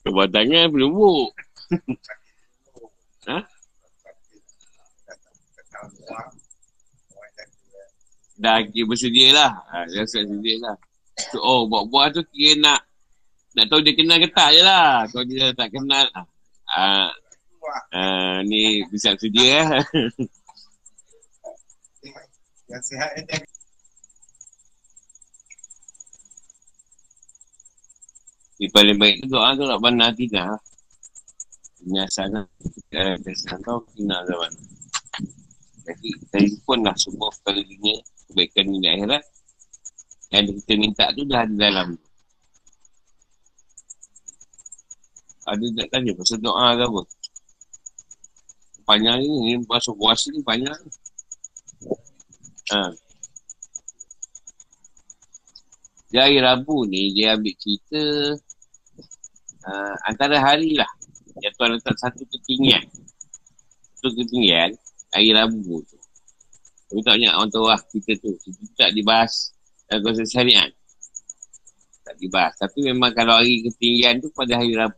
Kebuat 0.01 0.29
tangan 0.33 0.71
belum 0.73 0.91
ha? 3.29 3.37
Dah 8.39 8.63
kira 8.63 8.87
bersedia 8.87 9.35
lah. 9.35 9.51
Ha, 9.67 9.83
dah 9.87 10.03
bersedia 10.07 10.55
lah. 10.63 10.75
Oh, 11.43 11.67
buat-buat 11.67 12.15
tu 12.15 12.23
kira 12.31 12.55
nak 12.63 12.79
nak 13.57 13.65
tahu 13.67 13.83
dia 13.83 13.97
kenal 13.97 14.17
ke 14.23 14.29
tak 14.31 14.55
je 14.55 14.61
lah. 14.63 15.03
Kalau 15.11 15.25
dia 15.27 15.51
tak 15.51 15.69
kenal, 15.73 16.05
ah, 16.71 17.11
ah, 17.91 18.39
ni 18.45 18.85
bisa 18.87 19.17
sedia 19.19 19.67
eh. 19.67 19.83
Yang 22.69 22.83
sihat 22.85 23.11
eh. 23.17 23.43
Di 28.59 28.67
paling 28.75 28.99
baik 28.99 29.23
tu 29.23 29.31
doa 29.31 29.55
tu 29.55 29.63
nak 29.63 29.79
benar 29.79 30.11
tidak. 30.13 30.59
Ini 31.79 32.03
asal 32.03 32.43
eh, 32.91 33.15
Biasa 33.23 33.55
kau 33.63 33.79
kena 33.95 34.19
zaman. 34.27 34.78
Jadi, 35.89 36.09
telefon 36.29 36.85
lah 36.85 36.93
semua 36.93 37.33
perkara 37.33 37.65
dunia, 37.65 37.97
kebaikan 38.29 38.65
dunia 38.69 38.91
akhirat. 38.93 39.23
Yang 40.29 40.61
kita 40.61 40.73
minta 40.77 41.09
tu 41.17 41.25
dah 41.25 41.41
ada 41.41 41.55
dalam 41.57 41.97
Ada 45.49 45.65
tak 45.73 45.87
tanya 45.89 46.13
pasal 46.13 46.37
doa 46.37 46.77
ke 46.77 46.85
apa 46.85 47.01
Panjang 48.85 49.17
ni, 49.25 49.29
ni 49.49 49.53
pasal 49.65 49.97
puasa 49.97 50.29
ni 50.29 50.41
panjang 50.45 50.77
ha. 52.73 52.93
Dia 56.09 56.25
hari 56.25 56.37
Rabu 56.41 56.85
ni 56.89 57.13
dia 57.13 57.37
ambil 57.37 57.53
cerita 57.57 58.01
uh, 59.65 59.95
antara 60.09 60.41
hari 60.41 60.77
lah 60.77 60.89
yang 61.41 61.53
Tuhan 61.53 61.77
letak 61.77 61.95
satu 62.01 62.25
ketinggian. 62.29 62.85
Satu 63.97 64.13
ketinggian 64.17 64.73
hari 65.13 65.29
Rabu 65.33 65.81
tu. 65.85 65.97
Tapi 66.89 66.99
tak 67.05 67.13
banyak 67.21 67.33
orang 67.37 67.51
tahu 67.53 67.65
lah 67.69 67.81
kita 67.93 68.11
tu. 68.17 68.33
Kita 68.41 68.61
tak 68.73 68.89
dibahas 68.97 69.53
dalam 69.85 70.01
kuasa 70.01 70.25
syariat. 70.25 70.69
Tak 72.01 72.15
dibahas. 72.17 72.53
Tapi 72.57 72.79
memang 72.89 73.13
kalau 73.13 73.37
hari 73.37 73.61
ketinggian 73.61 74.17
tu 74.17 74.33
pada 74.33 74.57
hari 74.57 74.73
Rabu. 74.73 74.97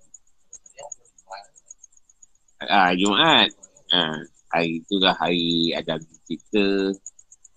Ah, 2.63 2.95
Jumaat. 2.95 3.51
Ah, 3.91 4.23
hari 4.55 4.79
tu 4.87 5.03
lah 5.03 5.15
hari 5.19 5.75
ada 5.75 5.99
kita. 6.23 6.95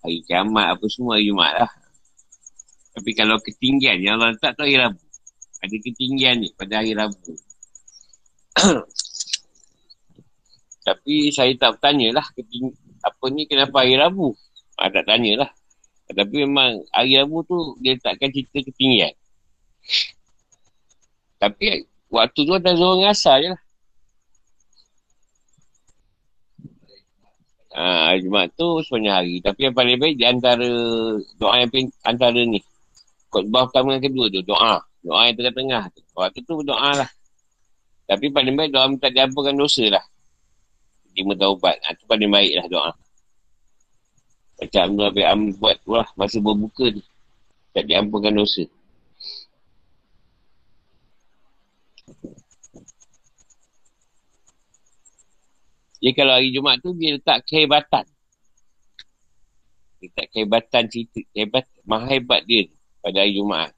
Hari 0.03 0.21
kiamat 0.27 0.75
apa 0.75 0.85
semua 0.91 1.15
hari 1.15 1.31
Jumaat 1.31 1.55
lah. 1.63 1.71
Tapi 2.95 3.11
kalau 3.15 3.39
ketinggian 3.39 4.03
yang 4.03 4.19
Allah 4.19 4.35
letak 4.35 4.55
tu 4.59 4.67
hari 4.67 4.75
Rabu. 4.75 4.99
Ada 5.63 5.75
ketinggian 5.79 6.43
ni 6.43 6.51
pada 6.59 6.83
hari 6.83 6.91
Rabu. 6.91 7.33
Tapi 10.85 11.33
saya 11.33 11.49
tak 11.57 11.81
bertanya 11.81 12.21
lah 12.21 12.25
keting- 12.37 12.77
apa 13.01 13.25
ni 13.33 13.49
kenapa 13.49 13.81
hari 13.81 13.97
Rabu. 13.97 14.37
Ha, 14.77 14.93
tak 14.93 15.09
tanya 15.09 15.45
lah. 15.45 15.49
Tapi 16.05 16.45
memang 16.45 16.85
hari 16.93 17.17
Rabu 17.17 17.41
tu 17.49 17.57
dia 17.81 17.97
takkan 17.97 18.29
cerita 18.29 18.61
ketinggian. 18.61 19.13
Tapi 21.41 21.89
waktu 22.13 22.39
tu 22.45 22.53
ada 22.53 22.71
Zohar 22.77 23.01
ngasar 23.01 23.37
je 23.41 23.49
lah. 23.53 23.61
Ha, 27.75 28.15
Jumat 28.23 28.55
tu 28.55 28.79
sebenarnya 28.87 29.11
hari. 29.19 29.35
Tapi 29.43 29.59
yang 29.67 29.75
paling 29.75 29.97
baik 29.99 30.15
di 30.15 30.23
antara 30.23 30.69
doa 31.35 31.55
yang 31.59 31.67
pin, 31.67 31.91
antara 32.07 32.39
ni. 32.39 32.63
Khutbah 33.27 33.67
pertama 33.67 33.99
dan 33.99 34.01
kedua 34.05 34.31
tu. 34.31 34.39
Doa. 34.47 34.79
Doa 35.03 35.27
yang 35.27 35.35
tengah-tengah 35.35 35.83
tu. 35.91 36.01
Waktu 36.15 36.39
tu 36.47 36.63
doa 36.63 37.03
lah. 37.03 37.09
Tapi 38.07 38.31
paling 38.31 38.55
baik 38.55 38.71
doa 38.71 38.87
minta 38.87 39.11
diampunkan 39.11 39.59
dosa 39.59 39.91
lah. 39.91 40.03
Lima 41.15 41.33
taubat. 41.39 41.79
Ha, 41.87 41.95
tu 41.95 42.03
paling 42.05 42.27
baik 42.27 42.51
lah 42.59 42.65
doa. 42.67 42.91
Macam 44.55 44.85
Nabi 44.95 45.23
Am 45.23 45.41
buat 45.55 45.79
lah 45.87 46.07
masa 46.19 46.43
berbuka 46.43 46.91
ni. 46.91 47.03
Tak 47.75 47.87
diampunkan 47.87 48.35
dosa. 48.35 48.63
Jadi 55.99 56.13
kalau 56.13 56.37
hari 56.37 56.53
Jumaat 56.53 56.79
tu 56.83 56.91
dia 56.95 57.15
letak 57.17 57.43
kehebatan. 57.49 58.05
Dia 59.99 60.07
letak 60.11 60.27
kehebatan 60.31 60.83
cerita. 60.91 61.19
Hebat, 61.33 61.65
maha 61.81 62.05
hebat 62.13 62.41
dia 62.45 62.69
pada 63.01 63.23
hari 63.23 63.39
Jumaat. 63.39 63.73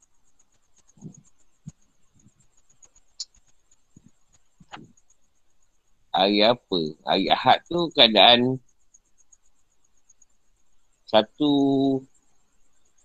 Hari 6.18 6.42
apa? 6.42 6.80
Hari 7.06 7.30
Ahad 7.30 7.62
tu 7.70 7.94
keadaan 7.94 8.58
satu 11.06 11.52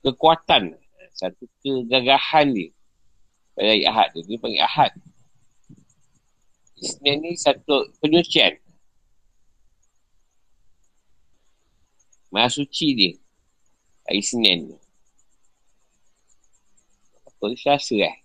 kekuatan, 0.01 0.73
satu 1.13 1.45
kegagahan 1.61 2.57
dia 2.57 2.73
pada 3.53 3.69
hari 3.69 3.85
Ahad 3.85 4.09
tu. 4.17 4.21
Dia 4.25 4.41
panggil 4.41 4.65
Ahad. 4.65 4.93
Isnin 6.81 7.17
ni 7.23 7.33
satu 7.37 7.93
penyucian. 8.01 8.57
Maha 12.33 12.49
suci 12.49 12.97
dia. 12.97 13.13
Hari 14.09 14.25
Senin 14.25 14.73
ni. 14.73 14.77
Apa 17.29 17.45
Selasa 17.55 17.97
eh? 18.09 18.17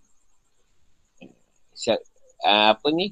Uh, 2.42 2.72
apa 2.74 2.88
ni? 2.96 3.12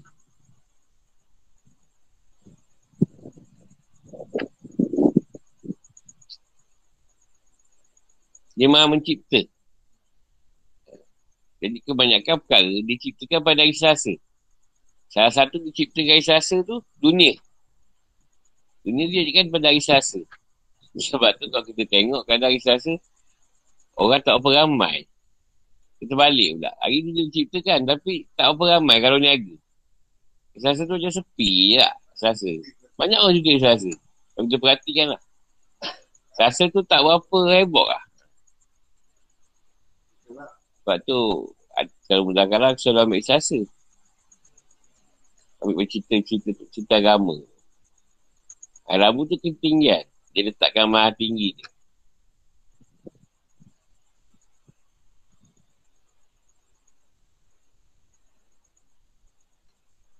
Dia 8.56 8.72
maha 8.72 8.88
mencipta. 8.88 9.44
Jadi 11.60 11.78
kebanyakan 11.84 12.40
perkara 12.44 12.76
diciptakan 12.88 13.40
pada 13.44 13.60
hari 13.64 13.76
Selasa. 13.76 14.14
Salah 15.12 15.34
satu 15.34 15.60
diciptakan 15.60 16.16
hari 16.16 16.24
Selasa 16.24 16.64
tu, 16.64 16.80
dunia. 17.00 17.36
Dunia 18.88 19.06
dia 19.12 19.34
kan 19.36 19.52
pada 19.52 19.72
hari 19.72 19.84
Selasa. 19.84 20.24
Sebab 20.96 21.36
tu 21.36 21.52
kalau 21.52 21.66
kita 21.68 21.84
tengok 21.90 22.24
kadang 22.24 22.54
hari 22.54 22.62
Selasa, 22.64 22.96
orang 24.00 24.24
tak 24.24 24.40
apa 24.40 24.48
ramai. 24.56 25.04
Kita 26.00 26.14
balik 26.16 26.60
pula. 26.60 26.72
Hari 26.80 26.96
ni 27.02 27.10
dia 27.12 27.24
diciptakan 27.28 27.80
tapi 27.88 28.30
tak 28.40 28.56
apa 28.56 28.64
ramai 28.80 28.98
kalau 29.04 29.20
niaga. 29.20 29.56
Selasa 30.56 30.88
tu 30.88 30.96
macam 30.96 31.12
sepi 31.12 31.76
je 31.76 31.78
lah. 31.84 31.96
Selasa. 32.16 32.52
Banyak 32.96 33.20
orang 33.20 33.36
juga 33.36 33.52
Selasa. 33.60 33.92
Kalau 34.36 34.46
kita 34.48 34.58
perhatikan 34.62 35.06
lah. 35.18 35.22
Selasa 36.36 36.64
tu 36.70 36.84
tak 36.86 37.02
berapa 37.02 37.38
heboh 37.58 37.88
lah. 37.90 38.05
Sebab 40.86 41.02
tu, 41.02 41.50
kalau 42.06 42.30
mudah-mudahan 42.30 42.78
aku 42.78 42.78
selalu 42.78 43.02
ambil 43.10 43.22
Selasa. 43.26 43.58
Ambil 45.66 45.82
bercerita-cerita 45.82 46.54
cerita 46.70 47.02
agama. 47.02 47.42
Hari 48.86 49.02
Rabu 49.02 49.26
tu 49.26 49.34
ketinggian. 49.42 50.06
Dia 50.30 50.46
letakkan 50.46 50.86
maha 50.86 51.10
tinggi 51.18 51.58
dia. 51.58 51.66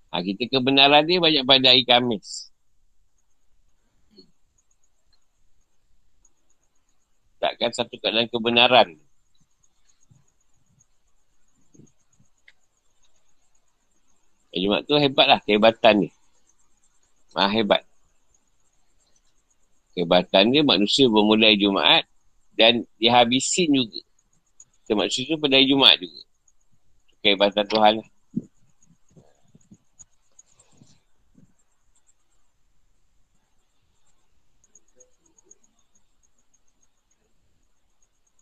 Ha, 0.10 0.26
kita 0.26 0.50
kebenaran 0.50 1.06
dia 1.06 1.22
banyak 1.22 1.46
pada 1.46 1.70
hari 1.70 1.86
Khamis. 1.86 2.50
Takkan 7.38 7.70
satu 7.70 8.02
keadaan 8.02 8.26
kebenaran. 8.34 9.05
Eh, 14.56 14.64
Jumat 14.64 14.88
tu 14.88 14.96
hebat 14.96 15.28
lah 15.28 15.40
kehebatan 15.44 16.08
ni. 16.08 16.10
Maha 17.36 17.52
hebat. 17.52 17.84
Kehebatan 19.92 20.56
dia 20.56 20.64
manusia 20.64 21.12
bermulai 21.12 21.60
Jumaat 21.60 22.08
dan 22.56 22.88
dihabisin 22.96 23.68
juga. 23.76 24.00
Maksud 24.96 25.28
tu 25.28 25.36
pada 25.36 25.60
Jumaat 25.60 26.00
juga. 26.00 26.24
Kehebatan 27.20 27.68
Tuhan 27.68 27.94
lah. 28.00 28.10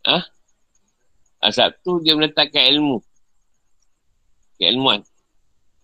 Ha, 0.04 1.50
Sabtu 1.52 2.04
dia 2.04 2.14
meletakkan 2.14 2.70
ilmu. 2.76 3.00
Keilmuan. 4.60 5.02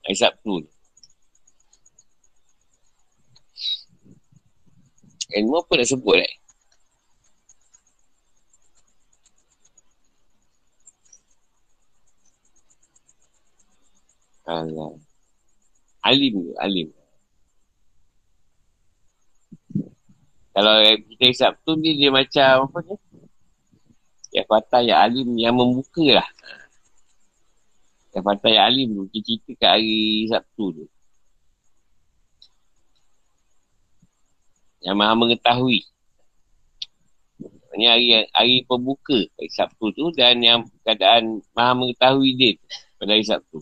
Hari 0.04 0.16
Sabtu 0.16 0.64
ni. 0.64 0.70
Ilmu 5.30 5.62
apa 5.62 5.72
nak 5.78 5.90
sebut 5.90 6.18
eh? 6.18 6.34
Alim 16.10 16.34
tu, 16.42 16.54
alim. 16.58 16.90
Kalau 20.50 20.76
kita 21.06 21.26
Sabtu 21.38 21.78
ni 21.78 22.02
dia 22.02 22.10
macam 22.10 22.66
apa 22.66 22.78
ni? 22.90 22.96
Yang 24.34 24.48
patah 24.50 24.82
yang 24.82 25.00
alim 25.06 25.30
yang 25.38 25.54
membuka 25.54 26.18
lah. 26.18 26.30
Yang 28.16 28.24
patah 28.26 28.52
yang 28.52 28.66
alim 28.66 28.88
tu. 28.98 29.04
Kita 29.14 29.26
cerita 29.26 29.52
kat 29.60 29.70
hari 29.78 30.26
Sabtu 30.30 30.66
tu. 30.74 30.86
Yang 34.82 34.96
maha 34.96 35.14
mengetahui. 35.14 35.80
Ini 37.80 37.86
hari, 37.86 38.08
hari 38.34 38.56
pembuka 38.66 39.16
hari 39.16 39.50
Sabtu 39.54 39.94
tu 39.94 40.10
dan 40.18 40.42
yang 40.42 40.66
keadaan 40.82 41.40
maha 41.54 41.78
mengetahui 41.78 42.34
dia 42.36 42.54
pada 42.98 43.14
hari 43.14 43.24
Sabtu. 43.24 43.62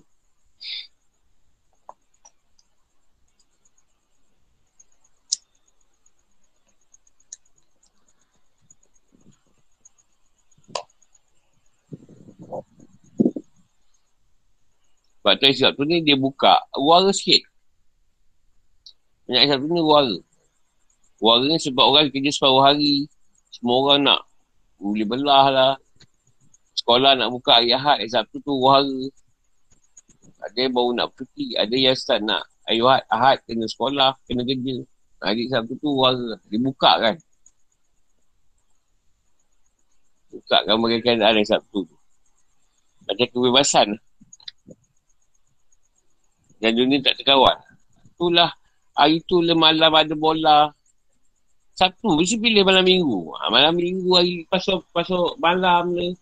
Sebab 15.27 15.43
tu 15.43 15.51
hari 15.51 15.59
Sabtu 15.59 15.83
ni 15.83 15.99
dia 16.07 16.15
buka 16.15 16.55
Wara 16.71 17.11
sikit 17.11 17.43
Banyak 19.27 19.43
hari 19.43 19.51
Sabtu 19.51 19.67
ni 19.75 19.83
wara 19.83 20.15
Wara 21.19 21.43
ni 21.51 21.59
sebab 21.59 21.83
orang 21.83 22.07
kerja 22.15 22.31
separuh 22.31 22.63
hari 22.63 23.11
Semua 23.51 23.75
orang 23.83 24.07
nak 24.07 24.23
Beli 24.79 25.03
belah 25.03 25.51
lah 25.51 25.73
Sekolah 26.79 27.19
nak 27.19 27.27
buka 27.35 27.59
hari 27.59 27.75
Ahad 27.75 27.99
Hari 27.99 28.07
Sabtu 28.07 28.39
tu 28.39 28.55
wara 28.55 28.87
Ada 30.47 30.63
yang 30.63 30.71
baru 30.71 30.95
nak 30.95 31.11
cuti. 31.11 31.59
Ada 31.59 31.75
yang 31.75 31.91
start 31.99 32.23
nak 32.23 32.47
ayuhat, 32.71 33.03
ahad, 33.11 33.43
kena 33.43 33.67
sekolah, 33.67 34.15
kena 34.31 34.47
kerja. 34.47 34.79
Hari 35.19 35.51
Sabtu 35.51 35.75
tu 35.75 35.91
warga. 35.91 36.39
Dia 36.47 36.55
buka 36.55 36.91
kan. 37.03 37.15
Buka 40.31 40.57
kan 40.63 40.75
mereka 40.79 41.19
ada 41.19 41.43
Sabtu 41.43 41.83
tu. 41.83 41.95
Macam 43.11 43.27
kebebasan. 43.27 43.99
Dan 46.57 46.73
dunia 46.73 46.97
tak 47.05 47.21
terkawal. 47.21 47.57
Itulah 48.17 48.49
hari 48.97 49.21
tu 49.29 49.41
le 49.45 49.53
malam 49.53 49.93
ada 49.93 50.15
bola. 50.17 50.73
Sabtu 51.77 52.17
mesti 52.17 52.41
pilih 52.41 52.65
malam 52.65 52.81
minggu. 52.81 53.37
Ha, 53.37 53.53
malam 53.53 53.77
minggu 53.77 54.09
hari 54.17 54.41
pasal 54.49 54.81
pasal 54.89 55.37
malam 55.37 55.93
ni. 55.93 56.17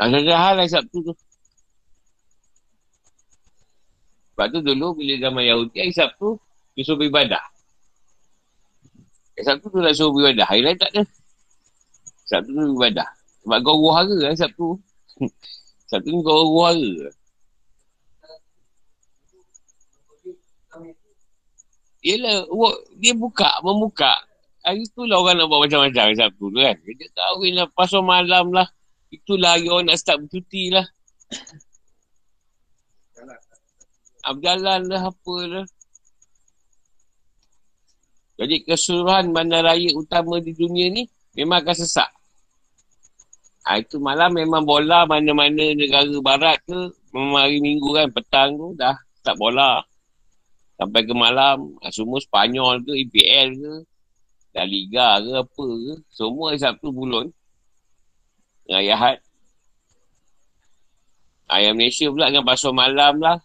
Ada 0.00 0.32
hal 0.32 0.54
lah 0.56 0.64
Sabtu 0.64 1.04
tu. 1.04 1.12
Sebab 4.32 4.56
tu 4.56 4.64
dulu 4.64 4.96
bila 4.96 5.20
zaman 5.20 5.44
Yahudi 5.44 5.76
hari 5.76 5.92
Sabtu, 5.92 6.40
dia 6.72 6.88
suruh 6.88 7.04
beribadah. 7.04 7.44
Hari 9.40 9.56
Sabtu 9.56 9.72
tu 9.72 9.80
nak 9.80 9.96
suruh 9.96 10.12
beribadah. 10.12 10.46
Hari 10.52 10.60
lain 10.60 10.76
tak 10.76 10.92
ada. 10.92 11.02
Sabtu 12.28 12.52
tu 12.52 12.60
beribadah. 12.76 13.08
Sebab 13.40 13.58
kau 13.64 13.76
ruhara 13.80 14.16
hari 14.20 14.36
Sabtu. 14.36 14.76
Sabtu 15.88 16.08
ni 16.12 16.20
kau 16.20 16.44
ruhara. 16.44 17.08
Yelah, 22.04 22.44
dia 23.00 23.16
buka, 23.16 23.48
membuka. 23.64 24.12
Hari 24.60 24.84
tu 24.92 25.08
lah 25.08 25.24
orang 25.24 25.40
nak 25.40 25.48
buat 25.48 25.64
macam-macam 25.64 26.02
hari 26.04 26.16
Sabtu 26.20 26.52
tu 26.52 26.60
kan. 26.60 26.76
Dia 26.84 27.08
kahwin 27.16 27.52
lah, 27.56 27.66
pasal 27.72 28.04
malam 28.04 28.52
lah. 28.52 28.68
Itulah 29.08 29.56
hari 29.56 29.72
orang 29.72 29.88
nak 29.88 29.96
start 29.96 30.20
bercuti 30.20 30.68
lah. 30.68 30.84
Berjalan 34.20 34.84
lah 34.84 35.08
apa 35.08 35.36
lah. 35.48 35.64
Jadi 38.40 38.64
keseluruhan 38.64 39.36
bandar 39.36 39.68
raya 39.68 39.92
utama 39.92 40.40
di 40.40 40.56
dunia 40.56 40.88
ni 40.88 41.04
memang 41.36 41.60
akan 41.60 41.76
sesak. 41.76 42.08
Ha, 43.68 43.76
itu 43.84 44.00
malam 44.00 44.32
memang 44.32 44.64
bola 44.64 45.04
mana-mana 45.04 45.76
negara 45.76 46.08
barat 46.24 46.56
ke 46.64 46.88
memang 47.12 47.36
hari 47.36 47.60
minggu 47.60 47.92
kan 47.92 48.08
petang 48.08 48.56
tu 48.56 48.72
dah 48.80 48.96
tak 49.20 49.36
bola. 49.36 49.84
Sampai 50.80 51.04
ke 51.04 51.12
malam 51.12 51.76
ha, 51.84 51.92
semua 51.92 52.16
Spanyol 52.16 52.80
ke 52.80 52.96
EPL 53.04 53.48
ke 53.60 53.72
dah 54.56 54.64
Liga 54.64 55.20
ke 55.20 55.30
apa 55.36 55.64
ke 55.84 55.94
semua 56.08 56.56
Sabtu 56.56 56.88
bulan 56.88 57.28
dengan 58.64 58.82
Yahat. 58.88 59.20
Ayam 61.52 61.76
Malaysia 61.76 62.08
pula 62.08 62.32
dengan 62.32 62.48
pasal 62.48 62.72
malam 62.72 63.20
lah. 63.20 63.36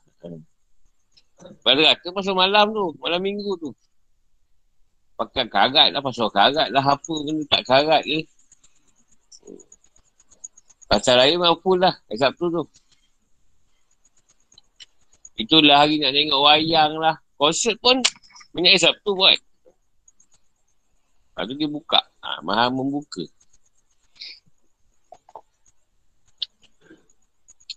Pada 1.67 1.81
kata 1.83 2.15
pasal 2.15 2.31
malam 2.31 2.71
tu, 2.71 2.95
malam 3.03 3.19
minggu 3.19 3.59
tu. 3.59 3.75
Pakai 5.15 5.47
karat 5.47 5.95
lah, 5.95 6.03
pasal 6.03 6.27
karat 6.27 6.67
lah 6.75 6.83
apa 6.83 7.13
kena 7.23 7.43
tak 7.47 7.63
karat 7.63 8.03
ke. 8.03 8.19
Pasal 10.91 11.15
raya 11.17 11.39
full 11.63 11.79
lah, 11.79 11.95
hari 12.11 12.19
Sabtu 12.19 12.45
tu. 12.51 12.63
Itulah 15.35 15.83
hari 15.83 15.99
nak 15.99 16.11
tengok 16.11 16.39
wayang 16.39 16.99
lah. 16.99 17.15
Konsert 17.35 17.79
pun 17.79 17.99
banyak 18.51 18.75
hari 18.75 18.83
Sabtu 18.83 19.11
buat. 19.15 19.39
Lepas 21.35 21.43
tu 21.51 21.53
dia 21.59 21.67
buka. 21.67 21.99
Ha, 22.23 22.39
maha 22.39 22.71
membuka. 22.71 23.23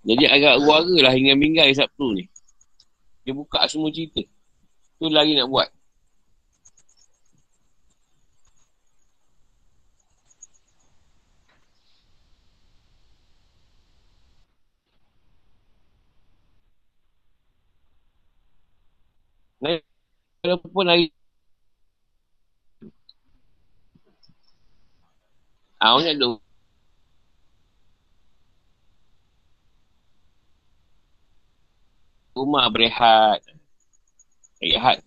Jadi 0.07 0.25
agak 0.31 0.63
ruara 0.63 0.95
lah 1.03 1.13
hingga 1.15 1.35
minggai 1.35 1.75
Sabtu 1.75 2.15
ni. 2.15 2.25
Dia 3.27 3.35
buka 3.35 3.67
semua 3.67 3.91
cerita. 3.91 4.23
Tu 4.99 5.07
lagi 5.11 5.35
nak 5.35 5.51
buat. 5.51 5.69
Walaupun 20.43 20.87
hari 20.87 21.07
Ah, 25.79 25.95
orang 25.95 26.19
nak 26.19 26.43
rumah 32.39 32.67
berehat. 32.71 33.43
Rehat. 34.63 34.99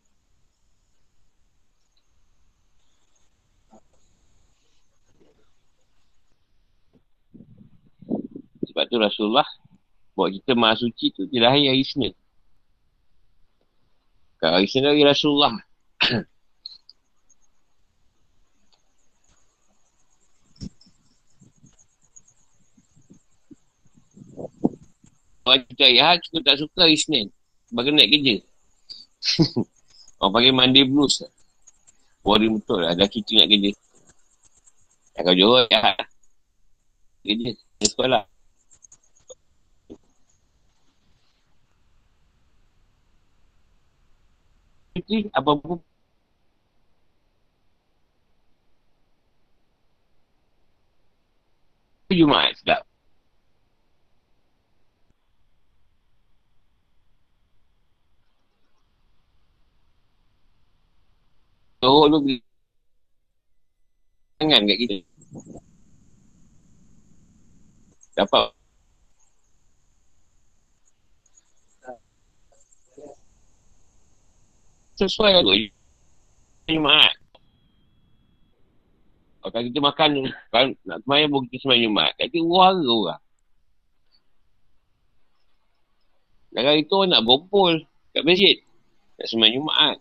Sebab 8.71 8.83
tu 8.87 8.95
Rasulullah 8.95 9.47
buat 10.15 10.31
kita 10.31 10.55
maha 10.55 10.79
suci 10.79 11.11
tu 11.11 11.27
dia 11.27 11.43
lahir 11.43 11.67
hari 11.67 11.83
Isnin. 11.83 12.15
Kalau 14.41 14.57
hari 14.57 14.65
Isnin 14.65 14.89
hari 14.89 15.05
Rasulullah. 15.05 15.53
Kalau 25.45 25.57
kita 25.69 25.83
ayah, 25.93 26.17
kita 26.25 26.41
tak 26.41 26.57
suka 26.57 26.89
Senin. 26.97 27.29
Bagi 27.69 27.93
naik 27.93 28.09
kerja. 28.09 28.35
Orang 30.25 30.33
panggil 30.33 30.53
mandi 30.57 30.81
blues. 30.89 31.21
Boring 32.25 32.57
betul 32.57 32.81
lah. 32.81 32.97
Dah 32.97 33.05
kita 33.05 33.45
nak 33.45 33.47
kerja. 33.49 33.69
Ya, 35.13 35.19
kau 35.21 35.37
jauh 35.37 35.61
ya. 35.69 35.93
Kerja 37.21 37.49
sekolah. 37.85 38.30
Jadi, 44.95 45.31
apa 45.31 45.51
pun 45.55 45.79
Jumaat 52.11 52.59
sedap. 52.59 52.83
Teruk 61.81 62.05
tu 62.13 62.19
Jangan 64.41 64.61
kat 64.67 64.77
kita. 64.81 64.97
Dapat 68.17 68.60
Sesuai 75.01 75.33
lah 75.33 75.41
Jumaat 76.69 77.17
Kalau 79.41 79.65
kita 79.65 79.79
makan 79.81 80.09
kan, 80.53 80.69
Nak 80.85 81.01
semayang 81.01 81.33
pun 81.33 81.41
kita 81.49 81.65
semayang 81.65 81.89
Jumaat 81.89 82.13
Kita 82.21 82.37
warga 82.45 82.85
orang 82.85 83.21
Dan 86.53 86.63
hari 86.69 86.85
tu 86.85 87.01
nak 87.09 87.25
berkumpul 87.25 87.81
Kat 88.13 88.21
masjid 88.21 88.61
Nak 89.17 89.25
semayang 89.25 89.65
Jumaat 89.65 89.97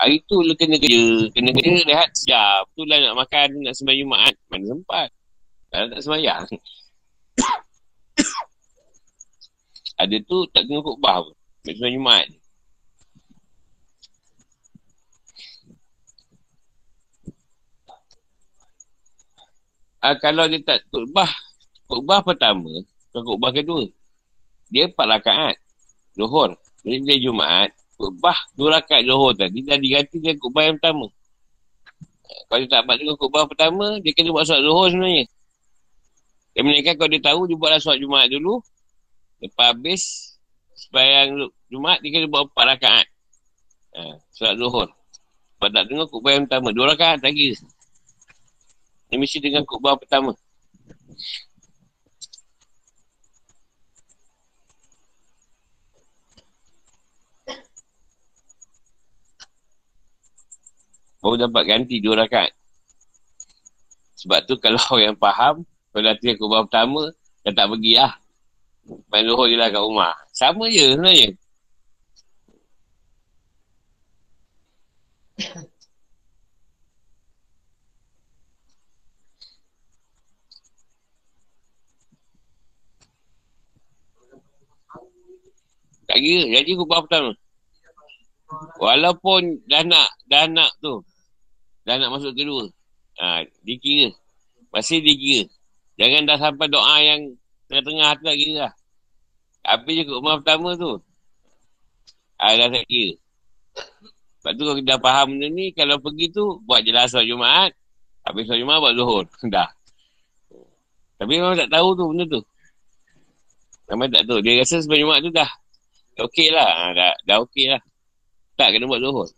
Hari 0.00 0.16
tu 0.24 0.40
lu 0.40 0.56
kena 0.56 0.80
kerja. 0.80 1.28
Kena 1.36 1.52
kerja 1.52 1.84
rehat 1.84 2.08
siap. 2.16 2.72
Tu 2.72 2.88
lah 2.88 3.04
nak 3.04 3.20
makan, 3.20 3.60
nak 3.60 3.76
sembahyang 3.76 4.08
Jumaat. 4.08 4.32
Mana 4.48 4.64
sempat. 4.72 5.08
Kalau 5.68 5.86
tak 5.92 6.00
sembahyang. 6.00 6.48
Ada 10.00 10.16
tu 10.24 10.48
tak 10.56 10.64
kena 10.64 10.80
khutbah 10.80 11.20
pun. 11.20 11.36
Nak 11.68 11.72
sembahyang 11.76 12.00
Jumaat. 12.00 12.39
Uh, 20.00 20.16
kalau 20.16 20.48
dia 20.48 20.64
tak 20.64 20.80
khutbah, 20.88 21.28
khutbah 21.84 22.24
pertama, 22.24 22.72
atau 23.12 23.20
khutbah 23.20 23.52
kedua, 23.52 23.84
dia 24.72 24.88
empat 24.88 25.06
rakaat. 25.20 25.56
Zuhur. 26.16 26.56
Jadi 26.80 27.04
dia 27.04 27.16
Jumaat, 27.28 27.76
khutbah 28.00 28.36
dua 28.56 28.80
rakaat 28.80 29.04
Johor 29.04 29.36
tadi 29.36 29.60
dah 29.60 29.76
diganti 29.76 30.16
dengan 30.16 30.40
khutbah 30.40 30.64
yang 30.64 30.80
pertama. 30.80 31.06
Kalau 32.48 32.58
dia 32.64 32.70
tak 32.72 32.82
buat 32.88 32.96
dengan 32.96 33.16
khutbah 33.20 33.44
pertama, 33.44 33.86
dia 34.00 34.12
kena 34.16 34.32
buat 34.32 34.48
solat 34.48 34.64
Johor 34.64 34.88
sebenarnya. 34.88 35.24
Dia 36.50 36.60
menaikkan 36.64 36.94
kalau 36.96 37.10
dia 37.12 37.22
tahu, 37.22 37.40
dia 37.44 37.56
buatlah 37.60 37.80
solat 37.82 37.98
Jumaat 38.00 38.26
dulu. 38.32 38.64
Lepas 39.44 39.66
habis, 39.76 40.02
supaya 40.72 41.28
yang 41.28 41.52
Jumaat, 41.68 42.00
dia 42.00 42.10
kena 42.16 42.26
buat 42.32 42.48
empat 42.48 42.64
rakaat. 42.78 43.06
Ha, 43.98 44.00
solat 44.32 44.56
Johor. 44.56 44.88
Sebab 45.60 45.68
tak 45.76 45.84
dengar 45.92 46.06
khutbah 46.08 46.32
yang 46.32 46.44
pertama. 46.48 46.68
Dua 46.72 46.86
rakaat 46.96 47.20
kira. 47.20 47.60
Dia 49.10 49.18
mesti 49.18 49.42
dengan 49.42 49.66
khutbah 49.66 49.98
pertama. 49.98 50.30
Baru 61.20 61.36
dapat 61.36 61.62
ganti 61.66 61.98
dua 61.98 62.24
rakaat. 62.24 62.54
Sebab 64.22 64.46
tu 64.46 64.54
kalau 64.62 64.78
yang 65.04 65.18
faham, 65.18 65.66
kalau 65.90 66.04
latih 66.06 66.38
khutbah 66.38 66.62
pertama, 66.70 67.10
dia 67.42 67.50
tak 67.50 67.66
pergi 67.66 67.92
lah. 67.98 68.14
Main 69.10 69.26
luhur 69.26 69.50
je 69.50 69.58
lah 69.58 69.68
kat 69.74 69.82
rumah. 69.82 70.14
Sama 70.30 70.70
je 70.70 70.94
sebenarnya. 70.94 71.28
Tak 86.10 86.18
kira, 86.18 86.42
jadi 86.58 86.70
kubah 86.74 87.06
pertama. 87.06 87.30
Walaupun 88.82 89.62
dah 89.70 89.86
nak, 89.86 90.10
dah 90.26 90.50
nak 90.50 90.74
tu. 90.82 91.06
Dah 91.86 92.02
nak 92.02 92.18
masuk 92.18 92.34
kedua. 92.34 92.66
Ha, 93.22 93.46
dikira. 93.62 94.10
Masih 94.74 94.98
dikira. 94.98 95.46
Jangan 96.02 96.26
dah 96.26 96.38
sampai 96.42 96.66
doa 96.66 96.98
yang 96.98 97.38
tengah-tengah 97.70 98.10
tu 98.18 98.24
tak 98.26 98.36
kira 98.42 98.54
lah. 98.58 98.72
Habis 99.62 100.02
je 100.02 100.04
rumah 100.10 100.42
pertama 100.42 100.74
tu. 100.74 100.98
Ha, 102.42 102.58
dah 102.58 102.68
tak 102.74 102.84
kira. 102.90 103.14
Sebab 104.42 104.52
tu 104.58 104.62
kalau 104.66 104.76
kita 104.82 104.88
dah 104.98 104.98
faham 104.98 105.26
benda 105.38 105.46
ni, 105.46 105.70
kalau 105.70 106.02
pergi 106.02 106.26
tu, 106.34 106.58
buat 106.66 106.82
je 106.82 106.90
lah 106.90 107.06
Jumaat. 107.06 107.70
Habis 108.26 108.50
soal 108.50 108.58
Jumaat, 108.58 108.82
buat 108.82 108.94
zuhur. 108.98 109.24
dah. 109.54 109.70
Tapi 111.22 111.38
memang 111.38 111.54
tak 111.54 111.70
tahu 111.70 111.94
tu 111.94 112.04
benda 112.10 112.24
tu. 112.26 112.42
Memang 113.94 114.10
tak 114.10 114.26
tahu. 114.26 114.42
Dia 114.42 114.58
rasa 114.58 114.82
sebab 114.82 114.98
Jumaat 114.98 115.22
tu 115.22 115.30
dah 115.30 115.50
Okey 116.20 116.52
lah. 116.52 116.92
Dah, 116.92 117.14
dah 117.24 117.36
okey 117.48 117.72
lah. 117.72 117.80
Tak 118.60 118.76
kena 118.76 118.84
buat 118.84 119.00
zuhur. 119.00 119.28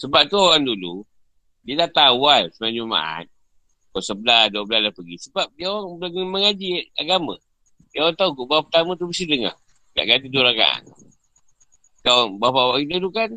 Sebab 0.00 0.22
tu 0.32 0.38
orang 0.40 0.64
dulu, 0.64 1.04
dia 1.60 1.84
dah 1.84 1.90
tahu 1.90 2.24
kan 2.24 2.48
sembahyang 2.54 2.76
Jumaat. 2.86 3.26
Kau 3.90 4.00
sebelah, 4.00 4.46
dua 4.48 4.62
belah 4.64 4.88
dah 4.88 4.94
pergi. 4.94 5.18
Sebab 5.28 5.50
dia 5.58 5.68
orang 5.68 5.98
mengaji 6.30 6.88
agama. 6.96 7.34
Dia 7.90 8.06
orang 8.06 8.16
tahu 8.16 8.46
bahawa 8.46 8.62
pertama 8.64 8.94
tu 8.94 9.10
mesti 9.10 9.26
dengar. 9.26 9.58
Tak 9.92 10.06
kata 10.06 10.26
dua 10.30 10.54
rakaat. 10.54 10.82
Kau 12.00 12.32
bapak-bapak 12.38 12.78
kita 12.86 12.94
tu 13.02 13.10
kan 13.12 13.30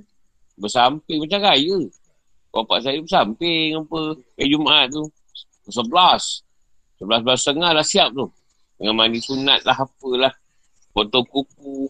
bersamping 0.55 1.19
macam 1.25 1.39
raya. 1.41 1.77
Bapak 2.53 2.77
saya 2.85 3.01
bersamping 3.01 3.75
apa. 3.75 4.01
Eh 4.37 4.47
Jumaat 4.47 4.93
tu. 4.93 5.03
Sebelas. 5.67 5.73
Sebelas 5.73 6.52
belas 7.01 7.39
setengah 7.41 7.73
dah 7.73 7.85
siap 7.85 8.13
tu. 8.13 8.29
Dengan 8.77 8.95
mandi 8.99 9.19
sunat 9.21 9.63
lah 9.65 9.77
apalah. 9.77 10.33
Potong 10.93 11.25
kuku. 11.29 11.89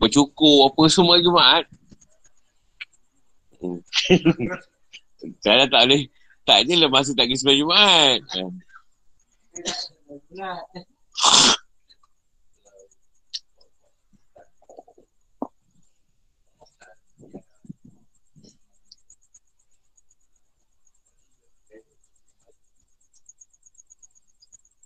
Bercukur 0.00 0.70
apa 0.70 0.82
semua 0.88 1.20
Jumaat. 1.20 1.64
Hmm. 3.60 3.78
Saya 5.44 5.68
tak 5.70 5.86
boleh. 5.86 6.08
Tak 6.42 6.66
je 6.66 6.74
lah 6.74 6.90
masa 6.90 7.14
tak 7.14 7.30
pergi 7.30 7.38
sembahyang 7.38 7.62
Jumaat. 7.62 8.20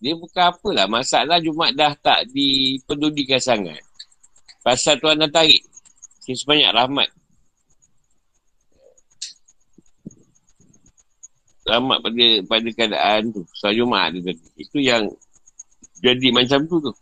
Dia 0.01 0.13
bukan 0.13 0.53
apalah. 0.53 0.87
Masalah 0.89 1.41
Jumat 1.41 1.73
dah 1.73 1.93
tak 1.97 2.29
dipedulikan 2.29 3.41
sangat. 3.41 3.81
Pasal 4.61 5.01
Tuhan 5.01 5.23
dah 5.23 5.31
tarik. 5.31 5.63
Sebanyak 6.27 6.75
rahmat. 6.75 7.09
Rahmat 11.67 11.99
pada 12.03 12.27
pada 12.47 12.69
keadaan 12.75 13.23
tu. 13.31 13.43
Soal 13.55 13.79
Jumat 13.79 14.11
tu 14.15 14.21
tadi. 14.27 14.47
Itu 14.59 14.79
yang 14.83 15.07
jadi 16.03 16.29
macam 16.35 16.67
tu 16.67 16.83
tu. 16.83 16.93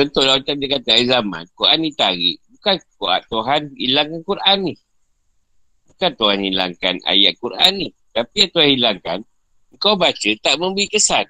Contohlah 0.00 0.40
macam 0.40 0.56
dia 0.56 0.68
kata 0.80 0.96
air 0.96 1.04
zaman. 1.12 1.44
Quran 1.52 1.78
ni 1.84 1.92
tarik. 1.92 2.40
Bukan 2.56 2.76
kuat 2.96 3.20
Tuhan 3.28 3.68
hilangkan 3.76 4.20
Quran 4.24 4.58
ni. 4.64 4.74
Bukan 5.92 6.10
Tuhan 6.16 6.38
hilangkan 6.40 6.94
ayat 7.04 7.36
Quran 7.36 7.72
ni. 7.76 7.88
Tapi 8.16 8.34
yang 8.40 8.50
Tuhan 8.56 8.68
hilangkan, 8.80 9.18
kau 9.76 10.00
baca 10.00 10.30
tak 10.40 10.56
memberi 10.56 10.88
kesan. 10.88 11.28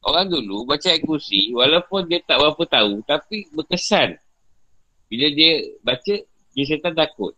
Orang 0.00 0.32
dulu 0.32 0.64
baca 0.64 0.88
ayat 0.88 1.04
kursi, 1.04 1.52
walaupun 1.52 2.08
dia 2.08 2.24
tak 2.24 2.40
berapa 2.40 2.64
tahu, 2.64 3.04
tapi 3.04 3.44
berkesan. 3.52 4.16
Bila 5.12 5.28
dia 5.28 5.68
baca, 5.84 6.14
dia 6.56 6.64
setan 6.64 6.96
takut. 6.96 7.36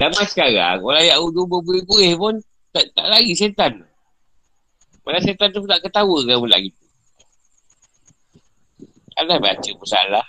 Zaman 0.00 0.24
sekarang, 0.24 0.80
orang 0.80 1.04
ayat 1.04 1.20
udu 1.20 1.44
berbuih-buih 1.44 2.16
pun 2.16 2.40
tak, 2.72 2.88
tak 2.96 3.06
lari 3.12 3.36
setan. 3.36 3.84
Malah 5.04 5.20
setan 5.20 5.52
tu 5.52 5.68
tak 5.68 5.84
ketawa 5.84 6.24
kan 6.24 6.40
pula 6.40 6.56
gitu. 6.64 6.83
Alah 9.14 9.38
baca 9.38 9.70
pun 9.78 9.86
salah. 9.86 10.26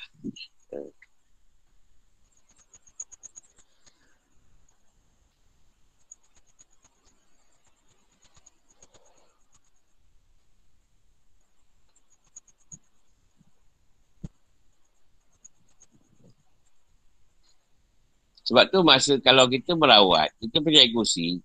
Sebab 18.45 18.69
tu 18.69 18.85
masa 18.85 19.17
kalau 19.25 19.49
kita 19.49 19.73
merawat, 19.73 20.29
kita 20.37 20.61
punya 20.61 20.85
kursi, 20.93 21.41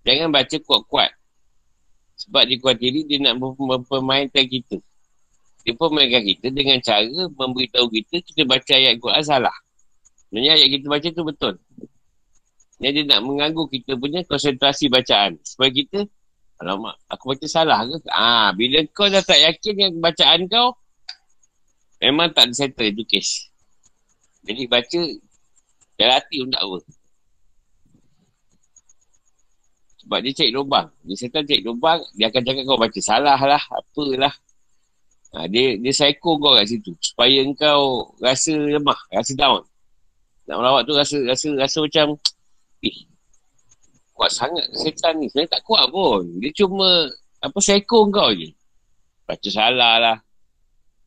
jangan 0.00 0.32
baca 0.32 0.56
kuat-kuat. 0.64 1.12
Sebab 2.24 2.48
diri 2.80 3.04
dia 3.04 3.20
nak 3.20 3.36
mempermainkan 3.36 4.48
kita. 4.48 4.80
Dia 5.66 5.74
permainkan 5.74 6.22
kita 6.24 6.46
dengan 6.54 6.78
cara 6.80 7.28
memberitahu 7.28 7.86
kita, 7.90 8.22
kita 8.24 8.42
baca 8.46 8.72
ayat 8.72 8.94
Quran 8.98 9.24
salah. 9.24 9.56
Sebenarnya 10.28 10.52
ayat 10.60 10.68
kita 10.78 10.86
baca 10.86 11.08
tu 11.08 11.22
betul. 11.24 11.54
Yang 12.78 12.92
dia 12.94 13.04
nak 13.10 13.20
mengganggu 13.26 13.64
kita 13.66 13.92
punya 13.98 14.20
konsentrasi 14.22 14.86
bacaan. 14.86 15.34
Supaya 15.42 15.70
kita, 15.74 16.06
alamak, 16.62 16.94
aku 17.10 17.34
baca 17.34 17.46
salah 17.50 17.82
ke? 17.82 17.96
Ah, 18.08 18.54
bila 18.54 18.78
kau 18.94 19.10
dah 19.10 19.22
tak 19.22 19.42
yakin 19.42 19.72
dengan 19.74 19.92
bacaan 19.98 20.46
kau, 20.46 20.78
memang 21.98 22.30
tak 22.30 22.54
settle 22.54 22.94
itu 22.94 23.02
case. 23.04 23.50
Jadi 24.46 24.70
baca 24.70 25.02
pun 25.98 26.48
tak 26.54 26.62
apa. 26.62 26.78
Sebab 30.06 30.18
dia 30.24 30.32
cari 30.32 30.50
lubang. 30.54 30.86
Dia 31.04 31.14
setan 31.18 31.44
cari 31.44 31.60
lubang, 31.60 32.00
dia 32.16 32.30
akan 32.30 32.42
cakap 32.46 32.62
kau 32.64 32.78
baca 32.80 33.00
salah 33.02 33.36
lah, 33.36 33.60
apalah. 33.60 34.34
Ha, 35.28 35.44
dia 35.44 35.76
dia 35.76 35.92
psycho 35.92 36.40
kau 36.40 36.56
kat 36.56 36.66
situ. 36.72 36.96
Supaya 37.04 37.44
kau 37.52 38.16
rasa 38.20 38.56
lemah, 38.56 38.96
rasa 39.12 39.32
down. 39.36 39.60
Nak 40.48 40.56
merawat 40.56 40.82
tu 40.88 40.96
rasa 40.96 41.20
rasa 41.28 41.52
rasa 41.52 41.84
macam, 41.84 42.16
eh, 42.80 42.96
kuat 44.16 44.30
sangat 44.32 44.64
setan 44.72 45.20
ni. 45.20 45.28
Sebenarnya 45.28 45.60
tak 45.60 45.64
kuat 45.68 45.84
pun. 45.92 46.24
Dia 46.40 46.50
cuma, 46.56 47.12
apa, 47.44 47.58
psycho 47.60 48.08
kau 48.08 48.32
je. 48.32 48.48
Baca 49.28 49.48
salah 49.52 49.94
lah. 50.00 50.18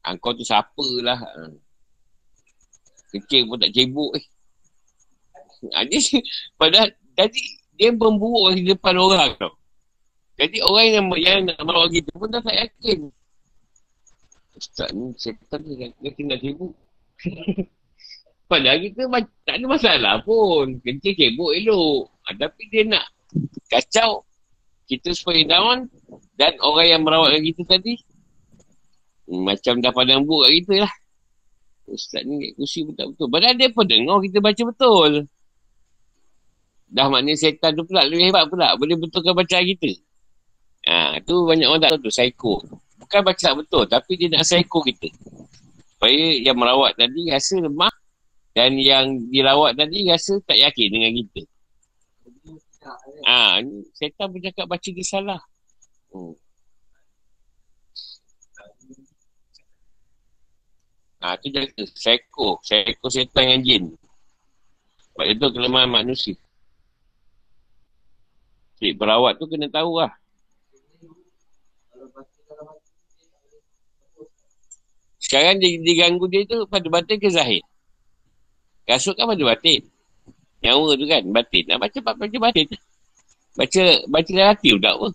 Ha, 0.06 0.14
kau 0.22 0.38
tu 0.38 0.46
siapa 0.46 0.86
lah. 1.02 1.18
Ha. 1.18 1.50
Kecil 3.18 3.50
pun 3.50 3.58
tak 3.58 3.74
cebuk 3.74 4.14
eh. 4.22 4.26
Ha, 5.74 5.82
dia, 5.90 5.98
padahal 6.62 6.94
tadi 7.18 7.42
dia 7.74 7.90
memburuk 7.90 8.54
di 8.54 8.70
depan 8.70 8.94
orang 9.02 9.34
tau. 9.42 9.58
Jadi 10.38 10.62
orang 10.62 10.86
yang, 10.90 11.06
yang 11.18 11.40
nak 11.50 11.58
merawat 11.66 11.90
kita 11.90 12.10
pun 12.14 12.30
dah 12.30 12.42
tak 12.42 12.58
yakin. 12.58 13.10
Ustaz 14.62 14.94
ni 14.94 15.10
setan 15.18 15.66
ni 15.66 15.90
dia 15.90 16.12
tinggal 16.14 16.38
sibuk. 16.38 16.78
Padahal 18.52 18.78
kita 18.78 19.10
tak 19.42 19.56
ada 19.58 19.66
masalah 19.66 20.14
pun. 20.22 20.78
Kencing 20.86 21.18
sibuk 21.18 21.50
elok. 21.58 22.14
Ha, 22.30 22.38
tapi 22.38 22.70
dia 22.70 22.86
nak 22.86 23.10
kacau 23.74 24.22
kita 24.86 25.18
supaya 25.18 25.42
down 25.50 25.90
dan 26.38 26.54
orang 26.62 26.88
yang 26.94 27.02
merawatkan 27.02 27.42
kita 27.42 27.64
tadi 27.66 27.98
macam 29.32 29.80
dah 29.80 29.90
pandang 29.96 30.28
buruk 30.28 30.46
kat 30.46 30.54
kita 30.62 30.76
lah. 30.86 30.94
Ustaz 31.90 32.22
ni 32.22 32.38
naik 32.38 32.54
kursi 32.62 32.86
pun 32.86 32.94
tak 32.94 33.10
betul. 33.10 33.28
Padahal 33.34 33.56
dia 33.58 33.74
pun 33.74 33.86
dengar 33.90 34.22
kita 34.22 34.38
baca 34.38 34.62
betul. 34.62 35.12
Dah 36.92 37.08
maknanya 37.10 37.40
setan 37.40 37.74
tu 37.74 37.82
pula 37.88 38.06
lebih 38.06 38.30
hebat 38.30 38.46
pula. 38.46 38.78
Boleh 38.78 39.00
betulkan 39.00 39.34
bacaan 39.34 39.64
kita. 39.66 39.92
Ha, 40.86 41.18
tu 41.26 41.50
banyak 41.50 41.66
orang 41.66 41.82
tak 41.82 41.98
tahu 41.98 42.06
tu. 42.06 42.12
Psycho. 42.14 42.62
Bukan 43.12 43.28
baca 43.28 43.50
betul. 43.60 43.84
Tapi 43.92 44.12
dia 44.16 44.32
nak 44.32 44.48
psycho 44.48 44.80
kita. 44.88 45.12
Supaya 46.00 46.24
yang 46.40 46.56
merawat 46.56 46.96
tadi 46.96 47.28
rasa 47.28 47.60
lemah. 47.60 47.92
Dan 48.56 48.80
yang 48.80 49.28
dirawat 49.28 49.76
tadi 49.76 50.08
rasa 50.08 50.40
tak 50.48 50.56
yakin 50.56 50.88
dengan 50.96 51.12
kita. 51.20 51.44
Ah, 53.28 53.60
ha, 53.60 53.68
setan 53.92 54.32
pun 54.32 54.40
cakap 54.40 54.64
baca 54.64 54.90
dia 54.96 55.04
salah. 55.04 55.44
Hmm. 56.16 56.40
Ha, 61.20 61.36
tu 61.36 61.52
jaga. 61.52 61.84
Psycho. 61.92 62.64
Psycho 62.64 63.08
setan 63.12 63.60
yang 63.60 63.60
jin. 63.60 63.84
Sebab 65.12 65.28
itu 65.28 65.46
kelemahan 65.52 65.92
manusia. 65.92 66.40
Cik 68.80 68.96
perawat 68.96 69.36
tu 69.36 69.52
kena 69.52 69.68
tahu 69.68 70.00
lah. 70.00 70.16
Sekarang 75.22 75.62
dia 75.62 75.78
diganggu 75.78 76.26
dia 76.26 76.42
tu 76.50 76.66
pada 76.66 76.88
batin 76.90 77.22
ke 77.22 77.30
zahir? 77.30 77.62
Kasut 78.90 79.14
kan 79.14 79.30
pada 79.30 79.44
batin. 79.46 79.86
Nyawa 80.66 80.98
tu 80.98 81.06
kan 81.06 81.22
batin. 81.30 81.64
Nak 81.70 81.78
baca, 81.78 81.98
baca 82.18 82.38
batin. 82.50 82.68
Baca, 83.54 83.84
baca 84.10 84.32
dalam 84.34 84.50
hati 84.50 84.70
tak 84.82 84.96
apa. 84.98 85.08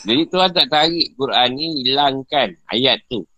Jadi 0.00 0.22
Tuhan 0.26 0.50
tak 0.50 0.66
tarik 0.68 1.06
Quran 1.14 1.48
ni 1.54 1.66
hilangkan 1.86 2.58
ayat 2.68 2.98
tu. 3.06 3.29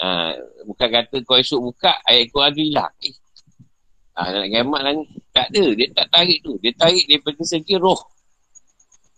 Ha, 0.00 0.32
bukan 0.64 0.88
kata 0.88 1.16
kau 1.28 1.36
esok 1.36 1.60
buka 1.60 1.92
ayat 2.08 2.32
Quran 2.32 2.50
tu 2.56 2.62
hilang. 2.64 2.92
Eh. 3.04 3.14
Ha, 4.16 4.20
nak 4.32 4.46
kiamat 4.48 4.80
lah 4.80 4.92
ni. 4.96 5.04
Tak 5.30 5.46
ada. 5.52 5.64
Dia 5.76 5.86
tak 5.92 6.06
tarik 6.08 6.38
tu. 6.40 6.52
Dia 6.64 6.72
tarik 6.72 7.04
daripada 7.04 7.42
segi 7.44 7.74
roh. 7.76 8.00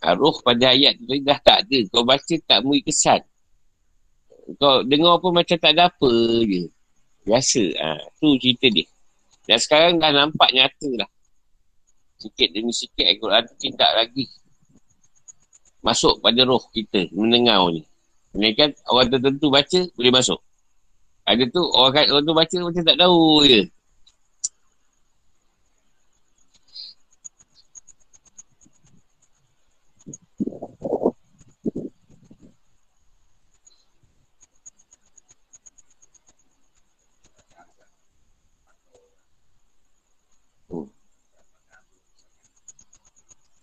Ha, 0.03 0.11
roh 0.19 0.35
pada 0.43 0.75
ayat 0.75 0.99
tu 0.99 1.07
dah 1.07 1.39
tak 1.39 1.63
ada. 1.67 1.79
Kau 1.87 2.03
baca 2.03 2.35
tak 2.43 2.59
mui 2.67 2.83
kesan. 2.83 3.23
Kau 4.59 4.83
dengar 4.83 5.23
pun 5.23 5.31
macam 5.31 5.55
tak 5.55 5.71
ada 5.71 5.87
apa 5.87 6.11
je. 6.43 6.67
Biasa. 7.23 7.63
Ha, 7.79 7.87
tu 8.19 8.35
cerita 8.35 8.67
dia. 8.67 8.83
Dan 9.47 9.59
sekarang 9.59 10.03
dah 10.03 10.11
nampak 10.11 10.51
nyata 10.51 10.89
lah. 10.99 11.09
Sikit 12.19 12.51
demi 12.55 12.71
sikit 12.71 13.03
Al-Quran 13.07 13.43
tu 13.47 13.55
tidak 13.59 13.91
lagi 13.95 14.23
masuk 15.83 16.23
pada 16.23 16.47
roh 16.47 16.63
kita 16.71 17.11
mendengar 17.11 17.59
ni. 17.71 17.83
Ini 18.33 18.55
kan 18.55 18.71
orang 18.87 19.11
tertentu 19.11 19.51
baca 19.51 19.79
boleh 19.95 20.11
masuk. 20.15 20.39
Ada 21.33 21.49
tu 21.49 21.65
orang, 21.73 21.93
kan, 21.97 22.05
orang 22.13 22.25
tu 22.29 22.33
baca 22.37 22.55
macam 22.61 22.83
tak 22.85 22.97
tahu 23.01 23.41
je. 23.49 23.61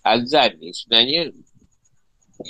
Azan 0.02 0.59
ni 0.59 0.74
sebenarnya 0.74 1.30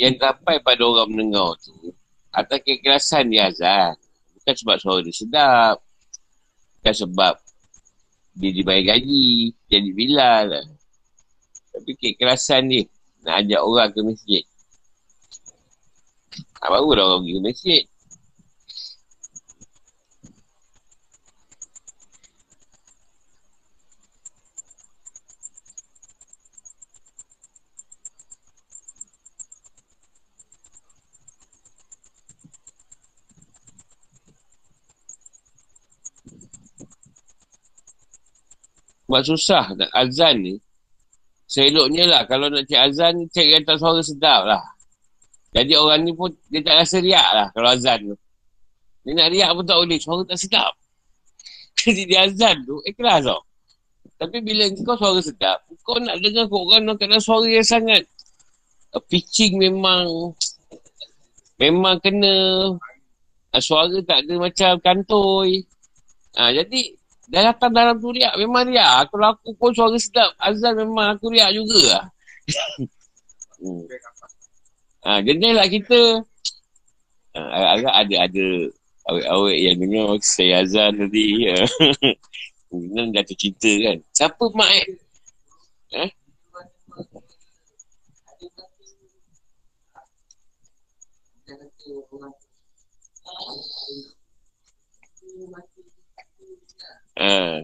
yang 0.01 0.17
sampai 0.17 0.65
pada 0.65 0.81
orang 0.81 1.13
mendengar 1.13 1.53
tu 1.61 1.93
atas 2.33 2.57
keikhlasan 2.65 3.29
dia 3.29 3.53
azan 3.53 3.93
bukan 4.51 4.59
sebab 4.67 4.77
suara 4.83 5.01
dia 5.07 5.15
sedap. 5.15 5.77
Bukan 6.83 6.95
sebab 7.07 7.35
dia 8.35 8.51
dibayar 8.51 8.99
gaji 8.99 9.55
jadi 9.71 9.91
bilal 9.95 10.43
lah. 10.51 10.67
tapi 11.71 11.95
keikhlasan 11.95 12.67
dia 12.67 12.83
nak 13.23 13.47
ajak 13.47 13.61
orang 13.63 13.89
ke 13.95 14.01
masjid. 14.03 14.43
Ha, 16.59 16.67
barulah 16.67 17.05
orang 17.15 17.23
pergi 17.23 17.35
ke 17.39 17.43
masjid 17.47 17.83
Sebab 39.11 39.27
susah 39.27 39.75
nak 39.75 39.91
azan 39.91 40.39
ni. 40.39 40.55
Seloknya 41.51 42.07
lah 42.07 42.23
kalau 42.31 42.47
nak 42.47 42.63
cek 42.71 42.79
azan, 42.79 43.27
cek 43.35 43.43
yang 43.43 43.67
tak 43.67 43.83
suara 43.83 43.99
sedap 44.07 44.47
lah. 44.47 44.63
Jadi 45.51 45.75
orang 45.75 46.07
ni 46.07 46.15
pun 46.15 46.31
dia 46.47 46.63
tak 46.63 46.79
rasa 46.79 47.03
riak 47.03 47.27
lah 47.35 47.51
kalau 47.51 47.75
azan 47.75 48.15
tu. 48.15 48.17
Dia 49.03 49.19
nak 49.19 49.35
riak 49.35 49.51
pun 49.51 49.67
tak 49.67 49.83
boleh, 49.83 49.99
suara 49.99 50.23
tak 50.23 50.39
sedap. 50.39 50.73
Jadi 51.83 52.07
dia 52.07 52.31
azan 52.31 52.63
tu, 52.63 52.79
ikhlas 52.87 53.27
tau. 53.27 53.43
Tapi 54.15 54.39
bila 54.47 54.63
kau 54.87 54.95
suara 54.95 55.19
sedap, 55.19 55.59
kau 55.83 55.99
nak 55.99 56.23
dengar 56.23 56.47
kau 56.47 56.71
orang 56.71 56.87
nak 56.87 57.03
kena 57.03 57.19
suara 57.19 57.51
yang 57.51 57.67
sangat 57.67 58.07
pitching 59.11 59.59
memang 59.59 60.07
memang 61.59 61.99
kena 61.99 62.31
suara 63.59 63.99
tak 64.07 64.23
ada 64.23 64.39
macam 64.39 64.79
kantoi. 64.79 65.67
Ha, 66.39 66.55
jadi 66.55 67.00
Dah 67.31 67.43
datang 67.55 67.71
dalam 67.71 67.95
tu 68.03 68.11
riak, 68.11 68.35
memang 68.35 68.67
riak. 68.67 69.07
Kalau 69.15 69.27
aku 69.31 69.55
pun 69.55 69.71
suara 69.71 69.95
sedap, 70.03 70.35
azan 70.43 70.75
memang 70.83 71.15
aku 71.15 71.31
riak 71.31 71.55
juga 71.55 71.79
lah. 71.87 72.05
hmm. 73.63 73.83
ha, 75.07 75.23
jenis 75.23 75.55
lah 75.55 75.69
kita. 75.71 76.01
Ha, 77.39 77.41
agak 77.79 77.95
ada, 77.95 78.17
ada 78.27 78.47
awet-awet 79.07 79.59
yang 79.63 79.77
dengar 79.79 80.19
saya 80.19 80.67
azan 80.67 80.91
tadi. 81.07 81.47
Kemudian 82.71 83.15
jatuh 83.15 83.37
cinta 83.39 83.73
kan. 83.79 83.97
Siapa 84.11 84.45
mak 84.51 84.71
eh? 84.75 84.87
Eh 85.91 86.11
you. 91.91 92.21
Ha. 97.21 97.61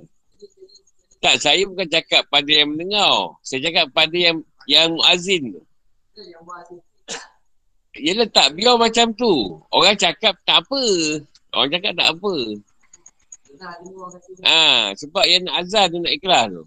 Tak, 1.24 1.34
saya 1.40 1.64
bukan 1.64 1.88
cakap 1.88 2.28
pada 2.28 2.50
yang 2.52 2.76
mendengar. 2.76 3.40
Saya 3.40 3.64
cakap 3.64 3.88
pada 3.96 4.12
yang 4.12 4.44
yang 4.68 4.92
muazin 4.92 5.56
tu. 5.56 5.62
Yelah 7.96 8.28
tak, 8.28 8.52
biar 8.52 8.76
macam 8.76 9.08
tu. 9.16 9.56
Orang 9.72 9.96
cakap 9.96 10.36
tak 10.44 10.60
apa. 10.60 10.84
Orang 11.56 11.72
cakap 11.72 11.92
tak 11.96 12.08
apa. 12.12 12.36
Ha, 14.44 14.92
sebab 14.92 15.24
yang 15.24 15.48
nak 15.48 15.64
azan 15.64 15.88
tu 15.88 15.98
nak 16.04 16.12
ikhlas 16.12 16.52
tu. 16.52 16.64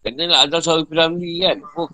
Kena 0.00 0.24
lah 0.24 0.48
azan 0.48 0.60
suara 0.64 0.82
Piramli 0.88 1.44
kan. 1.44 1.60
Oh. 1.76 1.90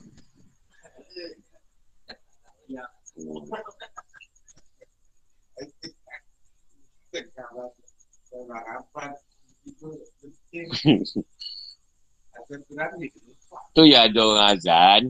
tu 13.74 13.82
ya 13.86 14.10
ada 14.10 14.20
orang 14.20 14.58
azan. 14.58 15.02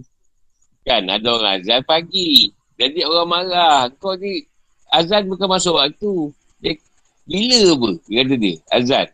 Kan 0.84 1.08
ada 1.08 1.28
orang 1.32 1.60
azan 1.60 1.80
pagi. 1.88 2.52
Jadi 2.76 3.00
orang 3.08 3.28
marah. 3.28 3.88
Kau 3.96 4.12
ni 4.20 4.44
azan 4.92 5.32
bukan 5.32 5.48
masuk 5.48 5.80
waktu. 5.80 6.32
Dia 6.60 6.76
gila 7.24 7.72
apa? 7.72 7.90
Dia 8.06 8.22
kata 8.24 8.36
dia. 8.36 8.54
Azan. 8.68 9.08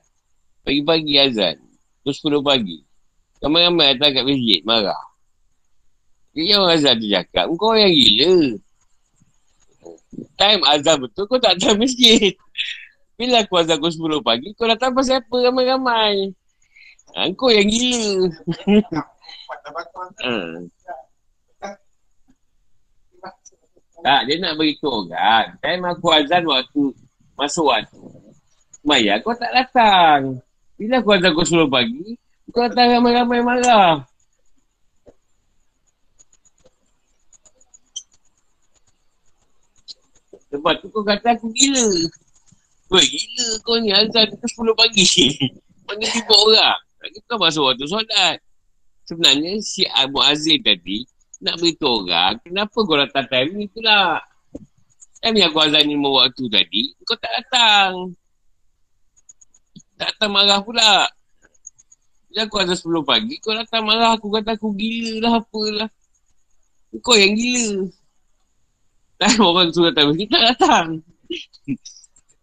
Pagi-pagi 0.67 1.15
azan. 1.19 1.57
Terus 2.03 2.19
10 2.21 2.43
pagi. 2.43 2.83
Ramai-ramai 3.41 3.97
datang 3.97 4.13
kat 4.21 4.25
masjid 4.27 4.61
marah. 4.67 5.01
Dia 6.35 6.59
orang 6.59 6.77
azan 6.77 6.95
tu 6.99 7.09
cakap. 7.09 7.47
Kau 7.55 7.79
yang 7.79 7.95
gila. 7.95 8.59
Time 10.37 10.63
azan 10.67 10.97
betul 11.07 11.25
kau 11.31 11.39
tak 11.39 11.55
datang 11.57 11.79
masjid. 11.79 12.35
Bila 13.21 13.45
aku 13.45 13.61
azan 13.61 13.77
pukul 13.77 14.17
10 14.17 14.25
pagi, 14.25 14.49
kau 14.57 14.65
datang 14.65 14.97
pasal 14.97 15.21
apa 15.21 15.37
ramai-ramai? 15.45 16.33
Ha, 17.13 17.29
kau 17.37 17.53
yang 17.53 17.69
gila. 17.69 18.33
ha. 18.97 19.05
Tak, 24.01 24.25
dia 24.25 24.41
nak 24.41 24.57
beritahu 24.57 25.13
orang. 25.13 25.61
Time 25.61 25.85
aku 25.85 26.09
azan 26.09 26.49
waktu 26.49 26.97
masuk 27.37 27.69
waktu. 27.69 28.01
Maya 28.81 29.21
kau 29.21 29.37
tak 29.37 29.53
datang. 29.53 30.41
Bila 30.81 31.05
kau 31.05 31.21
datang 31.21 31.37
kau 31.37 31.45
10 31.45 31.69
pagi, 31.69 32.17
kau 32.49 32.65
datang 32.65 32.97
ramai-ramai 32.97 33.45
marah. 33.45 34.01
Sebab 40.49 40.75
tu 40.81 40.89
kau 40.89 41.05
kata 41.05 41.37
aku 41.37 41.53
gila. 41.53 42.09
Weh, 42.91 43.07
gila 43.07 43.47
kau 43.63 43.79
ni 43.79 43.95
azan 43.95 44.27
ke 44.35 44.47
10 44.51 44.75
pagi. 44.75 45.07
Mana 45.87 46.07
tiba 46.11 46.35
orang. 46.35 46.79
Lagi 46.99 47.19
kau 47.31 47.39
masuk 47.39 47.63
waktu 47.71 47.87
solat. 47.87 48.43
Sebenarnya 49.07 49.63
si 49.63 49.87
Abu 49.87 50.19
Azir 50.19 50.59
tadi 50.59 51.07
nak 51.41 51.57
beritahu 51.57 52.05
orang 52.05 52.37
kenapa 52.43 52.75
kau 52.75 52.99
datang 52.99 53.27
time 53.31 53.51
ni 53.55 53.67
pula. 53.71 54.19
Time 55.23 55.37
yang 55.39 55.55
aku 55.55 55.61
azan 55.63 55.85
ni 55.87 55.95
waktu 56.01 56.45
tadi, 56.51 56.83
kau 57.07 57.15
tak 57.15 57.31
datang. 57.39 58.11
Tak 59.95 60.17
datang 60.17 60.31
marah 60.35 60.59
pula. 60.59 61.07
Bila 62.27 62.41
aku 62.51 62.57
azan 62.59 62.79
10 62.91 63.07
pagi, 63.07 63.35
kau 63.39 63.55
datang 63.55 63.87
marah. 63.87 64.19
Aku 64.19 64.35
kata 64.35 64.59
aku 64.59 64.75
gila 64.75 65.31
lah 65.31 65.33
apalah. 65.39 65.91
Kau 67.05 67.15
yang 67.15 67.39
gila. 67.39 67.87
Dan 69.21 69.31
orang 69.47 69.71
suruh 69.71 69.95
datang, 69.95 70.17
kita 70.19 70.35
tak 70.35 70.45
datang. 70.59 70.87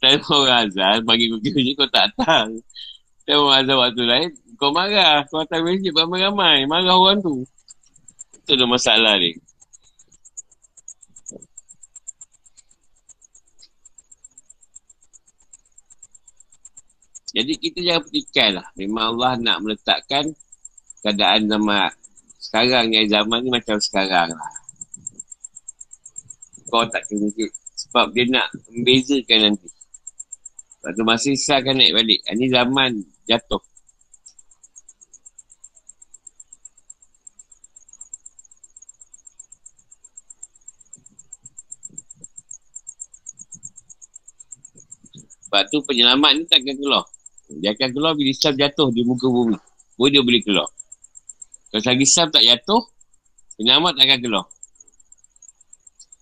Telefon 0.00 0.48
azal, 0.48 1.04
bagi 1.04 1.28
kau 1.28 1.40
kerja 1.44 1.72
kau 1.76 1.88
tak 1.92 2.04
datang. 2.16 2.56
Telefon 3.28 3.52
azal 3.52 3.76
waktu 3.76 4.02
lain, 4.08 4.28
kau 4.56 4.72
marah. 4.72 5.28
Kau 5.28 5.44
datang 5.44 5.68
masjid 5.68 5.92
ramai-ramai. 5.92 6.64
Marah 6.64 6.96
orang 6.96 7.20
tu. 7.20 7.44
Itu 8.40 8.56
dah 8.56 8.68
masalah 8.68 9.20
ni. 9.20 9.36
Jadi 17.30 17.52
kita 17.62 17.78
jangan 17.78 18.02
petikai 18.10 18.48
lah. 18.50 18.66
Memang 18.74 19.14
Allah 19.14 19.32
nak 19.38 19.58
meletakkan 19.62 20.34
keadaan 21.04 21.46
zaman 21.46 21.92
sekarang 22.40 22.90
ni 22.90 23.06
zaman 23.06 23.46
ni 23.46 23.50
macam 23.54 23.78
sekarang 23.78 24.34
lah. 24.34 24.52
Kau 26.66 26.82
tak 26.90 27.06
kena 27.06 27.30
sebab 27.78 28.10
dia 28.10 28.26
nak 28.26 28.50
membezakan 28.70 29.38
nanti. 29.54 29.79
Lepas 30.80 30.96
tu 30.96 31.04
masa 31.04 31.28
Isa 31.28 31.60
akan 31.60 31.76
naik 31.76 31.92
balik. 31.92 32.20
Ini 32.24 32.46
zaman 32.48 33.04
jatuh. 33.28 33.60
Sebab 45.44 45.68
tu 45.68 45.84
penyelamat 45.84 46.30
ni 46.32 46.42
takkan 46.48 46.78
keluar. 46.80 47.04
Dia 47.60 47.76
akan 47.76 47.90
keluar 47.92 48.16
bila 48.16 48.30
Islam 48.32 48.54
jatuh 48.56 48.88
di 48.88 49.04
muka 49.04 49.28
bumi. 49.28 49.58
Baru 50.00 50.08
dia 50.08 50.22
boleh 50.24 50.40
keluar. 50.40 50.70
Kalau 51.68 51.82
lagi 51.84 52.04
Islam 52.08 52.26
tak 52.32 52.42
jatuh, 52.46 52.82
penyelamat 53.60 53.92
tak 54.00 54.04
akan 54.08 54.18
keluar. 54.24 54.46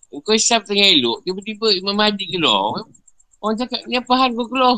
Kau 0.09 0.35
Islam 0.35 0.61
tengah 0.67 0.89
elok, 0.89 1.23
tiba-tiba 1.23 1.67
Imam 1.79 1.95
Mahdi 1.95 2.27
keluar. 2.27 2.89
Orang 3.39 3.55
cakap, 3.55 3.81
ni 3.87 3.95
apa 3.95 4.13
hal 4.19 4.35
kau 4.35 4.47
keluar? 4.51 4.77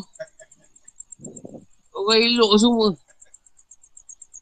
Orang 1.97 2.21
elok 2.21 2.53
semua. 2.61 2.89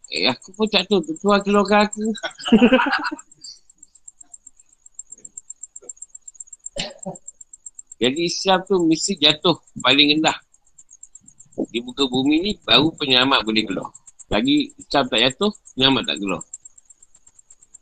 Eh, 0.09 0.27
aku 0.27 0.51
pun 0.57 0.67
tak 0.67 0.89
tahu. 0.89 1.05
Tuan 1.21 1.39
keluarkan 1.45 1.87
aku. 1.87 2.03
Jadi 7.99 8.31
Islam 8.31 8.63
tu 8.63 8.79
mesti 8.87 9.19
jatuh 9.19 9.59
paling 9.83 10.19
rendah. 10.19 10.39
Di 11.75 11.83
muka 11.83 12.07
bumi 12.07 12.39
ni 12.39 12.53
baru 12.63 12.95
penyelamat 12.95 13.43
boleh 13.43 13.67
keluar. 13.67 13.91
Lagi 14.31 14.71
Islam 14.79 15.11
tak 15.11 15.19
jatuh, 15.27 15.51
penyelamat 15.75 16.03
tak 16.07 16.17
keluar. 16.23 16.43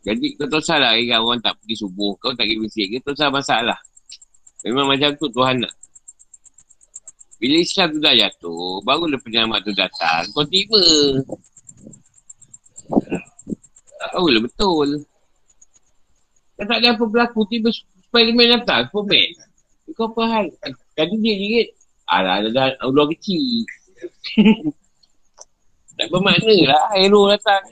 Jadi 0.07 0.27
kau 0.39 0.49
tak 0.49 0.63
salah 0.65 0.97
kan 0.97 1.19
orang 1.21 1.43
tak 1.45 1.59
pergi 1.61 1.75
subuh, 1.85 2.17
kau 2.17 2.33
tak 2.33 2.49
pergi 2.49 2.63
masjid, 2.63 2.87
kau 2.97 3.13
tak 3.13 3.15
salah 3.21 3.35
masalah. 3.37 3.79
Memang 4.65 4.89
macam 4.89 5.13
tu 5.21 5.29
Tuhan 5.29 5.61
nak. 5.61 5.75
Bila 7.37 7.57
Islam 7.61 7.93
tu 7.93 8.01
dah 8.01 8.15
jatuh, 8.17 8.81
barulah 8.81 9.21
penyelamat 9.21 9.61
tu 9.69 9.73
datang, 9.77 10.25
kau 10.33 10.47
tiba. 10.49 10.81
Barulah 14.01 14.41
betul. 14.41 15.05
Tak 16.57 16.81
ada 16.81 16.97
apa 16.97 17.05
berlaku, 17.05 17.45
tiba 17.53 17.69
Spiderman 18.09 18.57
datang, 18.57 18.89
Superman. 18.89 19.29
Kau 19.93 20.09
apa 20.11 20.23
hal? 20.33 20.47
Tadi 20.97 21.15
dia 21.21 21.35
jerit. 21.37 21.69
Alah, 22.07 22.41
ada 22.41 22.49
dah 22.55 22.67
ular 22.87 23.11
kecil. 23.13 23.67
tak 25.99 26.07
bermakna 26.09 26.55
lah. 26.71 26.85
Hero 26.97 27.29
datang. 27.31 27.63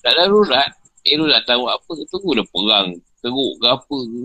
Tak 0.00 0.12
darurat. 0.16 0.70
Hero 1.02 1.24
datang 1.26 1.64
buat 1.64 1.76
apa. 1.76 1.92
Tunggu 2.08 2.30
dah 2.36 2.46
perang. 2.46 2.88
Teruk 3.20 3.52
ke 3.58 3.66
apa 3.68 3.96
ke. 3.96 4.22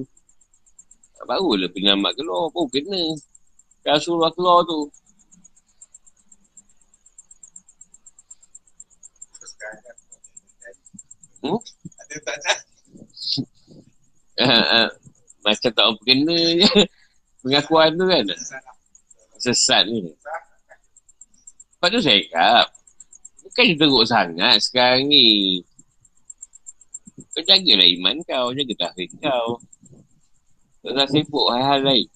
Barulah 1.25 1.69
penyelamat 1.71 2.11
keluar. 2.15 2.51
Apa 2.51 2.59
kena. 2.69 3.01
Rasulullah 3.85 4.33
keluar 4.33 4.65
tu. 4.65 4.89
Hmm? 11.45 11.61
Ada 12.01 12.15
tak 12.25 12.35
ada? 12.41 12.53
Macam 15.45 15.71
tak 15.71 15.85
apa 15.85 16.01
kena 16.01 16.37
je. 16.57 16.69
Pengakuan 17.45 17.93
tu 17.93 18.05
kan. 18.09 18.25
Sesat 19.37 19.85
ni. 19.85 20.09
Lepas 20.09 21.87
tu 21.93 21.99
saya 22.01 22.17
cakap. 22.25 22.65
Bukan 23.45 23.63
dia 23.69 23.77
teruk 23.77 24.05
sangat 24.09 24.57
sekarang 24.65 25.05
ni. 25.05 25.61
Kau 27.37 27.45
jagalah 27.45 27.85
iman 27.85 28.15
kau. 28.25 28.49
Jaga 28.57 28.73
tahrik 28.89 29.13
kau. 29.21 29.61
Tak 30.81 30.91
usah 30.97 31.07
sibuk 31.13 31.45
hal-hal 31.53 31.81
lain. 31.85 32.09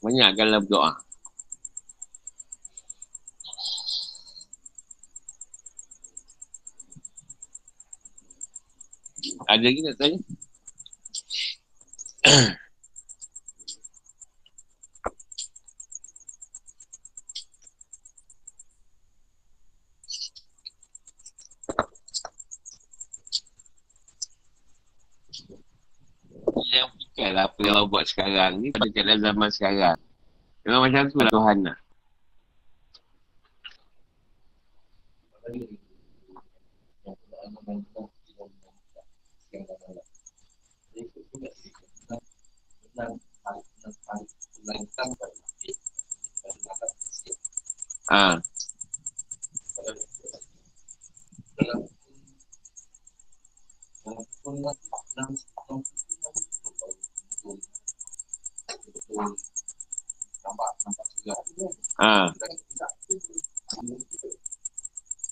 Banyak 0.00 0.30
dalam 0.36 0.64
doa. 0.64 0.96
Ada 9.50 9.60
lagi 9.60 9.80
nak 9.84 9.96
tanya? 10.00 10.18
Apa 27.46 27.58
yang 27.64 27.76
awak 27.80 27.88
buat 27.88 28.04
sekarang 28.08 28.60
ni 28.60 28.68
pada 28.74 28.90
keadaan 28.92 29.20
zaman 29.22 29.48
sekarang. 29.48 29.98
Memang 30.66 30.80
macam 30.88 31.02
tu 31.08 31.16
lah 31.22 31.32
Tuhan 31.32 31.58
lah. 31.64 31.78
Thank 35.50 35.70
you. 55.90 55.99
Ha. 62.00 62.32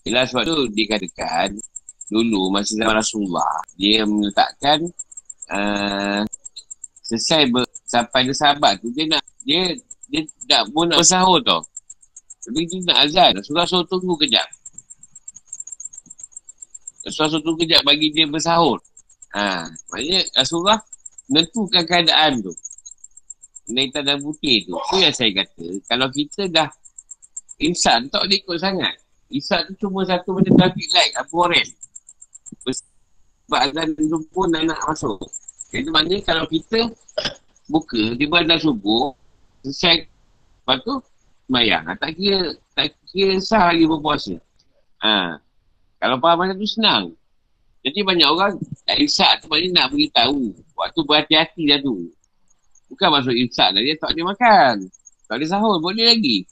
Bila 0.04 0.24
sebab 0.24 0.42
tu 0.46 0.56
dikatakan 0.72 1.56
dulu 2.08 2.48
masa 2.48 2.72
zaman 2.72 2.96
Rasulullah 2.96 3.60
dia 3.76 4.08
meletakkan 4.08 4.80
uh, 5.52 6.24
selesai 7.08 7.48
ber, 7.48 7.64
sampai 7.88 8.28
dia 8.28 8.36
sahabat 8.36 8.84
tu, 8.84 8.92
dia 8.92 9.08
nak, 9.08 9.24
dia, 9.40 9.72
dia 10.12 10.20
tak 10.44 10.68
pun 10.72 10.92
nak 10.92 11.00
bersahur 11.00 11.40
tau. 11.40 11.64
Tapi 12.44 12.68
dia 12.68 12.84
nak 12.84 12.98
azan. 13.08 13.30
Rasulullah 13.40 13.68
suruh 13.68 13.88
tunggu 13.88 14.14
kejap. 14.20 14.44
Rasulullah 17.04 17.30
suruh 17.32 17.44
tunggu 17.44 17.60
kejap 17.64 17.80
bagi 17.84 18.12
dia 18.12 18.28
bersahur. 18.28 18.76
Ha, 19.36 19.68
maknanya 19.92 20.20
Rasulullah 20.36 20.80
menentukan 21.28 21.84
keadaan 21.84 22.44
tu. 22.44 22.52
Naitan 23.68 24.08
dan 24.08 24.18
putih 24.24 24.64
tu. 24.64 24.74
Itu 24.74 24.96
yang 25.04 25.12
saya 25.12 25.30
kata. 25.44 25.66
Kalau 25.84 26.08
kita 26.08 26.48
dah 26.48 26.68
insan, 27.60 28.08
tak 28.08 28.24
boleh 28.24 28.40
ikut 28.40 28.56
sangat. 28.56 28.94
Insan 29.28 29.68
tu 29.68 29.86
cuma 29.86 30.08
satu 30.08 30.32
macam 30.32 30.56
traffic 30.56 30.88
light. 30.96 31.12
Apa 31.20 31.34
orang. 31.36 31.68
Sebab 32.64 33.60
azan 33.60 33.92
tu 33.96 34.18
pun 34.32 34.48
dah 34.48 34.64
nak 34.64 34.80
masuk. 34.88 35.20
Jadi 35.68 35.88
maknanya 35.92 36.24
kalau 36.24 36.44
kita 36.48 36.88
buka 37.68 38.16
di 38.16 38.24
badan 38.24 38.56
subuh, 38.56 39.12
selesai, 39.60 40.08
lepas 40.64 40.80
tu, 40.80 40.96
semayang. 41.44 41.84
Ha, 41.84 41.92
tak 42.00 42.16
kira, 42.16 42.56
tak 42.72 42.96
kira 43.12 43.36
sah 43.36 43.68
lagi 43.68 43.84
berpuasa. 43.84 44.36
Ha. 45.04 45.36
Kalau 46.00 46.16
faham 46.24 46.36
macam 46.40 46.56
tu 46.56 46.68
senang. 46.68 47.04
Jadi 47.84 48.00
banyak 48.02 48.28
orang 48.28 48.56
tak 48.88 48.98
isak 49.00 49.44
tu 49.44 49.46
maknanya 49.52 49.84
nak 49.84 49.88
beritahu. 49.92 50.56
Waktu 50.72 51.00
berhati-hati 51.04 51.62
dah 51.68 51.78
tu. 51.84 52.10
Bukan 52.88 53.08
masuk 53.12 53.36
imsak 53.36 53.76
dah. 53.76 53.82
Dia 53.84 53.94
tak 54.00 54.16
boleh 54.16 54.32
makan. 54.32 54.88
Tak 55.28 55.36
boleh 55.36 55.48
sahur. 55.48 55.76
Boleh 55.80 56.04
lagi. 56.08 56.46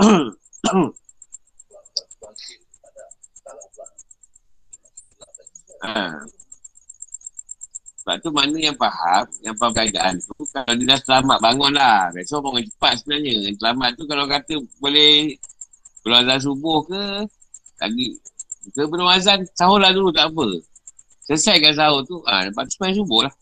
ha. 5.84 6.16
Sebab 8.00 8.16
tu 8.24 8.32
mana 8.32 8.56
yang 8.56 8.72
faham, 8.80 9.28
yang 9.44 9.52
faham 9.60 9.76
keadaan 9.76 10.16
tu, 10.24 10.32
kalau 10.50 10.72
dia 10.72 10.88
dah 10.88 10.98
selamat, 11.04 11.38
bangun 11.44 11.72
lah. 11.76 12.08
Besok 12.16 12.48
bangun 12.48 12.64
cepat 12.64 12.96
sebenarnya. 12.96 13.52
Yang 13.52 13.60
selamat 13.60 13.90
tu 13.92 14.08
kalau 14.08 14.24
kata 14.24 14.56
boleh 14.80 15.36
keluar 16.00 16.24
azan 16.24 16.40
subuh 16.40 16.80
ke, 16.88 17.28
lagi 17.76 18.16
ke 18.72 18.88
belum 18.88 19.04
azan, 19.04 19.44
sahur 19.52 19.76
lah 19.78 19.92
dulu 19.92 20.08
tak 20.16 20.32
apa. 20.32 20.48
Selesaikan 21.28 21.76
sahur 21.76 22.00
tu, 22.08 22.24
ha, 22.24 22.48
lepas 22.48 22.64
tu 22.66 22.80
subuh 22.80 23.28
lah. 23.28 23.34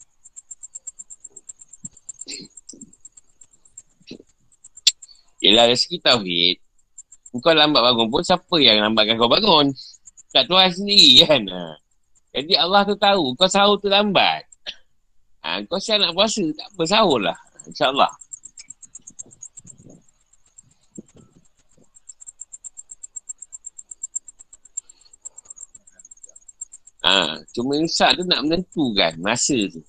Yelah 5.38 5.70
rezeki 5.70 6.02
tauhid. 6.02 6.56
Kau 7.38 7.54
lambat 7.54 7.78
bangun 7.84 8.08
pun 8.10 8.22
siapa 8.24 8.56
yang 8.58 8.82
lambatkan 8.82 9.14
kau 9.14 9.30
bangun? 9.30 9.70
Tak 10.34 10.50
Tuhan 10.50 10.70
sendiri 10.74 11.22
kan? 11.22 11.42
Ha. 11.46 11.62
Jadi 12.34 12.52
Allah 12.58 12.82
tu 12.82 12.96
tahu 12.98 13.32
kau 13.38 13.46
sahur 13.46 13.78
tu 13.78 13.86
lambat. 13.86 14.42
Ha, 15.46 15.62
kau 15.70 15.78
siap 15.78 16.02
nak 16.02 16.12
puasa, 16.12 16.42
tak 16.56 16.66
apa 16.66 16.82
sahur 16.84 17.20
lah. 17.22 17.38
InsyaAllah. 17.70 18.12
Ha, 27.06 27.40
cuma 27.54 27.72
insyak 27.78 28.18
tu 28.18 28.26
nak 28.26 28.42
menentukan 28.42 29.12
masa 29.22 29.56
tu. 29.70 29.80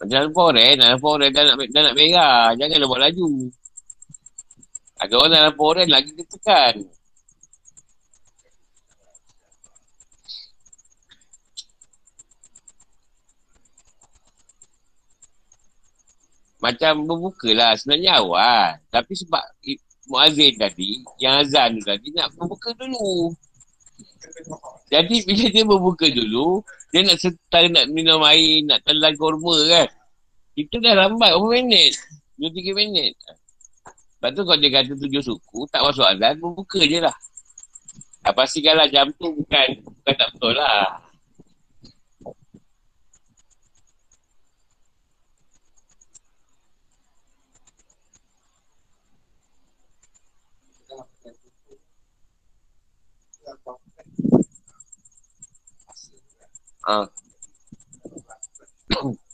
Macam 0.00 0.16
dalam 0.16 0.32
forest, 0.32 0.74
dalam 0.80 0.98
forest 0.98 1.32
dah 1.36 1.42
nak, 1.44 1.56
dah 1.68 1.82
nak. 1.84 1.94
Janganlah 2.56 2.88
buat 2.88 3.02
laju. 3.04 3.28
Ada 5.10 5.18
orang 5.18 5.32
dalam 5.34 5.54
poren 5.58 5.90
lagi 5.90 6.14
ditekan. 6.14 6.86
Macam 16.62 17.10
berbuka 17.10 17.50
lah 17.50 17.74
sebenarnya 17.74 18.22
awal. 18.22 18.78
Tapi 18.86 19.12
sebab 19.18 19.42
muazzin 20.06 20.54
tadi, 20.54 21.02
yang 21.18 21.42
azan 21.42 21.82
tu 21.82 21.90
tadi 21.90 22.14
nak 22.14 22.30
berbuka 22.38 22.70
dulu. 22.78 23.34
Jadi 24.94 25.26
bila 25.26 25.46
dia 25.50 25.64
berbuka 25.66 26.06
dulu, 26.06 26.62
dia 26.94 27.02
nak 27.02 27.18
setara 27.18 27.66
nak 27.66 27.90
minum 27.90 28.22
air, 28.22 28.62
nak 28.62 28.78
telan 28.86 29.18
kurma 29.18 29.58
kan. 29.66 29.90
Itu 30.54 30.78
dah 30.78 30.94
lambat 30.94 31.34
berapa 31.34 31.50
minit. 31.50 31.98
2-3 32.38 32.78
minit. 32.78 33.18
Lepas 34.20 34.36
tu 34.36 34.44
kalau 34.44 34.60
dia 34.60 34.68
kata 34.68 34.92
tujuh 35.00 35.22
suku, 35.24 35.64
tak 35.72 35.80
masuk 35.80 36.04
azan, 36.04 36.36
buka 36.44 36.84
je 36.84 37.00
lah. 37.00 37.16
Ha, 38.20 38.36
pastikanlah 38.36 38.84
jam 38.92 39.08
tu 39.16 39.32
bukan, 39.32 39.80
bukan 39.80 40.12
tak 40.12 40.28
betul 40.36 40.52
lah. 40.60 41.00
Ah. 56.84 57.08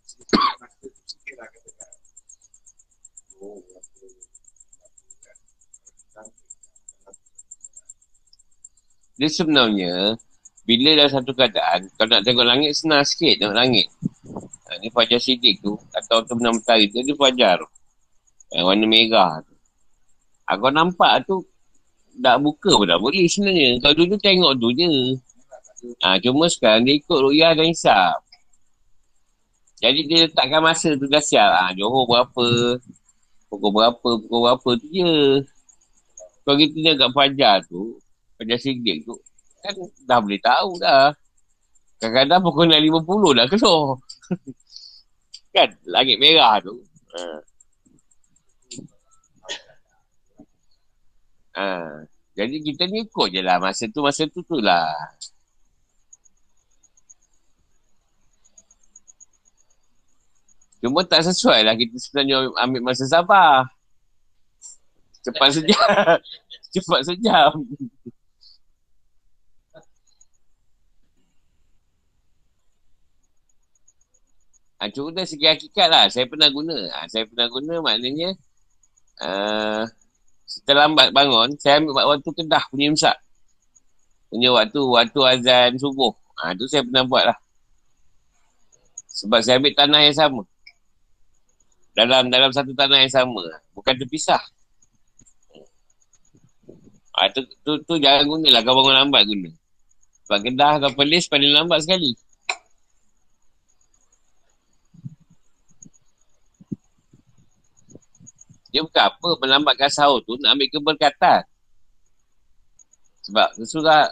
Dia 9.16 9.28
sebenarnya 9.32 10.16
Bila 10.68 10.92
dalam 10.92 11.12
satu 11.12 11.32
keadaan 11.32 11.88
Kalau 11.96 12.08
nak 12.12 12.22
tengok 12.24 12.46
langit 12.46 12.70
senang 12.76 13.00
sikit 13.00 13.40
tengok 13.40 13.56
langit. 13.56 13.88
Ha, 14.68 14.76
Ni 14.84 14.92
fajar 14.92 15.16
sidik 15.16 15.64
tu 15.64 15.72
Atau 15.96 16.20
tu 16.28 16.36
benam 16.36 16.60
mentari 16.60 16.92
tu 16.92 17.00
Dia 17.00 17.16
fajar 17.16 17.58
Yang 18.52 18.64
warna 18.68 18.86
merah 18.86 19.32
tu. 19.40 19.54
Ha, 20.46 20.60
Kau 20.60 20.70
nampak 20.70 21.24
tu 21.24 21.40
Dah 22.16 22.40
buka 22.40 22.72
pun 22.80 22.88
dah 22.88 22.96
boleh 22.96 23.28
sebenarnya. 23.28 23.76
Kalau 23.76 23.92
dulu 23.92 24.16
tengok 24.16 24.52
tu 24.56 24.68
je. 24.72 24.88
Ha, 26.04 26.16
Cuma 26.20 26.48
sekarang 26.48 26.88
dia 26.88 26.96
ikut 26.96 27.18
ru'yah 27.20 27.52
dan 27.56 27.68
hisap 27.72 28.20
Jadi 29.80 30.00
dia 30.08 30.24
letakkan 30.28 30.60
masa 30.64 30.96
tu 30.96 31.08
dah 31.08 31.20
siap. 31.20 31.52
Ha, 31.52 31.72
Johor 31.76 32.04
berapa 32.04 32.46
Pukul 33.48 33.70
berapa 33.72 34.08
Pukul 34.20 34.40
berapa 34.44 34.70
tu 34.76 34.86
je. 34.92 35.12
Kalau 36.46 36.56
kita 36.62 36.74
ni 36.78 36.88
agak 36.94 37.10
fajar 37.10 37.56
tu 37.68 37.98
Fajar 38.36 38.58
Sigdik 38.60 39.04
tu 39.08 39.16
kan 39.66 39.74
dah 40.06 40.18
boleh 40.22 40.40
tahu 40.40 40.70
dah. 40.78 41.10
Kadang-kadang 41.98 42.40
pukul 42.44 42.70
6.50 42.70 43.38
dah 43.38 43.46
keluar. 43.50 43.96
kan 45.56 45.68
langit 45.88 46.16
merah 46.20 46.60
tu. 46.62 46.76
Ha. 47.16 47.20
ha. 51.56 51.66
Jadi 52.36 52.56
kita 52.60 52.84
ni 52.84 53.08
ikut 53.08 53.32
je 53.32 53.40
lah 53.40 53.56
masa 53.56 53.88
tu, 53.88 54.04
masa 54.04 54.28
tu 54.28 54.44
tu 54.44 54.60
lah. 54.60 54.92
Cuma 60.84 61.00
tak 61.08 61.24
sesuai 61.24 61.64
lah 61.64 61.74
kita 61.74 61.96
sebenarnya 61.96 62.52
ambil 62.60 62.92
masa 62.92 63.08
sabar. 63.08 63.64
Cepat 65.24 65.48
sejam. 65.56 65.88
Cepat 66.76 67.00
sejam. 67.08 67.50
Ha, 74.86 74.94
cuma 74.94 75.10
dari 75.10 75.26
segi 75.26 75.50
hakikat 75.50 75.88
lah. 75.90 76.06
Saya 76.06 76.30
pernah 76.30 76.46
guna. 76.46 76.78
Ha, 76.94 77.10
saya 77.10 77.26
pernah 77.26 77.50
guna 77.50 77.82
maknanya 77.82 78.38
uh, 79.18 79.82
terlambat 80.62 81.10
bangun, 81.10 81.58
saya 81.58 81.82
ambil 81.82 82.06
waktu 82.06 82.30
kedah 82.30 82.62
punya 82.70 82.94
imsak. 82.94 83.16
Punya 84.30 84.54
waktu, 84.54 84.78
waktu 84.78 85.20
azan 85.26 85.74
subuh. 85.74 86.14
Ha, 86.38 86.54
tu 86.54 86.70
saya 86.70 86.86
pernah 86.86 87.02
buat 87.02 87.24
lah. 87.26 87.38
Sebab 89.10 89.42
saya 89.42 89.58
ambil 89.58 89.74
tanah 89.74 90.00
yang 90.06 90.14
sama. 90.14 90.42
Dalam 91.98 92.30
dalam 92.30 92.54
satu 92.54 92.70
tanah 92.70 93.02
yang 93.02 93.10
sama. 93.10 93.42
Bukan 93.74 93.94
terpisah. 93.98 94.42
Ha, 97.18 97.26
tu, 97.34 97.42
tu, 97.66 97.74
tu 97.82 97.94
jangan 97.98 98.22
guna 98.22 98.54
lah 98.54 98.62
kau 98.62 98.76
bangun 98.78 98.94
lambat 98.94 99.26
guna. 99.26 99.50
Sebab 100.30 100.38
kedah 100.46 100.72
atau 100.78 100.94
pelis 100.94 101.26
paling 101.26 101.50
lambat 101.50 101.82
sekali. 101.82 102.14
Dia 108.70 108.82
bukan 108.82 109.04
apa 109.06 109.28
melambatkan 109.38 109.90
sahur 109.90 110.18
tu 110.26 110.34
nak 110.42 110.58
ambil 110.58 110.68
keberkatan. 110.70 111.42
Sebab 113.26 113.48
surah 113.66 114.10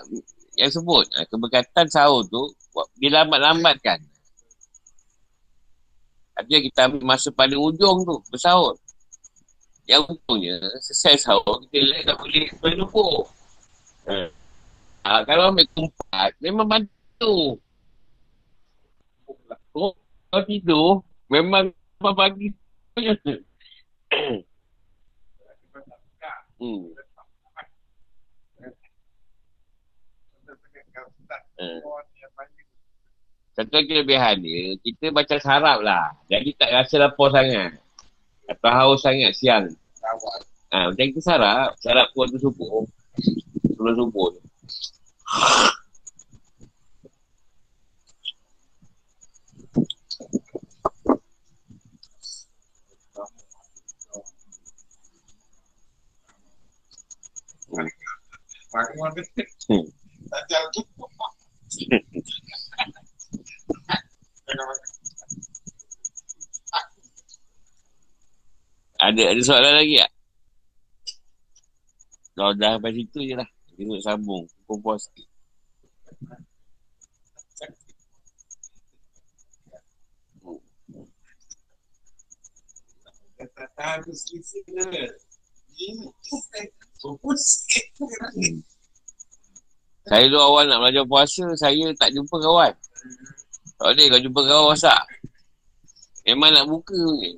yang 0.55 0.71
sebut 0.71 1.07
ha, 1.15 1.27
keberkatan 1.27 1.87
sahur 1.91 2.23
tu 2.27 2.43
dia 2.99 3.11
lambat-lambatkan. 3.11 4.03
Artinya 6.35 6.61
kita 6.67 6.81
ambil 6.91 7.03
masa 7.07 7.29
paling 7.31 7.59
ujung 7.59 8.03
tu 8.03 8.17
bersahur. 8.31 8.75
Yang 9.87 10.17
ujungnya 10.17 10.59
selesai 10.83 11.31
sahur 11.31 11.63
kita 11.71 11.79
lihat 11.83 12.05
tak 12.11 12.17
boleh 12.19 12.47
berlumpur. 12.59 13.29
Ha. 14.11 14.17
ha. 15.07 15.23
kalau 15.27 15.55
ambil 15.55 15.67
kumpat 15.75 16.31
memang 16.43 16.67
bantu. 16.67 17.59
Kalau 19.75 20.43
tidur, 20.47 21.03
memang 21.31 21.71
pagi. 21.99 22.51
Hmm. 26.61 26.89
Satu 33.55 33.79
kelebihan 33.87 34.43
dia, 34.43 34.75
kita 34.83 35.15
baca 35.15 35.39
sarap 35.39 35.79
lah. 35.79 36.11
Jadi 36.27 36.59
tak 36.59 36.75
rasa 36.75 36.99
lapar 36.99 37.31
sangat. 37.31 37.79
Atau 38.51 38.71
haus 38.75 39.01
sangat 39.07 39.31
siang. 39.39 39.71
Ha, 40.75 40.91
macam 40.91 41.07
kita 41.07 41.23
sarap. 41.23 41.79
Sarap 41.79 42.11
pun 42.13 42.27
tu 42.35 42.39
subuh. 42.43 42.83
Sebelum 43.71 43.95
subuh 43.95 44.35
tu. 44.35 44.43
Hmm. 58.75 59.87
ada 68.99 69.23
ada 69.31 69.43
soalan 69.47 69.75
lagi 69.79 70.03
tak? 70.03 70.11
Kalau 72.35 72.51
dah 72.59 72.75
sampai 72.75 72.93
situ 72.99 73.19
je 73.23 73.35
lah. 73.39 73.47
Tengok 73.79 74.03
sambung. 74.03 74.43
Pukul 74.67 74.83
puas 74.83 75.07
sikit. 75.07 75.31
Saya 90.05 90.25
tu 90.29 90.41
awal 90.41 90.69
nak 90.69 90.81
belajar 90.85 91.05
puasa, 91.05 91.45
saya 91.57 91.93
tak 91.97 92.13
jumpa 92.13 92.37
kawan. 92.41 92.73
Tak 93.77 93.87
boleh 93.93 94.07
kau 94.09 94.25
jumpa 94.25 94.41
kawan 94.41 94.73
masak. 94.73 95.03
Memang 96.25 96.51
nak 96.57 96.65
buka 96.69 96.97
ni. 97.21 97.37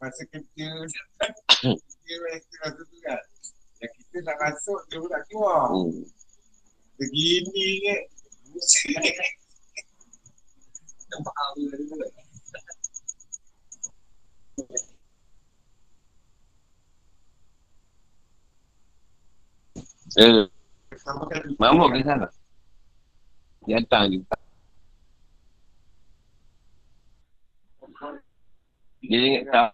Masa 0.00 0.24
kerja 0.32 0.68
Dia 1.60 2.16
rasa 2.24 2.72
tu 2.72 2.84
kan 3.04 3.20
Yang 3.84 3.92
kita 4.00 4.18
nak 4.24 4.36
masuk 4.40 4.80
Dia 4.88 4.96
pun 4.96 5.12
nak 5.12 5.22
keluar 5.28 5.68
Hmm. 5.68 5.92
Begini 6.96 7.68
ke 7.84 7.96
Nampak 11.10 11.34
apa 11.36 11.60
Eh, 20.18 20.42
Sama 20.98 21.22
kan 21.30 21.46
mamuk 21.54 21.94
ke 21.94 22.02
sana? 22.02 22.26
Dia 23.62 23.78
datang 23.78 24.10
je. 24.10 24.18
Dia 29.06 29.20
ingat 29.22 29.44
tak. 29.54 29.68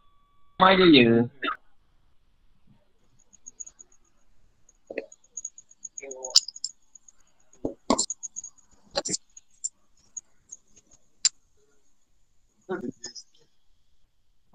Sama 0.61 0.69
je 0.77 0.87
je. 0.93 1.07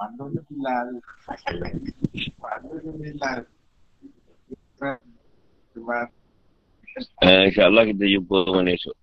là, 0.02 0.30
tu 0.34 0.46
bilal 0.50 1.02
là, 2.82 3.42
bilal 4.78 5.11
Uh, 7.24 7.48
InsyaAllah 7.48 7.88
kita 7.88 8.04
jumpa 8.04 8.38
mana 8.52 8.76
esok. 8.76 8.96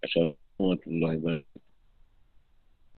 Assalamualaikum 0.00 0.56
warahmatullahi 0.56 1.16
wabarakatuh. 1.20 1.53